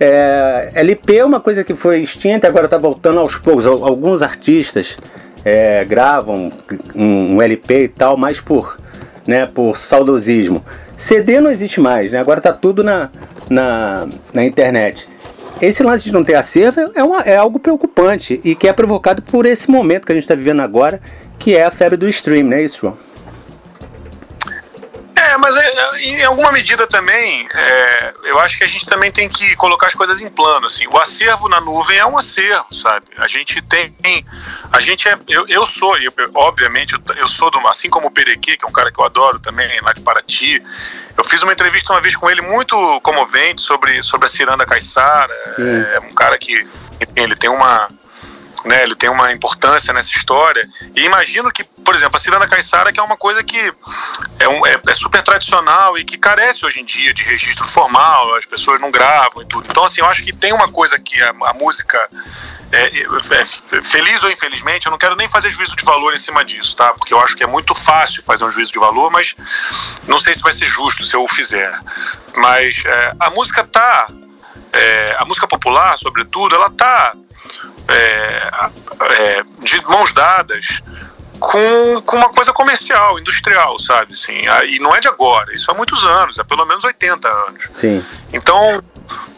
É, 0.00 0.70
LP 0.74 1.16
é 1.16 1.24
uma 1.24 1.40
coisa 1.40 1.64
que 1.64 1.74
foi 1.74 2.00
extinta 2.00 2.46
agora 2.46 2.66
está 2.66 2.78
voltando 2.78 3.18
aos 3.18 3.36
poucos. 3.36 3.66
Alguns 3.66 4.22
artistas 4.22 4.96
é, 5.44 5.84
gravam 5.84 6.52
um, 6.94 7.34
um, 7.34 7.42
LP 7.42 7.84
e 7.84 7.88
tal, 7.88 8.16
mais 8.16 8.40
por, 8.40 8.78
né, 9.26 9.46
por 9.46 9.76
saudosismo. 9.76 10.64
CD 10.96 11.40
não 11.40 11.50
existe 11.50 11.80
mais, 11.80 12.12
né? 12.12 12.18
agora 12.18 12.38
está 12.38 12.52
tudo 12.52 12.82
na, 12.84 13.10
na, 13.48 14.08
na 14.32 14.44
internet. 14.44 15.08
Esse 15.60 15.82
lance 15.82 16.04
de 16.04 16.12
não 16.12 16.22
ter 16.22 16.34
acervo 16.34 16.80
é, 16.94 17.02
uma, 17.02 17.20
é 17.22 17.36
algo 17.36 17.58
preocupante 17.58 18.40
e 18.44 18.54
que 18.54 18.68
é 18.68 18.72
provocado 18.72 19.22
por 19.22 19.46
esse 19.46 19.68
momento 19.68 20.06
que 20.06 20.12
a 20.12 20.14
gente 20.14 20.24
está 20.24 20.34
vivendo 20.34 20.60
agora, 20.60 21.00
que 21.38 21.56
é 21.56 21.64
a 21.64 21.70
febre 21.70 21.96
do 21.96 22.08
stream, 22.08 22.44
não 22.44 22.56
é 22.56 22.62
isso, 22.62 22.80
João? 22.80 22.98
É, 25.28 25.36
mas 25.36 25.54
é, 25.56 25.66
é, 25.66 25.98
em 26.00 26.24
alguma 26.24 26.50
medida 26.50 26.86
também, 26.86 27.46
é, 27.52 28.14
eu 28.24 28.38
acho 28.38 28.56
que 28.56 28.64
a 28.64 28.66
gente 28.66 28.86
também 28.86 29.12
tem 29.12 29.28
que 29.28 29.54
colocar 29.56 29.88
as 29.88 29.94
coisas 29.94 30.22
em 30.22 30.28
plano. 30.30 30.66
Assim, 30.66 30.86
o 30.86 30.96
acervo 30.96 31.48
na 31.48 31.60
nuvem 31.60 31.98
é 31.98 32.06
um 32.06 32.16
acervo, 32.16 32.72
sabe? 32.72 33.06
A 33.18 33.26
gente 33.28 33.60
tem, 33.60 33.94
a 34.72 34.80
gente 34.80 35.06
é, 35.06 35.16
eu, 35.28 35.46
eu 35.48 35.66
sou, 35.66 35.98
eu, 35.98 36.12
obviamente, 36.34 36.94
eu, 36.94 37.00
eu 37.16 37.28
sou 37.28 37.50
do, 37.50 37.58
assim 37.66 37.90
como 37.90 38.06
o 38.06 38.10
Perequê, 38.10 38.56
que 38.56 38.64
é 38.64 38.68
um 38.68 38.72
cara 38.72 38.90
que 38.90 38.98
eu 38.98 39.04
adoro 39.04 39.38
também, 39.38 39.68
lá 39.82 39.92
de 39.92 40.00
Paraty. 40.00 40.62
Eu 41.16 41.24
fiz 41.24 41.42
uma 41.42 41.52
entrevista 41.52 41.92
uma 41.92 42.00
vez 42.00 42.16
com 42.16 42.30
ele 42.30 42.40
muito 42.40 42.76
comovente 43.02 43.60
sobre, 43.60 44.02
sobre 44.02 44.26
a 44.26 44.28
Ciranda 44.28 44.64
Caissara. 44.64 45.34
É 45.58 46.00
um 46.00 46.14
cara 46.14 46.38
que, 46.38 46.66
enfim, 47.00 47.12
ele 47.16 47.36
tem 47.36 47.50
uma 47.50 47.88
né? 48.64 48.82
Ele 48.82 48.94
tem 48.94 49.08
uma 49.08 49.32
importância 49.32 49.92
nessa 49.92 50.10
história. 50.10 50.68
E 50.94 51.04
imagino 51.04 51.50
que, 51.50 51.64
por 51.64 51.94
exemplo, 51.94 52.16
a 52.16 52.18
Ciranda 52.18 52.46
Caissara, 52.46 52.92
que 52.92 53.00
é 53.00 53.02
uma 53.02 53.16
coisa 53.16 53.42
que 53.42 53.72
é, 54.38 54.48
um, 54.48 54.66
é, 54.66 54.80
é, 54.86 54.94
super 54.94 55.22
tradicional 55.22 55.96
e 55.98 56.04
que 56.04 56.16
carece 56.16 56.64
hoje 56.64 56.80
em 56.80 56.84
dia 56.84 57.12
de 57.12 57.22
registro 57.22 57.66
formal, 57.66 58.34
as 58.34 58.46
pessoas 58.46 58.80
não 58.80 58.90
gravam 58.90 59.42
e 59.42 59.46
tudo. 59.46 59.66
Então, 59.70 59.84
assim, 59.84 60.00
eu 60.00 60.06
acho 60.06 60.22
que 60.22 60.32
tem 60.32 60.52
uma 60.52 60.70
coisa 60.70 60.98
que 60.98 61.20
a, 61.22 61.30
a 61.30 61.54
música. 61.54 62.08
É, 62.70 62.84
é, 62.84 63.00
é, 63.00 63.82
feliz 63.82 64.22
ou 64.22 64.30
infelizmente, 64.30 64.86
eu 64.86 64.90
não 64.90 64.98
quero 64.98 65.16
nem 65.16 65.26
fazer 65.26 65.50
juízo 65.50 65.74
de 65.74 65.82
valor 65.82 66.12
em 66.12 66.18
cima 66.18 66.44
disso, 66.44 66.76
tá? 66.76 66.92
Porque 66.92 67.14
eu 67.14 67.20
acho 67.20 67.34
que 67.34 67.42
é 67.42 67.46
muito 67.46 67.74
fácil 67.74 68.22
fazer 68.22 68.44
um 68.44 68.50
juízo 68.50 68.72
de 68.72 68.78
valor, 68.78 69.10
mas 69.10 69.34
não 70.06 70.18
sei 70.18 70.34
se 70.34 70.42
vai 70.42 70.52
ser 70.52 70.66
justo 70.68 71.02
se 71.06 71.16
eu 71.16 71.24
o 71.24 71.28
fizer. 71.28 71.72
Mas 72.36 72.84
é, 72.84 73.14
a 73.18 73.30
música 73.30 73.64
tá. 73.64 74.08
a 75.18 75.24
música 75.24 75.48
popular, 75.48 75.96
sobretudo, 75.96 76.54
ela 76.54 76.68
tá 76.68 77.14
é, 77.88 78.50
é, 79.00 79.44
de 79.62 79.80
mãos 79.86 80.12
dadas 80.12 80.82
com, 81.38 82.02
com 82.02 82.16
uma 82.16 82.30
coisa 82.30 82.52
comercial, 82.52 83.18
industrial, 83.18 83.78
sabe? 83.78 84.12
Assim, 84.12 84.44
e 84.68 84.78
não 84.78 84.94
é 84.94 85.00
de 85.00 85.08
agora, 85.08 85.54
isso 85.54 85.70
há 85.70 85.74
muitos 85.74 86.04
anos, 86.04 86.38
há 86.38 86.44
pelo 86.44 86.64
menos 86.66 86.84
80 86.84 87.28
anos. 87.28 87.64
Sim. 87.68 88.04
Então, 88.32 88.82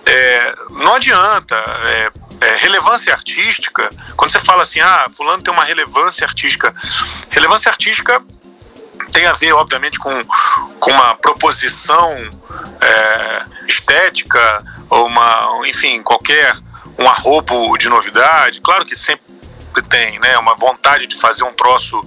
é, 0.06 0.54
não 0.70 0.94
adianta. 0.94 1.54
É, 1.56 2.10
é, 2.40 2.56
relevância 2.56 3.12
artística, 3.12 3.90
quando 4.16 4.30
você 4.30 4.40
fala 4.40 4.62
assim, 4.62 4.80
ah, 4.80 5.06
fulano 5.14 5.42
tem 5.42 5.52
uma 5.52 5.64
relevância 5.64 6.26
artística, 6.26 6.74
relevância 7.28 7.70
artística 7.70 8.22
tem 9.12 9.26
a 9.26 9.32
ver, 9.32 9.52
obviamente, 9.52 9.98
com, 9.98 10.24
com 10.78 10.90
uma 10.90 11.14
proposição 11.16 12.14
é, 12.80 13.44
estética, 13.68 14.64
ou 14.88 15.06
uma, 15.06 15.60
enfim, 15.66 16.02
qualquer 16.02 16.56
um 17.00 17.08
arrobo 17.08 17.76
de 17.78 17.88
novidade. 17.88 18.60
Claro 18.60 18.84
que 18.84 18.94
sempre 18.94 19.24
tem 19.88 20.18
né, 20.20 20.36
uma 20.38 20.54
vontade 20.54 21.06
de 21.06 21.16
fazer 21.18 21.44
um 21.44 21.52
troço 21.54 22.04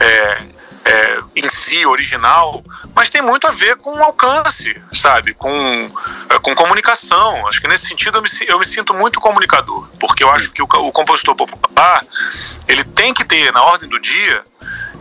é, 0.00 0.42
é, 0.84 1.20
em 1.36 1.48
si 1.48 1.84
original, 1.84 2.64
mas 2.94 3.10
tem 3.10 3.20
muito 3.20 3.46
a 3.46 3.50
ver 3.50 3.76
com 3.76 4.02
alcance, 4.02 4.74
sabe? 4.92 5.34
Com, 5.34 5.90
é, 6.30 6.38
com 6.38 6.54
comunicação. 6.54 7.46
Acho 7.46 7.60
que 7.60 7.68
nesse 7.68 7.86
sentido 7.86 8.18
eu 8.18 8.22
me, 8.22 8.28
eu 8.46 8.58
me 8.58 8.66
sinto 8.66 8.94
muito 8.94 9.20
comunicador, 9.20 9.88
porque 9.98 10.24
eu 10.24 10.30
acho 10.30 10.50
que 10.52 10.62
o, 10.62 10.66
o 10.66 10.92
compositor 10.92 11.34
popular 11.34 12.02
ele 12.66 12.84
tem 12.84 13.12
que 13.12 13.24
ter 13.24 13.52
na 13.52 13.62
ordem 13.62 13.88
do 13.88 14.00
dia 14.00 14.42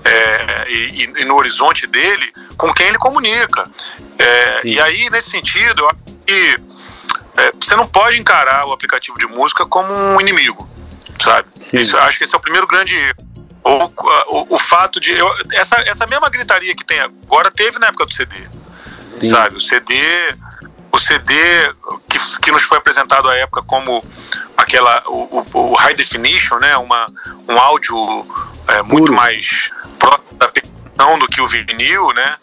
é, 0.04 0.72
e, 0.72 1.04
e, 1.04 1.26
no 1.26 1.36
horizonte 1.36 1.88
dele 1.88 2.34
com 2.58 2.74
quem 2.74 2.88
ele 2.88 2.98
comunica. 2.98 3.70
É, 4.18 4.62
e 4.66 4.80
aí, 4.82 5.10
nesse 5.10 5.30
sentido, 5.30 5.84
eu 5.84 5.90
acho 5.90 5.98
que 6.26 6.68
é, 7.40 7.52
você 7.60 7.76
não 7.76 7.88
pode 7.88 8.20
encarar 8.20 8.66
o 8.66 8.74
aplicativo 8.74 9.18
de 9.18 9.26
música 9.26 9.66
como 9.66 9.94
um 9.94 10.20
inimigo, 10.20 10.70
sabe? 11.20 11.48
Isso, 11.72 11.98
acho 11.98 12.18
que 12.18 12.24
esse 12.24 12.36
é 12.36 12.38
o 12.38 12.42
primeiro 12.42 12.68
grande 12.68 12.96
o, 13.64 13.86
o, 14.28 14.56
o 14.56 14.60
fato 14.60 15.00
de. 15.00 15.12
Eu, 15.12 15.32
essa, 15.54 15.76
essa 15.86 16.08
mesma 16.08 16.30
gritaria 16.30 16.76
que 16.76 16.84
tem 16.84 17.00
agora 17.00 17.52
teve 17.52 17.78
na 17.80 17.88
época 17.88 18.06
do 18.06 18.14
CD. 18.14 18.36
Sim. 19.02 19.30
Sabe? 19.30 19.58
O 19.58 19.60
CD. 19.60 19.96
O 20.92 20.98
CD 20.98 21.34
que, 22.10 22.18
que 22.42 22.52
nos 22.52 22.64
foi 22.64 22.80
apresentado 22.80 23.30
à 23.30 23.36
época 23.36 23.62
como 23.62 24.04
aquela. 24.58 25.04
O, 25.08 25.46
o, 25.54 25.72
o 25.72 25.76
high 25.76 25.94
definition, 25.94 26.58
né? 26.58 26.76
Uma, 26.78 27.08
um 27.48 27.58
áudio 27.60 27.96
é, 28.68 28.82
muito 28.82 29.14
mais 29.14 29.72
próximo 30.00 30.38
da 30.38 30.48
perfeição 30.48 31.20
do 31.20 31.28
que 31.28 31.42
o 31.42 31.48
vinil, 31.48 32.12
né? 32.14 32.36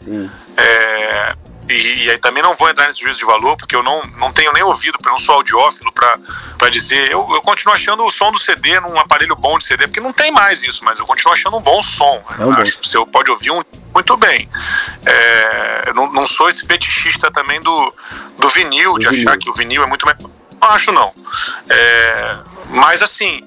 É, 0.55 1.35
e, 1.69 2.05
e, 2.05 2.11
aí 2.11 2.17
também 2.17 2.41
não 2.41 2.53
vou 2.53 2.69
entrar 2.69 2.87
nesse 2.87 3.01
juízo 3.01 3.19
de 3.19 3.25
valor, 3.25 3.57
porque 3.57 3.75
eu 3.75 3.83
não, 3.83 4.03
não 4.17 4.31
tenho 4.31 4.51
nem 4.53 4.63
ouvido, 4.63 4.93
porque 4.93 5.09
eu 5.09 5.13
não 5.13 5.19
sou 5.19 5.35
audiófilo 5.35 5.91
para 5.91 6.69
dizer. 6.69 7.11
Eu, 7.11 7.27
eu 7.29 7.41
continuo 7.41 7.73
achando 7.73 8.03
o 8.03 8.11
som 8.11 8.31
do 8.31 8.37
CD 8.37 8.79
num 8.79 8.97
aparelho 8.99 9.35
bom 9.35 9.57
de 9.57 9.65
CD, 9.65 9.87
porque 9.87 9.99
não 9.99 10.13
tem 10.13 10.31
mais 10.31 10.63
isso, 10.63 10.83
mas 10.83 10.99
eu 10.99 11.05
continuo 11.05 11.33
achando 11.33 11.57
um 11.57 11.61
bom 11.61 11.81
som. 11.81 12.23
É 12.39 12.45
um 12.45 12.53
acho 12.53 12.79
você 12.81 12.97
pode 13.05 13.29
ouvir 13.31 13.51
um, 13.51 13.61
muito 13.93 14.15
bem. 14.17 14.49
É, 15.05 15.93
não, 15.93 16.11
não 16.11 16.25
sou 16.25 16.47
esse 16.49 16.65
fetichista 16.65 17.31
também 17.31 17.61
do, 17.61 17.93
do 18.37 18.49
vinil, 18.49 18.93
o 18.93 18.99
de 18.99 19.07
vinil. 19.07 19.27
achar 19.27 19.37
que 19.37 19.49
o 19.49 19.53
vinil 19.53 19.83
é 19.83 19.85
muito 19.85 20.05
mais. 20.05 20.17
Não 20.61 20.69
acho, 20.69 20.91
não. 20.91 21.13
É, 21.69 22.37
mas 22.69 23.01
assim 23.01 23.41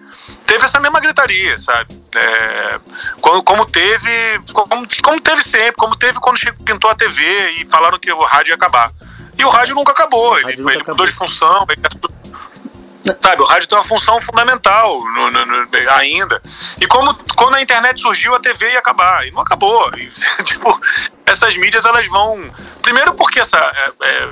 teve 0.47 0.65
essa 0.65 0.81
mesma 0.81 1.01
gritaria, 1.01 1.57
sabe? 1.59 2.01
É, 2.15 2.81
como, 3.21 3.43
como, 3.43 3.67
teve, 3.67 4.41
como, 4.53 4.87
como, 5.03 5.21
teve 5.21 5.43
sempre, 5.43 5.75
como 5.75 5.97
teve 5.97 6.19
quando 6.19 6.39
pintou 6.65 6.91
a 6.91 6.95
TV 6.95 7.23
e 7.61 7.71
falaram 7.71 7.99
que 7.99 8.13
o 8.13 8.25
rádio 8.25 8.51
ia 8.51 8.57
acabar. 8.57 8.91
E 9.39 9.45
o 9.45 9.49
rádio 9.49 9.75
nunca 9.75 9.93
acabou, 9.93 10.37
ele, 10.39 10.57
nunca 10.57 10.73
ele 10.73 10.83
acabou. 10.83 10.95
mudou 10.95 11.07
de 11.07 11.13
função, 11.13 11.67
ele, 11.69 13.15
sabe? 13.21 13.43
O 13.43 13.45
rádio 13.45 13.69
tem 13.69 13.79
uma 13.79 13.85
função 13.85 14.21
fundamental 14.21 15.01
no, 15.01 15.31
no, 15.31 15.47
no, 15.47 15.69
ainda. 15.91 16.43
E 16.81 16.87
como 16.87 17.15
quando 17.37 17.55
a 17.55 17.63
internet 17.63 18.01
surgiu, 18.01 18.35
a 18.35 18.41
TV 18.41 18.73
ia 18.73 18.79
acabar 18.81 19.27
e 19.27 19.31
não 19.31 19.43
acabou. 19.43 19.91
E, 19.97 20.09
tipo, 20.45 20.81
essas 21.25 21.57
mídias 21.57 21.85
elas 21.85 22.07
vão, 22.09 22.53
primeiro 22.83 23.15
porque 23.15 23.41
essa 23.41 23.57
é, 23.57 23.93
é, 24.03 24.31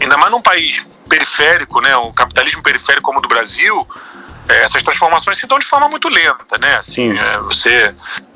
ainda 0.00 0.16
mais 0.16 0.30
num 0.30 0.40
país 0.40 0.84
periférico, 1.12 1.82
né, 1.82 1.94
um 1.98 2.10
capitalismo 2.10 2.62
periférico 2.62 3.02
como 3.02 3.18
o 3.18 3.22
do 3.22 3.28
Brasil, 3.28 3.86
é, 4.48 4.62
essas 4.64 4.82
transformações 4.82 5.36
se 5.36 5.46
dão 5.46 5.58
de 5.58 5.66
forma 5.66 5.86
muito 5.86 6.08
lenta, 6.08 6.56
né? 6.58 6.76
Assim, 6.76 7.16
é, 7.18 7.38
você 7.40 7.94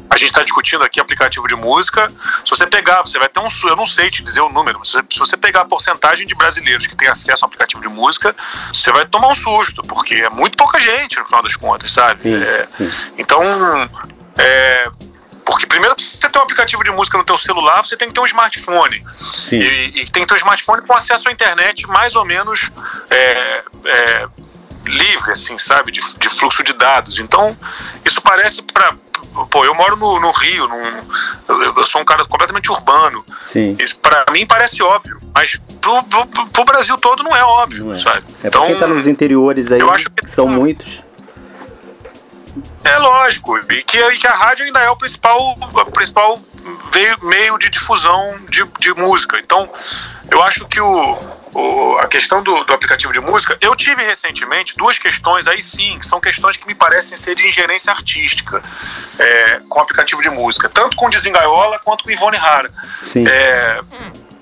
a 0.08 0.16
gente 0.16 0.28
está 0.28 0.42
discutindo 0.42 0.84
aqui 0.84 1.00
aplicativo 1.00 1.48
de 1.48 1.56
música. 1.56 2.08
Se 2.44 2.50
você 2.50 2.64
pegar, 2.66 2.98
você 3.02 3.18
vai 3.18 3.28
ter 3.28 3.40
um. 3.40 3.48
Eu 3.64 3.74
não 3.74 3.86
sei 3.86 4.08
te 4.08 4.22
dizer 4.22 4.40
o 4.40 4.48
número, 4.48 4.78
mas 4.78 4.90
se 4.90 5.18
você 5.18 5.36
pegar 5.36 5.62
a 5.62 5.64
porcentagem 5.64 6.26
de 6.26 6.34
brasileiros 6.34 6.86
que 6.86 6.94
têm 6.94 7.08
acesso 7.08 7.44
ao 7.44 7.48
aplicativo 7.48 7.82
de 7.82 7.88
música, 7.88 8.36
você 8.72 8.92
vai 8.92 9.04
tomar 9.04 9.28
um 9.28 9.34
susto, 9.34 9.82
porque 9.82 10.14
é 10.14 10.30
muito 10.30 10.56
pouca 10.56 10.78
gente, 10.78 11.18
no 11.18 11.26
final 11.26 11.42
das 11.42 11.56
contas, 11.56 11.90
sabe? 11.90 12.20
Sim, 12.22 12.34
é, 12.36 12.66
sim. 12.68 12.90
Então, 13.18 13.42
é, 14.38 14.90
porque 15.46 15.64
primeiro 15.64 15.94
você 15.96 16.28
tem 16.28 16.40
um 16.40 16.44
aplicativo 16.44 16.82
de 16.82 16.90
música 16.90 17.16
no 17.16 17.24
teu 17.24 17.38
celular, 17.38 17.82
você 17.82 17.96
tem 17.96 18.08
que 18.08 18.14
ter 18.14 18.20
um 18.20 18.26
smartphone. 18.26 19.02
E, 19.52 20.00
e, 20.00 20.10
tem 20.10 20.22
que 20.22 20.26
ter 20.26 20.34
um 20.34 20.38
smartphone 20.38 20.82
com 20.82 20.92
acesso 20.92 21.28
à 21.28 21.32
internet 21.32 21.86
mais 21.86 22.16
ou 22.16 22.24
menos 22.24 22.70
é, 23.08 23.64
é, 23.86 24.28
livre, 24.84 25.30
assim, 25.30 25.56
sabe, 25.56 25.92
de, 25.92 26.00
de 26.18 26.28
fluxo 26.28 26.64
de 26.64 26.72
dados. 26.72 27.20
Então, 27.20 27.56
isso 28.04 28.20
parece 28.20 28.60
para 28.60 28.96
pô, 29.50 29.64
eu 29.64 29.74
moro 29.74 29.96
no, 29.96 30.18
no 30.18 30.30
Rio, 30.32 30.66
num, 30.66 31.76
eu 31.76 31.86
sou 31.86 32.00
um 32.00 32.04
cara 32.04 32.24
completamente 32.24 32.70
urbano. 32.70 33.24
Para 34.02 34.24
mim 34.32 34.46
parece 34.46 34.82
óbvio, 34.82 35.20
mas 35.34 35.60
pro, 35.80 36.02
pro, 36.04 36.26
pro, 36.48 36.64
Brasil 36.64 36.96
todo 36.96 37.22
não 37.22 37.36
é 37.36 37.44
óbvio, 37.44 37.84
não 37.84 37.94
é. 37.94 37.98
sabe? 37.98 38.24
É 38.42 38.48
então, 38.48 38.66
quem 38.66 38.76
tá 38.76 38.86
nos 38.86 39.06
interiores 39.06 39.70
aí, 39.70 39.80
eu 39.80 39.90
acho 39.90 40.10
que, 40.10 40.28
são 40.28 40.48
muitos. 40.48 41.05
É 42.86 42.98
lógico, 42.98 43.58
e 43.58 43.82
que, 43.82 43.98
e 43.98 44.16
que 44.18 44.26
a 44.26 44.32
rádio 44.32 44.64
ainda 44.64 44.80
é 44.80 44.90
o 44.90 44.96
principal, 44.96 45.58
o 45.58 45.90
principal 45.92 46.38
meio 47.22 47.58
de 47.58 47.68
difusão 47.68 48.38
de, 48.48 48.64
de 48.78 48.94
música. 48.94 49.38
Então, 49.38 49.68
eu 50.30 50.42
acho 50.42 50.66
que 50.66 50.80
o, 50.80 51.18
o, 51.52 51.98
a 51.98 52.06
questão 52.06 52.42
do, 52.42 52.64
do, 52.64 52.72
aplicativo 52.72 53.12
de 53.12 53.20
música, 53.20 53.56
eu 53.60 53.74
tive 53.74 54.02
recentemente 54.02 54.76
duas 54.76 54.98
questões 54.98 55.46
aí 55.46 55.62
sim, 55.62 55.98
que 55.98 56.06
são 56.06 56.20
questões 56.20 56.56
que 56.56 56.66
me 56.66 56.74
parecem 56.74 57.16
ser 57.16 57.34
de 57.34 57.46
ingerência 57.46 57.92
artística 57.92 58.62
é, 59.18 59.60
com 59.68 59.78
o 59.78 59.82
aplicativo 59.82 60.22
de 60.22 60.30
música, 60.30 60.68
tanto 60.68 60.96
com 60.96 61.10
Desengaiola 61.10 61.78
quanto 61.80 62.04
com 62.04 62.10
Ivone 62.10 62.36
Rara. 62.36 62.70
É, 63.28 63.80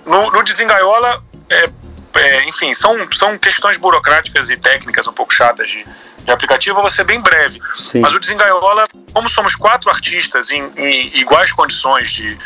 no, 0.04 0.30
no 0.30 0.42
Desengaiola, 0.42 1.22
é, 1.48 1.70
é, 2.16 2.44
enfim, 2.44 2.74
são, 2.74 3.10
são 3.12 3.38
questões 3.38 3.76
burocráticas 3.76 4.50
e 4.50 4.56
técnicas 4.56 5.06
um 5.08 5.12
pouco 5.12 5.32
chatas 5.32 5.68
de, 5.68 5.84
de 6.24 6.32
aplicativo, 6.32 6.78
eu 6.78 6.82
vou 6.82 6.90
ser 6.90 7.04
bem 7.04 7.20
breve. 7.20 7.60
Sim. 7.74 8.00
Mas 8.00 8.14
o 8.14 8.20
Desengaiola, 8.20 8.88
como 9.12 9.28
somos 9.28 9.54
quatro 9.54 9.90
artistas 9.90 10.50
em, 10.50 10.70
em, 10.76 11.16
iguais 11.18 11.52
condições 11.52 12.10
de, 12.10 12.38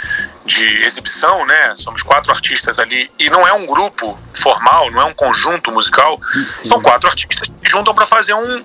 de 0.44 0.64
exibição, 0.84 1.46
né? 1.46 1.74
Somos 1.76 2.02
quatro 2.02 2.32
artistas 2.32 2.78
ali, 2.78 3.10
e 3.18 3.30
não 3.30 3.46
é 3.46 3.52
um 3.52 3.66
grupo 3.66 4.18
formal, 4.34 4.90
não 4.90 5.00
é 5.00 5.04
um 5.04 5.14
conjunto 5.14 5.70
musical, 5.70 6.20
Sim. 6.32 6.64
são 6.64 6.82
quatro 6.82 7.08
artistas 7.08 7.48
que 7.48 7.70
juntam 7.70 7.94
para 7.94 8.04
fazer 8.04 8.34
um, 8.34 8.64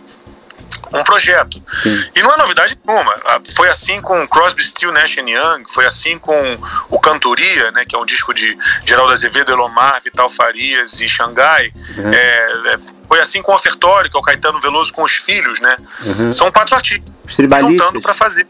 um 0.94 1.04
projeto. 1.04 1.62
Sim. 1.82 2.10
E 2.16 2.22
não 2.22 2.32
é 2.34 2.38
novidade 2.38 2.78
nenhuma. 2.86 3.14
Ah, 3.26 3.40
foi 3.56 3.70
assim 3.70 4.02
com 4.02 4.28
Crosby, 4.28 4.64
Still, 4.64 4.92
Nash 4.92 5.18
Young, 5.18 5.64
foi 5.68 5.86
assim 5.86 6.18
com 6.18 6.58
o 6.90 7.00
Cantoria, 7.00 7.72
né, 7.72 7.84
que 7.86 7.96
é 7.96 8.00
um 8.00 8.06
disco 8.06 8.34
de 8.34 8.58
Geraldo 8.86 9.12
Azevedo, 9.12 9.52
Elomar, 9.52 10.02
Vital 10.04 10.30
Farias 10.30 11.02
e 11.02 11.10
Xangai. 11.10 11.72
Uhum. 11.98 12.14
É, 12.14 12.74
é, 12.74 12.78
foi 13.08 13.20
assim 13.20 13.42
com 13.42 13.52
o 13.52 13.56
Ofertório, 13.56 14.10
que 14.10 14.16
é 14.16 14.20
o 14.20 14.24
Caetano 14.24 14.60
Veloso 14.60 14.94
com 14.94 15.04
os 15.04 15.14
filhos, 15.14 15.60
né? 15.60 15.78
Uhum. 16.02 16.32
São 16.32 16.52
quatro 16.52 16.76
artistas 16.76 17.12
juntando 17.60 18.02
para 18.02 18.14
fazer. 18.14 18.48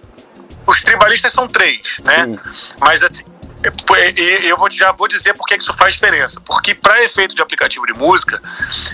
Os 0.65 0.81
tribalistas 0.81 1.33
são 1.33 1.47
três, 1.47 1.99
né? 2.03 2.25
Sim. 2.25 2.39
Mas 2.79 3.03
assim, 3.03 3.23
é, 3.63 4.49
eu 4.49 4.57
vou, 4.57 4.69
já 4.69 4.91
vou 4.91 5.07
dizer 5.07 5.33
por 5.33 5.45
que 5.47 5.55
isso 5.55 5.73
faz 5.73 5.93
diferença. 5.93 6.41
Porque 6.41 6.75
para 6.75 7.03
efeito 7.03 7.33
de 7.33 7.41
aplicativo 7.41 7.85
de 7.85 7.93
música, 7.93 8.41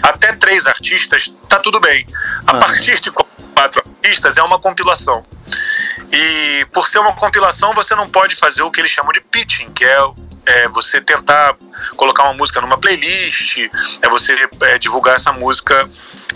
até 0.01 0.33
três 0.33 0.67
artistas 0.67 1.33
tá 1.47 1.59
tudo 1.59 1.79
bem. 1.79 2.05
A 2.45 2.51
ah. 2.51 2.59
partir 2.59 2.99
de 2.99 3.11
quatro 3.59 3.83
artistas 3.85 4.37
é 4.37 4.43
uma 4.43 4.57
compilação. 4.57 5.25
E 6.11 6.65
por 6.71 6.87
ser 6.87 6.99
uma 6.99 7.13
compilação, 7.13 7.73
você 7.73 7.93
não 7.93 8.07
pode 8.07 8.35
fazer 8.35 8.61
o 8.61 8.71
que 8.71 8.79
eles 8.79 8.91
chamam 8.91 9.11
de 9.11 9.19
pitching, 9.19 9.69
que 9.73 9.83
é, 9.83 9.97
é 10.45 10.67
você 10.69 11.01
tentar 11.01 11.55
colocar 11.97 12.23
uma 12.23 12.33
música 12.33 12.61
numa 12.61 12.77
playlist, 12.77 13.57
é 14.01 14.09
você 14.09 14.33
é, 14.61 14.77
divulgar 14.77 15.15
essa 15.15 15.33
música 15.33 15.89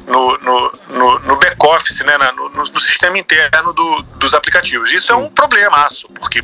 no, 0.06 0.38
no, 0.40 0.72
no, 0.90 1.20
no 1.20 1.36
back-office, 1.38 2.02
né, 2.02 2.18
no, 2.36 2.50
no, 2.50 2.80
sistema 2.80 3.18
interno 3.18 3.72
do, 3.72 4.02
dos 4.18 4.34
aplicativos. 4.34 4.92
Isso 4.92 5.14
é 5.14 5.16
um 5.16 5.30
problemaço, 5.30 6.10
porque 6.20 6.44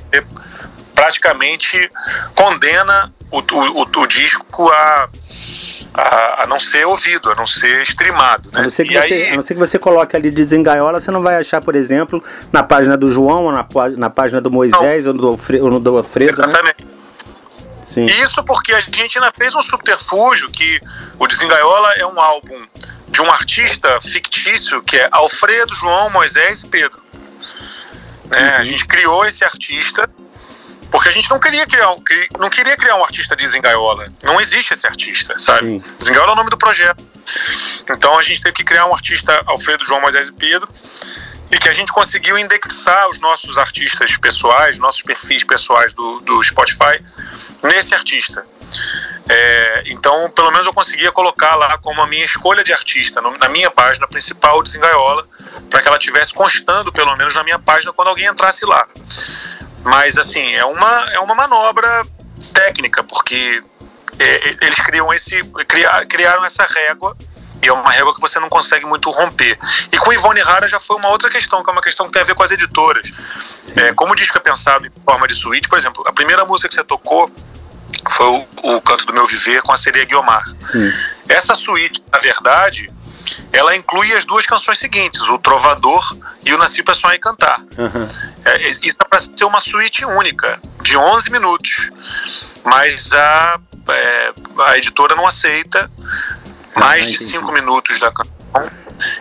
praticamente 0.96 1.90
condena 2.36 3.14
o, 3.32 3.40
o, 3.40 4.02
o 4.02 4.08
disco 4.08 4.70
a 4.70 5.10
a, 5.94 6.44
a, 6.44 6.48
não 6.48 6.60
ser 6.60 6.86
ouvido, 6.86 7.32
a 7.32 7.36
não 7.36 7.48
ser 7.48 7.82
streamado. 7.84 8.50
Né? 8.52 8.60
A, 8.60 8.64
não 8.64 8.72
ser 8.72 8.86
que 8.86 8.94
você, 8.94 9.14
aí... 9.14 9.30
a 9.32 9.36
não 9.36 9.44
ser 9.44 9.54
que 9.54 9.60
você 9.60 9.80
coloque 9.80 10.16
ali 10.16 10.30
desengaiola, 10.30 11.00
você 11.00 11.12
não 11.12 11.22
vai 11.22 11.36
achar, 11.36 11.62
por 11.62 11.76
exemplo, 11.76 12.24
na 12.52 12.64
página 12.64 12.96
do 12.96 13.12
João, 13.12 13.46
ou 13.46 13.52
na, 13.52 13.66
na 13.98 14.10
página 14.10 14.40
do 14.40 14.52
Moisés, 14.52 15.06
ou, 15.08 15.14
do, 15.14 15.40
ou 15.62 15.70
no 15.70 15.80
do 15.80 15.98
Alfredo. 15.98 16.42
Né? 16.42 16.48
Exatamente. 16.48 16.86
Né? 16.86 16.92
Sim. 17.86 18.06
Isso 18.06 18.44
porque 18.44 18.72
a 18.74 18.80
gente 18.80 19.18
ainda 19.18 19.32
fez 19.32 19.56
um 19.56 19.62
subterfúgio 19.62 20.50
que 20.52 20.80
o 21.18 21.26
Desengaiola 21.26 21.94
é 21.96 22.06
um 22.06 22.20
álbum 22.20 22.64
de 23.08 23.22
um 23.22 23.32
artista 23.32 24.00
fictício 24.00 24.84
que 24.84 24.96
é 24.96 25.10
Alfredo, 25.12 25.74
João, 25.74 26.12
Moisés 26.12 26.62
e 26.62 26.68
Pedro. 26.68 27.02
Né? 28.26 28.40
Uhum. 28.40 28.56
A 28.58 28.64
gente 28.64 28.86
criou 28.86 29.26
esse 29.26 29.44
artista 29.44 30.08
porque 30.92 31.10
a 31.10 31.12
gente 31.12 31.30
não 31.30 31.40
queria 31.40 31.66
criar, 31.66 31.96
não 32.40 32.50
queria 32.50 32.76
criar 32.76 32.96
um 32.96 33.04
artista 33.04 33.36
de 33.36 33.46
Zengaiola. 33.46 34.12
Não 34.24 34.42
existe 34.42 34.74
esse 34.74 34.88
artista, 34.88 35.38
sabe? 35.38 35.68
Sim. 35.68 35.84
Zengaiola 36.02 36.32
é 36.32 36.34
o 36.34 36.36
nome 36.36 36.50
do 36.50 36.58
projeto. 36.58 37.04
Então 37.90 38.18
a 38.18 38.24
gente 38.24 38.42
teve 38.42 38.56
que 38.56 38.64
criar 38.64 38.86
um 38.86 38.94
artista, 38.94 39.42
Alfredo, 39.46 39.84
João, 39.86 40.02
Moisés 40.02 40.28
e 40.28 40.32
Pedro, 40.32 40.68
e 41.52 41.58
que 41.58 41.70
a 41.70 41.74
gente 41.74 41.92
conseguiu 41.92 42.38
indexar 42.38 43.10
os 43.10 43.20
nossos 43.20 43.58
artistas 43.58 44.18
pessoais, 44.18 44.78
nossos 44.78 45.02
perfis 45.02 45.44
pessoais 45.44 45.94
do, 45.94 46.20
do 46.22 46.44
Spotify, 46.44 47.04
nesse 47.64 47.94
artista. 47.94 48.46
É, 49.28 49.84
então, 49.88 50.30
pelo 50.32 50.52
menos 50.52 50.66
eu 50.66 50.74
conseguia 50.74 51.12
colocar 51.12 51.56
lá 51.56 51.78
como 51.78 52.02
a 52.02 52.08
minha 52.08 52.26
escolha 52.26 52.64
de 52.64 52.74
artista, 52.74 53.22
no, 53.22 53.38
na 53.38 53.50
minha 53.50 53.70
página 53.70 54.08
principal 54.08 54.62
de 54.64 54.72
Zengaiola, 54.72 55.26
para 55.70 55.82
que 55.82 55.88
ela 55.88 56.00
tivesse 56.00 56.34
constando, 56.34 56.92
pelo 56.92 57.16
menos, 57.16 57.36
na 57.36 57.44
minha 57.44 57.60
página 57.60 57.94
quando 57.94 58.08
alguém 58.08 58.26
entrasse 58.26 58.66
lá. 58.66 58.88
Mas, 59.84 60.18
assim, 60.18 60.54
é 60.54 60.66
uma, 60.66 61.10
é 61.12 61.20
uma 61.20 61.36
manobra 61.36 62.06
técnica, 62.54 63.04
porque 63.04 63.64
é, 64.18 64.58
eles 64.62 64.80
criam 64.82 65.14
esse, 65.14 65.40
criaram 66.08 66.44
essa 66.44 66.66
régua 66.66 67.16
e 67.62 67.68
é 67.68 67.74
uma 67.74 67.92
régua 67.92 68.14
que 68.14 68.22
você 68.22 68.40
não 68.40 68.50
consegue 68.50 68.86
muito 68.86 69.10
romper. 69.10 69.58
E 69.92 69.98
com 69.98 70.14
Ivone 70.14 70.42
Rara 70.42 70.68
já 70.68 70.80
foi 70.80 70.96
uma 70.96 71.10
outra 71.10 71.30
questão, 71.30 71.64
que 71.64 71.70
é 71.70 71.74
uma 71.74 71.82
questão 71.82 72.06
que 72.08 72.14
tem 72.14 72.22
a 72.22 72.26
ver 72.26 72.36
com 72.36 72.44
as 72.44 72.52
editoras. 72.52 73.12
É, 73.76 73.94
como 73.94 74.14
o 74.14 74.16
disco 74.16 74.38
é 74.38 74.42
pensado 74.42 74.86
em 74.86 74.92
forma 75.06 75.28
de 75.28 75.36
suíte, 75.36 75.68
por 75.68 75.78
exemplo, 75.78 76.04
a 76.08 76.14
primeira 76.14 76.46
música 76.46 76.70
que 76.70 76.76
você 76.76 76.84
tocou 76.84 77.30
foi 78.10 78.28
o, 78.28 78.48
o 78.76 78.82
Canto 78.82 79.06
do 79.06 79.14
Meu 79.14 79.28
Viver 79.28 79.62
com 79.62 79.74
a 79.74 79.78
sereia 79.78 80.06
Guiomar. 80.06 80.44
Sim. 80.72 80.92
Essa 81.28 81.54
suíte, 81.54 82.04
na 82.12 82.20
verdade, 82.20 82.90
ela 83.52 83.76
inclui 83.76 84.14
as 84.14 84.26
duas 84.26 84.46
canções 84.46 84.80
seguintes, 84.80 85.22
o 85.30 85.38
Trovador 85.38 86.16
e 86.46 86.54
o 86.54 86.58
Nasci 86.58 86.84
para 86.84 86.94
Sonhar 86.94 87.16
e 87.16 87.20
Cantar. 87.20 87.60
Uhum. 87.78 88.08
É, 88.46 88.70
isso 88.70 88.98
é 89.00 89.06
para 89.08 89.20
ser 89.20 89.46
uma 89.46 89.60
suíte 89.60 90.06
única, 90.06 90.60
de 90.82 90.98
11 90.98 91.30
minutos. 91.32 91.90
Mas 92.64 93.14
a, 93.14 93.60
é, 93.90 94.34
a 94.68 94.78
editora 94.78 95.16
não 95.16 95.26
aceita 95.26 95.90
mais 96.76 97.08
de 97.08 97.18
5 97.18 97.52
minutos 97.52 98.00
da 98.00 98.12
canção 98.12 98.30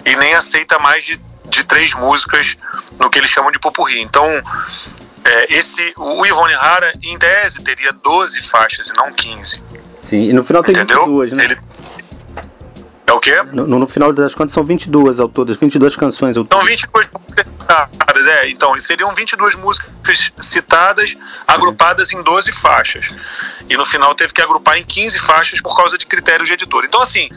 e 0.05 0.17
nem 0.17 0.35
aceita 0.35 0.79
mais 0.79 1.05
de, 1.05 1.21
de 1.47 1.65
três 1.65 1.95
músicas 1.95 2.57
no 2.99 3.09
que 3.09 3.19
eles 3.19 3.31
chamam 3.31 3.51
de 3.51 3.59
popurri. 3.59 4.01
Então, 4.01 4.27
é, 5.25 5.55
esse, 5.55 5.93
o 5.97 6.25
Ivone 6.27 6.55
Rara, 6.55 6.93
em 7.03 7.19
tese, 7.19 7.63
teria 7.63 7.93
12 7.93 8.43
faixas 8.43 8.89
e 8.89 8.95
não 8.95 9.13
15. 9.13 9.63
Sim, 10.03 10.31
e 10.31 10.33
no 10.33 10.43
final 10.43 10.63
tem 10.63 10.75
Entendeu? 10.75 11.01
22, 11.01 11.33
né? 11.33 11.45
Ele, 11.45 11.59
é 13.09 13.13
o 13.13 13.21
quê? 13.21 13.43
No, 13.53 13.67
no, 13.67 13.87
final 13.87 14.13
das 14.13 14.35
contas 14.35 14.53
são 14.53 14.63
22 14.63 15.19
ao 15.19 15.29
todo, 15.29 15.55
22 15.55 15.97
canções 15.97 16.37
ao 16.37 16.45
todo. 16.45 16.59
São 16.59 16.69
22 16.69 17.09
músicas 17.13 17.47
citadas, 17.47 18.27
é. 18.27 18.49
Então, 18.51 18.81
seriam 18.81 19.15
22 19.15 19.55
músicas 19.55 20.33
citadas, 20.41 21.17
agrupadas 21.47 22.13
em 22.13 22.23
12 22.23 22.53
faixas. 22.53 23.09
E 23.69 23.77
no 23.77 23.87
final 23.87 24.15
teve 24.15 24.33
que 24.33 24.43
agrupar 24.43 24.77
em 24.77 24.85
15 24.85 25.21
faixas 25.21 25.61
por 25.61 25.75
causa 25.77 25.97
de 25.97 26.07
critérios 26.07 26.49
de 26.49 26.55
editor. 26.55 26.85
Então, 26.85 27.01
assim, 27.01 27.29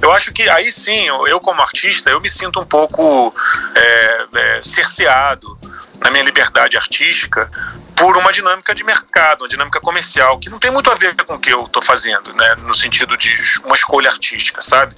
eu 0.00 0.12
acho 0.12 0.32
que 0.32 0.48
aí 0.48 0.70
sim, 0.70 1.06
eu 1.06 1.40
como 1.40 1.60
artista, 1.60 2.10
eu 2.10 2.20
me 2.20 2.30
sinto 2.30 2.60
um 2.60 2.64
pouco 2.64 3.34
é, 3.74 4.26
é, 4.34 4.60
cerceado 4.62 5.58
na 6.00 6.10
minha 6.10 6.22
liberdade 6.22 6.76
artística 6.76 7.50
por 7.96 8.16
uma 8.16 8.30
dinâmica 8.30 8.74
de 8.74 8.84
mercado, 8.84 9.42
uma 9.42 9.48
dinâmica 9.48 9.80
comercial, 9.80 10.38
que 10.38 10.50
não 10.50 10.58
tem 10.58 10.70
muito 10.70 10.90
a 10.90 10.94
ver 10.94 11.14
com 11.14 11.34
o 11.34 11.38
que 11.38 11.52
eu 11.52 11.64
estou 11.64 11.82
fazendo, 11.82 12.32
né, 12.34 12.54
no 12.58 12.74
sentido 12.74 13.16
de 13.16 13.34
uma 13.64 13.74
escolha 13.74 14.10
artística, 14.10 14.60
sabe? 14.60 14.94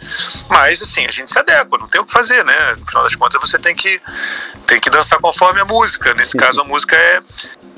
Mas, 0.49 0.83
assim, 0.83 1.07
a 1.07 1.13
gente 1.13 1.31
se 1.31 1.39
adequa, 1.39 1.79
não 1.79 1.87
tem 1.87 2.01
o 2.01 2.05
que 2.05 2.13
fazer, 2.13 2.45
né? 2.45 2.75
No 2.77 2.87
final 2.87 3.05
das 3.05 3.15
contas, 3.15 3.41
você 3.41 3.57
tem 3.59 3.75
que, 3.75 4.01
tem 4.67 4.81
que 4.81 4.91
dançar 4.91 5.21
conforme 5.21 5.61
a 5.61 5.65
música. 5.65 6.13
Nesse 6.15 6.37
caso, 6.37 6.61
a 6.61 6.65
música 6.65 6.97
é, 6.97 7.23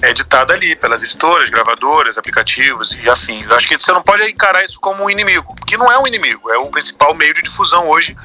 é 0.02 0.10
editada 0.10 0.54
ali 0.54 0.74
pelas 0.74 1.02
editoras, 1.02 1.50
gravadoras, 1.50 2.16
aplicativos 2.16 2.98
e 3.02 3.10
assim. 3.10 3.44
Eu 3.44 3.54
acho 3.54 3.68
que 3.68 3.76
você 3.76 3.92
não 3.92 4.02
pode 4.02 4.22
encarar 4.24 4.64
isso 4.64 4.80
como 4.80 5.04
um 5.04 5.10
inimigo, 5.10 5.54
que 5.66 5.76
não 5.76 5.92
é 5.92 5.98
um 5.98 6.06
inimigo, 6.06 6.50
é 6.50 6.56
o 6.56 6.66
principal 6.68 7.14
meio 7.14 7.34
de 7.34 7.42
difusão 7.42 7.86
hoje 7.88 8.16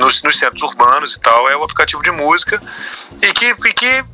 nos, 0.00 0.22
nos, 0.22 0.38
centros 0.38 0.62
urbanos 0.62 1.14
e 1.14 1.20
tal, 1.20 1.48
é 1.48 1.56
o 1.56 1.62
aplicativo 1.62 2.02
de 2.02 2.10
música 2.10 2.60
e 3.22 3.32
que, 3.32 3.46
e 3.46 3.72
que 3.72 4.04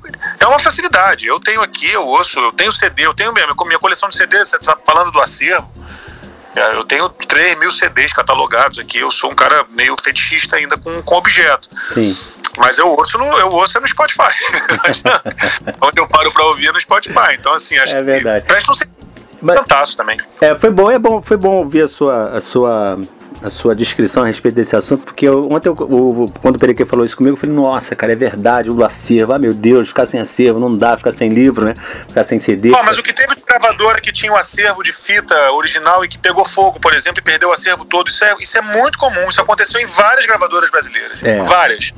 é 0.40 0.46
uma 0.46 0.58
facilidade. 0.58 1.26
Eu 1.26 1.40
tenho 1.40 1.62
aqui, 1.62 1.90
eu 1.90 2.06
ouço, 2.06 2.38
eu 2.38 2.52
tenho 2.52 2.72
CD, 2.72 3.06
eu 3.06 3.14
tenho 3.14 3.32
minha, 3.32 3.46
minha 3.64 3.78
coleção 3.78 4.08
de 4.08 4.16
CDs, 4.16 4.50
você 4.50 4.56
está 4.56 4.76
falando 4.84 5.10
do 5.12 5.20
acervo. 5.20 5.70
É, 6.54 6.74
eu 6.74 6.84
tenho 6.84 7.08
3 7.08 7.58
mil 7.58 7.70
CDs 7.70 8.12
catalogados 8.12 8.78
aqui, 8.78 8.98
eu 8.98 9.10
sou 9.12 9.30
um 9.30 9.34
cara 9.34 9.66
meio 9.70 9.94
fetichista 9.96 10.56
ainda 10.56 10.76
com, 10.76 11.02
com 11.02 11.14
objeto. 11.14 11.68
Sim. 11.92 12.16
Mas 12.58 12.78
eu 12.78 12.88
ouço 12.88 13.18
no, 13.18 13.26
eu 13.38 13.52
ouço 13.52 13.78
no 13.78 13.86
Spotify. 13.86 14.32
Onde 15.82 16.00
eu 16.00 16.08
paro 16.08 16.32
para 16.32 16.46
ouvir 16.46 16.68
é 16.68 16.72
no 16.72 16.80
Spotify. 16.80 17.34
Então, 17.38 17.52
assim, 17.52 17.76
acho 17.76 17.94
é 17.94 18.02
verdade. 18.02 18.40
que 18.40 18.46
presta 18.46 18.72
um 18.72 19.54
fantástico 19.54 20.02
também. 20.02 20.18
É, 20.40 20.54
foi 20.54 20.70
bom, 20.70 20.90
é 20.90 20.98
bom, 20.98 21.20
foi 21.20 21.36
bom 21.36 21.58
ouvir 21.58 21.82
a 21.82 21.88
sua, 21.88 22.38
a 22.38 22.40
sua 22.40 22.98
a 23.42 23.50
sua 23.50 23.74
descrição 23.74 24.22
a 24.22 24.26
respeito 24.26 24.54
desse 24.54 24.74
assunto, 24.74 25.04
porque 25.04 25.26
eu, 25.26 25.50
ontem, 25.50 25.68
eu, 25.68 25.74
o, 25.74 26.32
quando 26.40 26.56
o 26.56 26.58
Perequê 26.58 26.84
falou 26.84 27.04
isso 27.04 27.16
comigo, 27.16 27.36
eu 27.36 27.40
falei, 27.40 27.54
nossa, 27.54 27.94
cara, 27.94 28.12
é 28.12 28.16
verdade, 28.16 28.70
o 28.70 28.84
acervo, 28.84 29.32
ah, 29.32 29.38
meu 29.38 29.52
Deus, 29.52 29.88
ficar 29.88 30.06
sem 30.06 30.20
acervo, 30.20 30.58
não 30.58 30.76
dá, 30.76 30.96
ficar 30.96 31.12
sem 31.12 31.28
livro, 31.28 31.64
né? 31.64 31.74
Ficar 32.08 32.24
sem 32.24 32.38
CD. 32.38 32.70
Bom, 32.70 32.82
mas 32.82 32.98
o 32.98 33.02
que 33.02 33.12
teve 33.12 33.34
de 33.34 33.42
gravadora 33.42 34.00
que 34.00 34.12
tinha 34.12 34.32
um 34.32 34.36
acervo 34.36 34.82
de 34.82 34.92
fita 34.92 35.52
original 35.52 36.04
e 36.04 36.08
que 36.08 36.18
pegou 36.18 36.44
fogo, 36.44 36.80
por 36.80 36.94
exemplo, 36.94 37.20
e 37.20 37.22
perdeu 37.22 37.50
o 37.50 37.52
acervo 37.52 37.84
todo, 37.84 38.08
isso 38.08 38.24
é, 38.24 38.34
isso 38.40 38.56
é 38.58 38.60
muito 38.60 38.98
comum, 38.98 39.28
isso 39.28 39.40
aconteceu 39.40 39.80
em 39.80 39.86
várias 39.86 40.26
gravadoras 40.26 40.70
brasileiras. 40.70 41.22
É. 41.22 41.42
Várias 41.42 41.92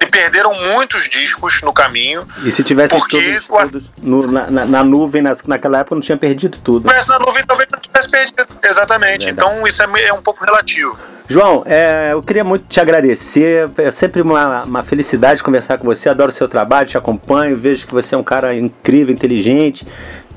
e 0.00 0.06
perderam 0.06 0.52
muitos 0.54 1.08
discos 1.08 1.60
no 1.62 1.72
caminho. 1.72 2.26
E 2.42 2.50
se 2.50 2.64
tivesse 2.64 2.96
porque 2.96 3.40
todos, 3.46 3.72
todos 3.72 3.90
no, 4.02 4.18
na, 4.32 4.64
na, 4.66 4.82
nuvem, 4.84 5.22
naquela 5.46 5.80
época, 5.80 5.94
não 5.94 6.02
tinha 6.02 6.16
perdido 6.16 6.58
tudo. 6.58 6.88
Se 6.88 6.88
tivesse 6.88 7.10
na 7.10 7.18
nuvem, 7.18 7.44
talvez 7.44 7.68
não 7.70 7.78
tivesse 7.78 8.08
perdido. 8.08 8.46
Exatamente. 8.62 9.28
É 9.28 9.30
então, 9.30 9.66
isso 9.66 9.82
é, 9.82 10.02
é, 10.06 10.12
um 10.12 10.22
pouco 10.22 10.44
relativo. 10.44 10.98
João, 11.28 11.62
é, 11.66 12.08
eu 12.12 12.22
queria 12.22 12.42
muito 12.42 12.66
te 12.66 12.80
agradecer. 12.80 13.70
É 13.76 13.90
sempre 13.90 14.22
uma, 14.22 14.64
uma 14.64 14.82
felicidade 14.82 15.42
conversar 15.42 15.78
com 15.78 15.84
você. 15.84 16.08
Adoro 16.08 16.30
o 16.30 16.34
seu 16.34 16.48
trabalho, 16.48 16.88
te 16.88 16.96
acompanho. 16.96 17.56
Vejo 17.56 17.86
que 17.86 17.92
você 17.92 18.14
é 18.14 18.18
um 18.18 18.24
cara 18.24 18.54
incrível, 18.54 19.12
inteligente. 19.12 19.86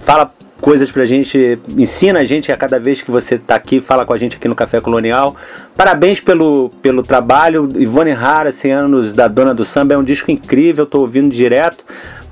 Fala 0.05 0.31
coisas 0.63 0.89
pra 0.89 1.03
gente, 1.03 1.59
ensina 1.77 2.21
a 2.21 2.23
gente 2.23 2.49
a 2.49 2.55
cada 2.55 2.79
vez 2.79 3.01
que 3.01 3.11
você 3.11 3.37
tá 3.37 3.53
aqui, 3.53 3.81
fala 3.81 4.05
com 4.05 4.13
a 4.13 4.17
gente 4.17 4.37
aqui 4.37 4.47
no 4.47 4.55
Café 4.55 4.79
Colonial. 4.79 5.35
Parabéns 5.75 6.21
pelo, 6.21 6.69
pelo 6.81 7.03
trabalho. 7.03 7.69
Ivone 7.75 8.11
Rara, 8.11 8.49
100 8.49 8.71
anos 8.71 9.13
da 9.13 9.27
Dona 9.27 9.53
do 9.53 9.65
Samba, 9.65 9.95
é 9.95 9.97
um 9.97 10.03
disco 10.05 10.31
incrível, 10.31 10.85
tô 10.85 11.01
ouvindo 11.01 11.29
direto. 11.29 11.83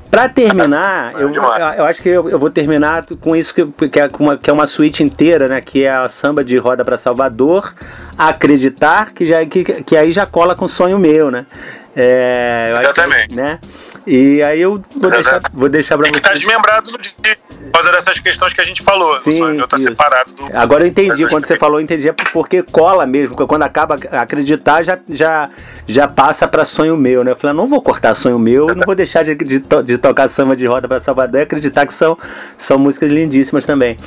Para 0.09 0.29
terminar, 0.29 1.11
eu, 1.19 1.29
eu, 1.29 1.83
acho 1.83 2.01
que 2.01 2.07
eu, 2.07 2.29
eu, 2.29 2.39
vou 2.39 2.49
terminar 2.49 3.05
com 3.19 3.35
isso 3.35 3.53
que, 3.53 3.89
que, 3.89 3.99
é 3.99 4.09
uma, 4.17 4.37
que 4.37 4.49
é 4.49 4.53
uma 4.53 4.65
suíte 4.65 5.03
inteira, 5.03 5.49
né? 5.49 5.59
Que 5.59 5.83
é 5.83 5.91
a 5.91 6.07
samba 6.07 6.41
de 6.41 6.57
roda 6.57 6.85
para 6.85 6.97
Salvador, 6.97 7.73
acreditar 8.17 9.11
que 9.11 9.25
já 9.25 9.45
que, 9.45 9.63
que 9.83 9.97
aí 9.97 10.13
já 10.13 10.25
cola 10.25 10.55
com 10.55 10.69
sonho 10.69 10.97
meu, 10.97 11.29
né? 11.29 11.45
É, 11.93 12.73
Exatamente. 12.79 13.27
Que, 13.27 13.35
né? 13.35 13.59
E 14.07 14.41
aí 14.41 14.61
eu 14.61 14.81
vou 14.95 15.09
deixar, 15.09 15.41
vou 15.53 15.69
deixar 15.69 15.97
pra 15.97 16.07
você. 16.07 16.21
Tá 16.21 16.33
desmembrado 16.33 16.91
no 16.91 16.97
dia 16.97 17.11
por 17.65 17.71
causa 17.71 17.91
dessas 17.91 18.19
questões 18.19 18.53
que 18.53 18.61
a 18.61 18.63
gente 18.63 18.81
falou. 18.81 19.19
Sim, 19.21 19.29
o 19.29 19.37
sonho 19.37 19.67
tá 19.67 19.77
separado 19.77 20.33
do. 20.33 20.57
Agora 20.57 20.83
eu 20.83 20.87
entendi. 20.87 21.27
Quando 21.27 21.45
você 21.45 21.57
falou, 21.57 21.79
eu 21.79 21.83
entendi. 21.83 22.09
É 22.09 22.13
porque 22.13 22.63
cola 22.63 23.05
mesmo. 23.05 23.35
Quando 23.35 23.63
acaba 23.63 23.95
acreditar, 24.11 24.83
já, 24.83 24.99
já, 25.09 25.49
já 25.87 26.07
passa 26.07 26.47
para 26.47 26.65
sonho 26.65 26.97
meu, 26.97 27.23
né? 27.23 27.31
Eu 27.31 27.35
falei, 27.35 27.51
ah, 27.51 27.53
não 27.53 27.67
vou 27.67 27.81
cortar 27.81 28.13
sonho 28.13 28.39
meu, 28.39 28.67
não 28.67 28.83
vou 28.85 28.95
deixar 28.95 29.23
de, 29.23 29.35
de, 29.35 29.59
de 29.59 29.97
tocar 29.97 30.27
samba 30.27 30.55
de 30.55 30.65
roda 30.65 30.87
para 30.87 30.99
Salvador 30.99 31.39
e 31.39 31.43
acreditar 31.43 31.85
que 31.85 31.93
são, 31.93 32.17
são 32.57 32.77
músicas 32.77 33.09
lindíssimas 33.09 33.65
também. 33.65 33.97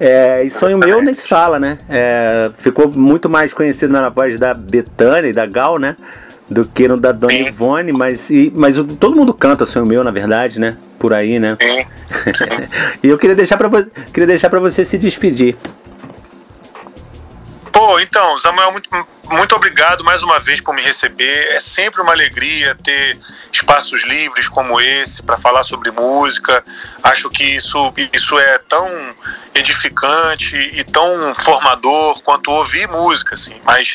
É, 0.00 0.44
e 0.44 0.50
sonho 0.50 0.78
meu 0.78 1.00
nem 1.02 1.14
se 1.14 1.28
fala, 1.28 1.58
né? 1.58 1.78
É, 1.88 2.50
ficou 2.58 2.90
muito 2.90 3.28
mais 3.28 3.54
conhecido 3.54 3.92
na 3.92 4.08
voz 4.08 4.38
da 4.38 4.52
Betânia 4.54 5.28
e 5.28 5.32
da 5.32 5.46
Gal, 5.46 5.78
né? 5.78 5.96
Do 6.48 6.66
que 6.66 6.86
no 6.86 6.96
da 6.96 7.12
Dona 7.12 7.32
Sim. 7.32 7.46
Ivone, 7.46 7.92
mas, 7.92 8.30
e, 8.30 8.52
mas 8.54 8.76
todo 8.98 9.16
mundo 9.16 9.32
canta 9.32 9.64
Sonho 9.64 9.86
Meu, 9.86 10.04
na 10.04 10.10
verdade, 10.10 10.60
né? 10.60 10.76
por 11.04 11.12
aí, 11.12 11.38
né? 11.38 11.54
Sim. 11.60 11.84
sim. 12.34 12.98
e 13.02 13.08
eu 13.08 13.18
queria 13.18 13.36
deixar 13.36 13.58
para 13.58 13.68
queria 14.06 14.26
deixar 14.26 14.48
para 14.48 14.58
você 14.58 14.86
se 14.86 14.96
despedir. 14.96 15.54
Pô, 17.70 18.00
então, 18.00 18.38
Samuel, 18.38 18.72
muito, 18.72 18.88
muito 19.28 19.54
obrigado 19.54 20.02
mais 20.02 20.22
uma 20.22 20.40
vez 20.40 20.62
por 20.62 20.74
me 20.74 20.80
receber. 20.80 21.48
É 21.48 21.60
sempre 21.60 22.00
uma 22.00 22.12
alegria 22.12 22.74
ter 22.82 23.18
espaços 23.52 24.02
livres 24.04 24.48
como 24.48 24.80
esse 24.80 25.22
para 25.22 25.36
falar 25.36 25.62
sobre 25.62 25.90
música. 25.90 26.64
Acho 27.02 27.28
que 27.28 27.42
isso, 27.42 27.92
isso 28.10 28.38
é 28.38 28.58
tão 28.66 28.88
edificante 29.54 30.56
e 30.56 30.82
tão 30.82 31.34
formador 31.36 32.20
quanto 32.22 32.50
ouvir 32.50 32.88
música, 32.88 33.34
assim. 33.34 33.54
Mas 33.64 33.94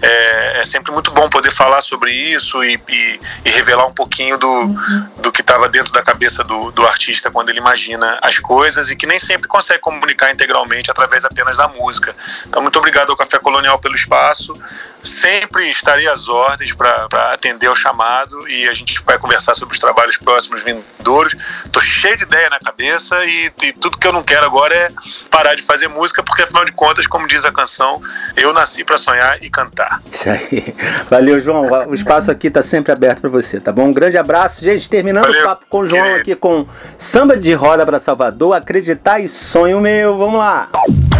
é, 0.00 0.60
é 0.60 0.64
sempre 0.64 0.92
muito 0.92 1.10
bom 1.10 1.28
poder 1.28 1.50
falar 1.50 1.80
sobre 1.80 2.12
isso 2.12 2.62
e, 2.62 2.80
e, 2.88 3.20
e 3.44 3.50
revelar 3.50 3.86
um 3.86 3.92
pouquinho 3.92 4.38
do, 4.38 4.68
do 5.16 5.32
que 5.32 5.40
estava 5.40 5.68
dentro 5.68 5.92
da 5.92 6.02
cabeça 6.02 6.44
do, 6.44 6.70
do 6.70 6.86
artista 6.86 7.30
quando 7.30 7.48
ele 7.48 7.58
imagina 7.58 8.18
as 8.22 8.38
coisas 8.38 8.90
e 8.90 8.96
que 8.96 9.06
nem 9.06 9.18
sempre 9.18 9.48
consegue 9.48 9.80
comunicar 9.80 10.30
integralmente 10.30 10.90
através 10.90 11.24
apenas 11.24 11.56
da 11.56 11.66
música. 11.66 12.14
Então, 12.46 12.62
muito 12.62 12.78
obrigado 12.78 13.10
ao 13.10 13.16
Café 13.16 13.38
Colonial 13.38 13.78
pelo 13.80 13.94
espaço 13.94 14.54
sempre 15.02 15.70
estarei 15.70 16.06
às 16.08 16.28
ordens 16.28 16.72
para 16.72 17.08
atender 17.32 17.66
ao 17.66 17.76
chamado 17.76 18.48
e 18.48 18.68
a 18.68 18.72
gente 18.72 19.02
vai 19.04 19.18
conversar 19.18 19.54
sobre 19.54 19.74
os 19.74 19.80
trabalhos 19.80 20.16
próximos 20.16 20.62
vindouros. 20.62 21.34
Tô 21.72 21.80
cheio 21.80 22.16
de 22.16 22.24
ideia 22.24 22.48
na 22.50 22.58
cabeça 22.58 23.24
e, 23.24 23.50
e, 23.62 23.72
tudo 23.72 23.98
que 23.98 24.06
eu 24.06 24.12
não 24.12 24.22
quero 24.22 24.44
agora 24.44 24.74
é 24.74 24.88
parar 25.30 25.54
de 25.54 25.62
fazer 25.62 25.88
música, 25.88 26.22
porque 26.22 26.42
afinal 26.42 26.64
de 26.64 26.72
contas, 26.72 27.06
como 27.06 27.26
diz 27.26 27.44
a 27.44 27.52
canção, 27.52 28.00
eu 28.36 28.52
nasci 28.52 28.84
para 28.84 28.96
sonhar 28.96 29.42
e 29.42 29.48
cantar. 29.48 30.02
Isso 30.10 30.28
aí. 30.28 30.74
Valeu, 31.08 31.42
João. 31.42 31.66
O 31.88 31.94
espaço 31.94 32.30
aqui 32.30 32.50
tá 32.50 32.62
sempre 32.62 32.92
aberto 32.92 33.20
para 33.20 33.30
você, 33.30 33.60
tá 33.60 33.72
bom? 33.72 33.86
Um 33.86 33.92
grande 33.92 34.18
abraço. 34.18 34.64
Gente, 34.64 34.88
terminando 34.88 35.26
Valeu, 35.26 35.42
o 35.42 35.44
papo 35.44 35.66
com 35.68 35.78
o 35.80 35.86
João 35.88 36.14
aqui 36.14 36.34
com 36.34 36.66
Samba 36.98 37.36
de 37.36 37.52
Roda 37.54 37.84
para 37.84 37.98
Salvador, 37.98 38.54
Acreditar 38.54 39.20
e 39.20 39.28
Sonho 39.28 39.80
Meu. 39.80 40.18
Vamos 40.18 40.38
lá. 40.38 40.68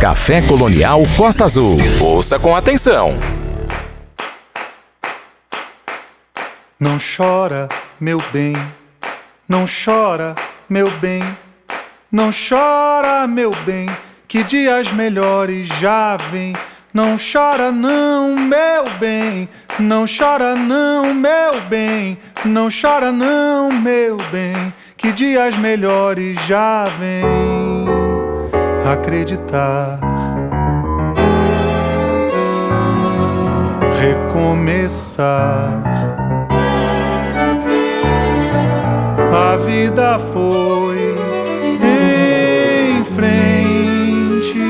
Café 0.01 0.41
Colonial 0.43 1.03
Costa 1.17 1.45
Azul. 1.45 1.77
Ouça 2.01 2.39
com 2.39 2.57
atenção. 2.57 3.19
Não 6.81 6.97
chora, 6.97 7.69
meu 8.01 8.19
bem, 8.33 8.55
não 9.47 9.67
chora, 9.67 10.35
meu 10.67 10.91
bem, 10.93 11.21
não 12.11 12.31
chora, 12.33 13.27
meu 13.27 13.51
bem, 13.67 13.87
que 14.27 14.43
dias 14.43 14.91
melhores 14.93 15.69
já 15.79 16.17
vêm. 16.17 16.55
Não 16.95 17.19
chora 17.19 17.71
não, 17.71 18.35
meu 18.35 18.85
bem, 18.99 19.47
não 19.79 20.07
chora 20.07 20.55
não, 20.55 21.13
meu 21.13 21.61
bem, 21.69 22.17
não 22.47 22.71
chora 22.71 23.13
não, 23.13 23.71
meu 23.71 24.17
bem, 24.33 24.73
que 24.97 25.13
dias 25.13 25.55
melhores 25.59 26.41
já 26.47 26.85
vêm. 26.99 27.85
Acreditar, 28.91 30.01
recomeçar 34.01 35.31
vida 39.91 40.19
foi 40.33 41.17
em 41.83 43.05
frente. 43.05 44.61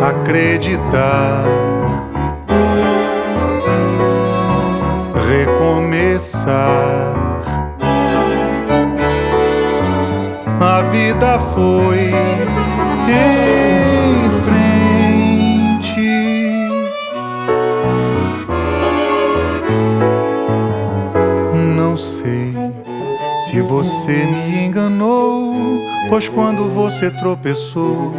Acreditar, 0.00 1.44
recomeçar. 5.28 6.56
A 10.60 10.82
vida 10.90 11.38
foi 11.38 12.25
Se 23.56 23.62
você 23.62 24.12
me 24.12 24.66
enganou, 24.66 25.80
pois 26.10 26.28
quando 26.28 26.68
você 26.68 27.10
tropeçou, 27.10 28.12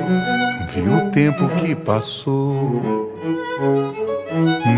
viu 0.74 0.92
o 0.92 1.12
tempo 1.12 1.48
que 1.50 1.76
passou. 1.76 2.82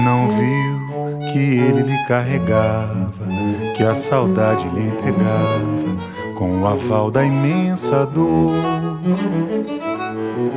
Não 0.04 0.28
viu 0.28 1.32
que 1.32 1.40
ele 1.40 1.84
lhe 1.84 1.98
carregava, 2.10 3.26
que 3.74 3.84
a 3.84 3.96
saudade 3.96 4.68
lhe 4.68 4.88
entregava, 4.88 5.98
com 6.38 6.60
o 6.60 6.68
aval 6.68 7.10
da 7.10 7.24
imensa 7.24 8.06
dor. 8.06 8.52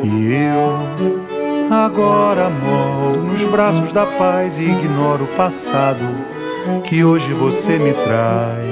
E 0.02 0.32
eu 0.32 1.72
agora 1.72 2.50
moro 2.50 3.22
nos 3.22 3.44
braços 3.44 3.92
da 3.92 4.04
paz 4.04 4.58
e 4.58 4.64
ignoro 4.64 5.26
o 5.26 5.36
passado 5.36 6.04
que 6.82 7.04
hoje 7.04 7.32
você 7.32 7.78
me 7.78 7.92
traz. 7.92 8.71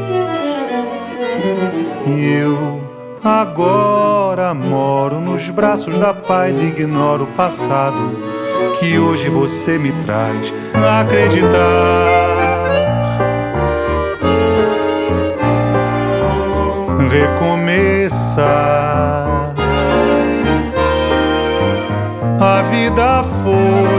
E 2.17 2.41
eu 2.43 2.81
agora 3.23 4.53
moro 4.53 5.21
nos 5.21 5.49
braços 5.49 5.97
da 5.99 6.13
paz 6.13 6.59
e 6.59 6.65
ignoro 6.65 7.23
o 7.25 7.29
passado 7.29 8.19
que 8.81 8.99
hoje 8.99 9.29
você 9.29 9.79
me 9.79 9.93
traz 10.05 10.53
acreditar. 11.01 11.49
Recomeçar. 17.11 18.51
A 22.41 22.63
vida 22.63 23.23
foi 23.23 23.90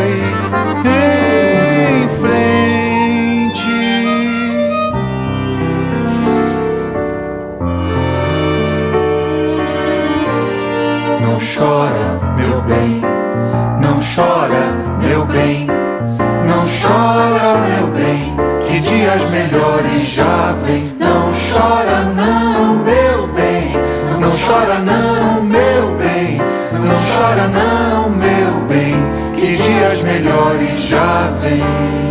chora, 11.61 12.19
meu 12.35 12.59
bem, 12.63 13.01
não 13.79 13.99
chora, 13.99 14.97
meu 14.97 15.23
bem, 15.25 15.67
não 15.67 16.65
chora, 16.65 17.59
meu 17.59 17.87
bem, 17.91 18.35
que 18.67 18.79
dias 18.79 19.29
melhores 19.29 20.07
já 20.07 20.53
vem. 20.63 20.91
Não 20.97 21.31
chora, 21.31 22.05
não, 22.15 22.77
meu 22.77 23.27
bem, 23.27 23.75
não 24.19 24.31
chora, 24.31 24.79
não, 24.79 25.43
meu 25.43 25.95
bem, 25.99 26.41
não 26.73 26.99
chora, 27.13 27.47
não, 27.47 28.09
meu 28.09 28.65
bem, 28.67 28.95
que 29.35 29.55
dias 29.57 30.01
melhores 30.01 30.81
já 30.81 31.29
vem. 31.41 32.10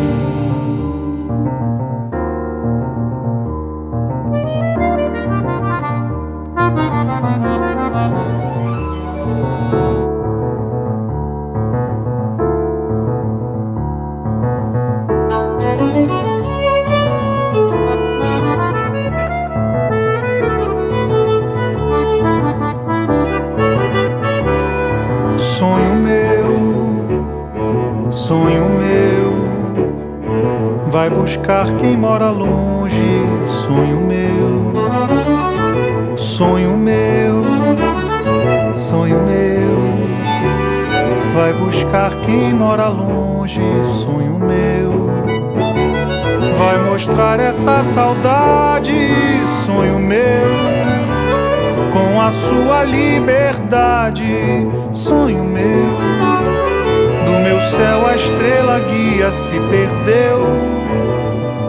Buscar 31.51 31.74
quem 31.78 31.96
mora 31.96 32.30
longe. 32.30 33.26
Sonho 33.44 34.01
meu, 34.07 34.72
sonho 36.16 36.76
meu, 36.76 37.42
sonho 38.72 39.18
meu. 39.24 39.90
Vai 41.34 41.53
buscar 41.55 42.14
quem 42.20 42.55
mora 42.55 42.86
longe. 42.86 43.61
Sonho 43.84 44.38
meu, 44.38 45.11
vai 46.57 46.78
mostrar 46.88 47.40
essa 47.40 47.82
saudade. 47.82 48.94
Sonho 49.66 49.98
meu, 49.98 50.46
com 51.92 52.20
a 52.20 52.30
sua 52.30 52.84
liberdade. 52.84 54.68
Sonho 54.92 55.42
meu. 55.42 55.98
Do 57.26 57.40
meu 57.42 57.61
céu 57.61 58.07
a 58.07 58.14
estrela 58.14 58.78
guia 58.78 59.32
se 59.32 59.59
perdeu 59.68 60.80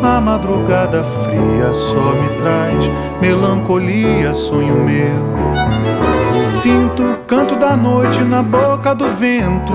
a 0.04 0.20
madrugada 0.20 1.04
fria 1.04 1.72
só 1.74 2.14
me 2.14 2.30
traz 2.40 2.90
melancolia, 3.22 4.34
sonho 4.34 4.76
meu. 4.84 6.40
Sinto 6.40 7.04
o 7.04 7.18
canto 7.20 7.56
da 7.56 7.76
noite 7.76 8.24
na 8.24 8.42
boca 8.42 8.96
do 8.96 9.08
vento. 9.08 9.74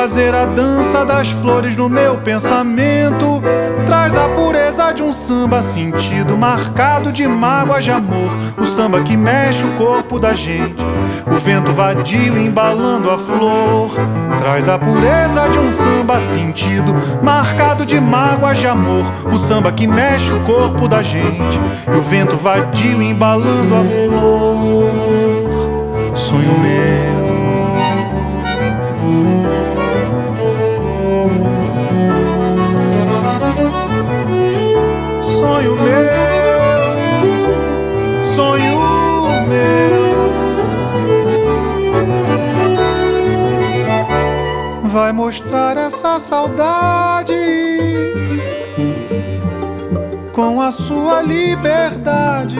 Fazer 0.00 0.34
a 0.34 0.44
dança 0.44 1.06
das 1.06 1.30
flores 1.30 1.74
no 1.74 1.88
meu 1.88 2.18
pensamento. 2.18 3.42
Traz 3.86 4.14
a 4.14 4.28
pureza 4.28 4.92
de 4.92 5.02
um 5.02 5.10
samba 5.10 5.62
sentido, 5.62 6.36
marcado 6.36 7.10
de 7.10 7.26
mágoa 7.26 7.80
de 7.80 7.90
amor. 7.90 8.30
O 8.58 8.64
samba 8.66 9.02
que 9.02 9.16
mexe 9.16 9.64
o 9.64 9.72
corpo 9.72 10.18
da 10.18 10.34
gente, 10.34 10.84
o 11.26 11.36
vento 11.36 11.72
vadio 11.72 12.36
embalando 12.36 13.10
a 13.10 13.16
flor. 13.16 13.90
Traz 14.38 14.68
a 14.68 14.78
pureza 14.78 15.48
de 15.48 15.58
um 15.58 15.72
samba 15.72 16.20
sentido, 16.20 16.94
marcado 17.22 17.86
de 17.86 17.98
mágoa 17.98 18.52
de 18.52 18.66
amor. 18.66 19.06
O 19.32 19.38
samba 19.38 19.72
que 19.72 19.86
mexe 19.86 20.30
o 20.30 20.40
corpo 20.40 20.86
da 20.86 21.00
gente, 21.02 21.58
o 21.88 22.02
vento 22.02 22.36
vadio 22.36 23.00
embalando 23.00 23.74
a 23.74 23.82
flor. 23.82 24.90
Sonho 26.14 26.58
meu 26.58 26.85
Vai 45.06 45.12
mostrar 45.12 45.76
essa 45.76 46.18
saudade 46.18 47.32
com 50.32 50.60
a 50.60 50.72
sua 50.72 51.22
liberdade. 51.22 52.58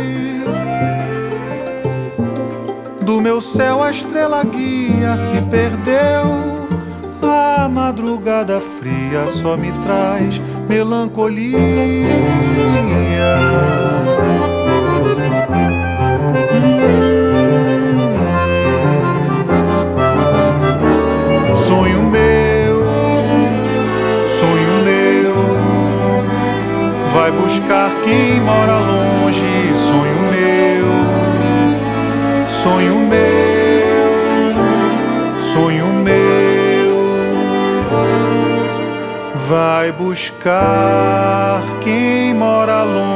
Do 3.01 3.21
meu 3.21 3.41
céu 3.41 3.83
a 3.83 3.91
estrela 3.91 4.45
guia 4.45 5.17
se 5.17 5.43
perdeu. 5.51 6.69
A 7.21 7.69
madrugada 7.69 8.61
fria 8.61 9.27
só 9.27 9.57
me 9.57 9.73
traz 9.83 10.41
melancolia. 10.69 11.59
Quem 28.07 28.41
mora 28.41 28.79
longe. 28.79 29.75
Sonho 29.75 30.17
meu, 30.31 30.89
sonho 32.49 32.97
meu, 33.01 34.55
sonho 35.41 35.87
vai 39.49 39.93
buscar 39.93 41.63
quem 41.81 42.35
mora 42.35 42.83
longe. 42.83 43.16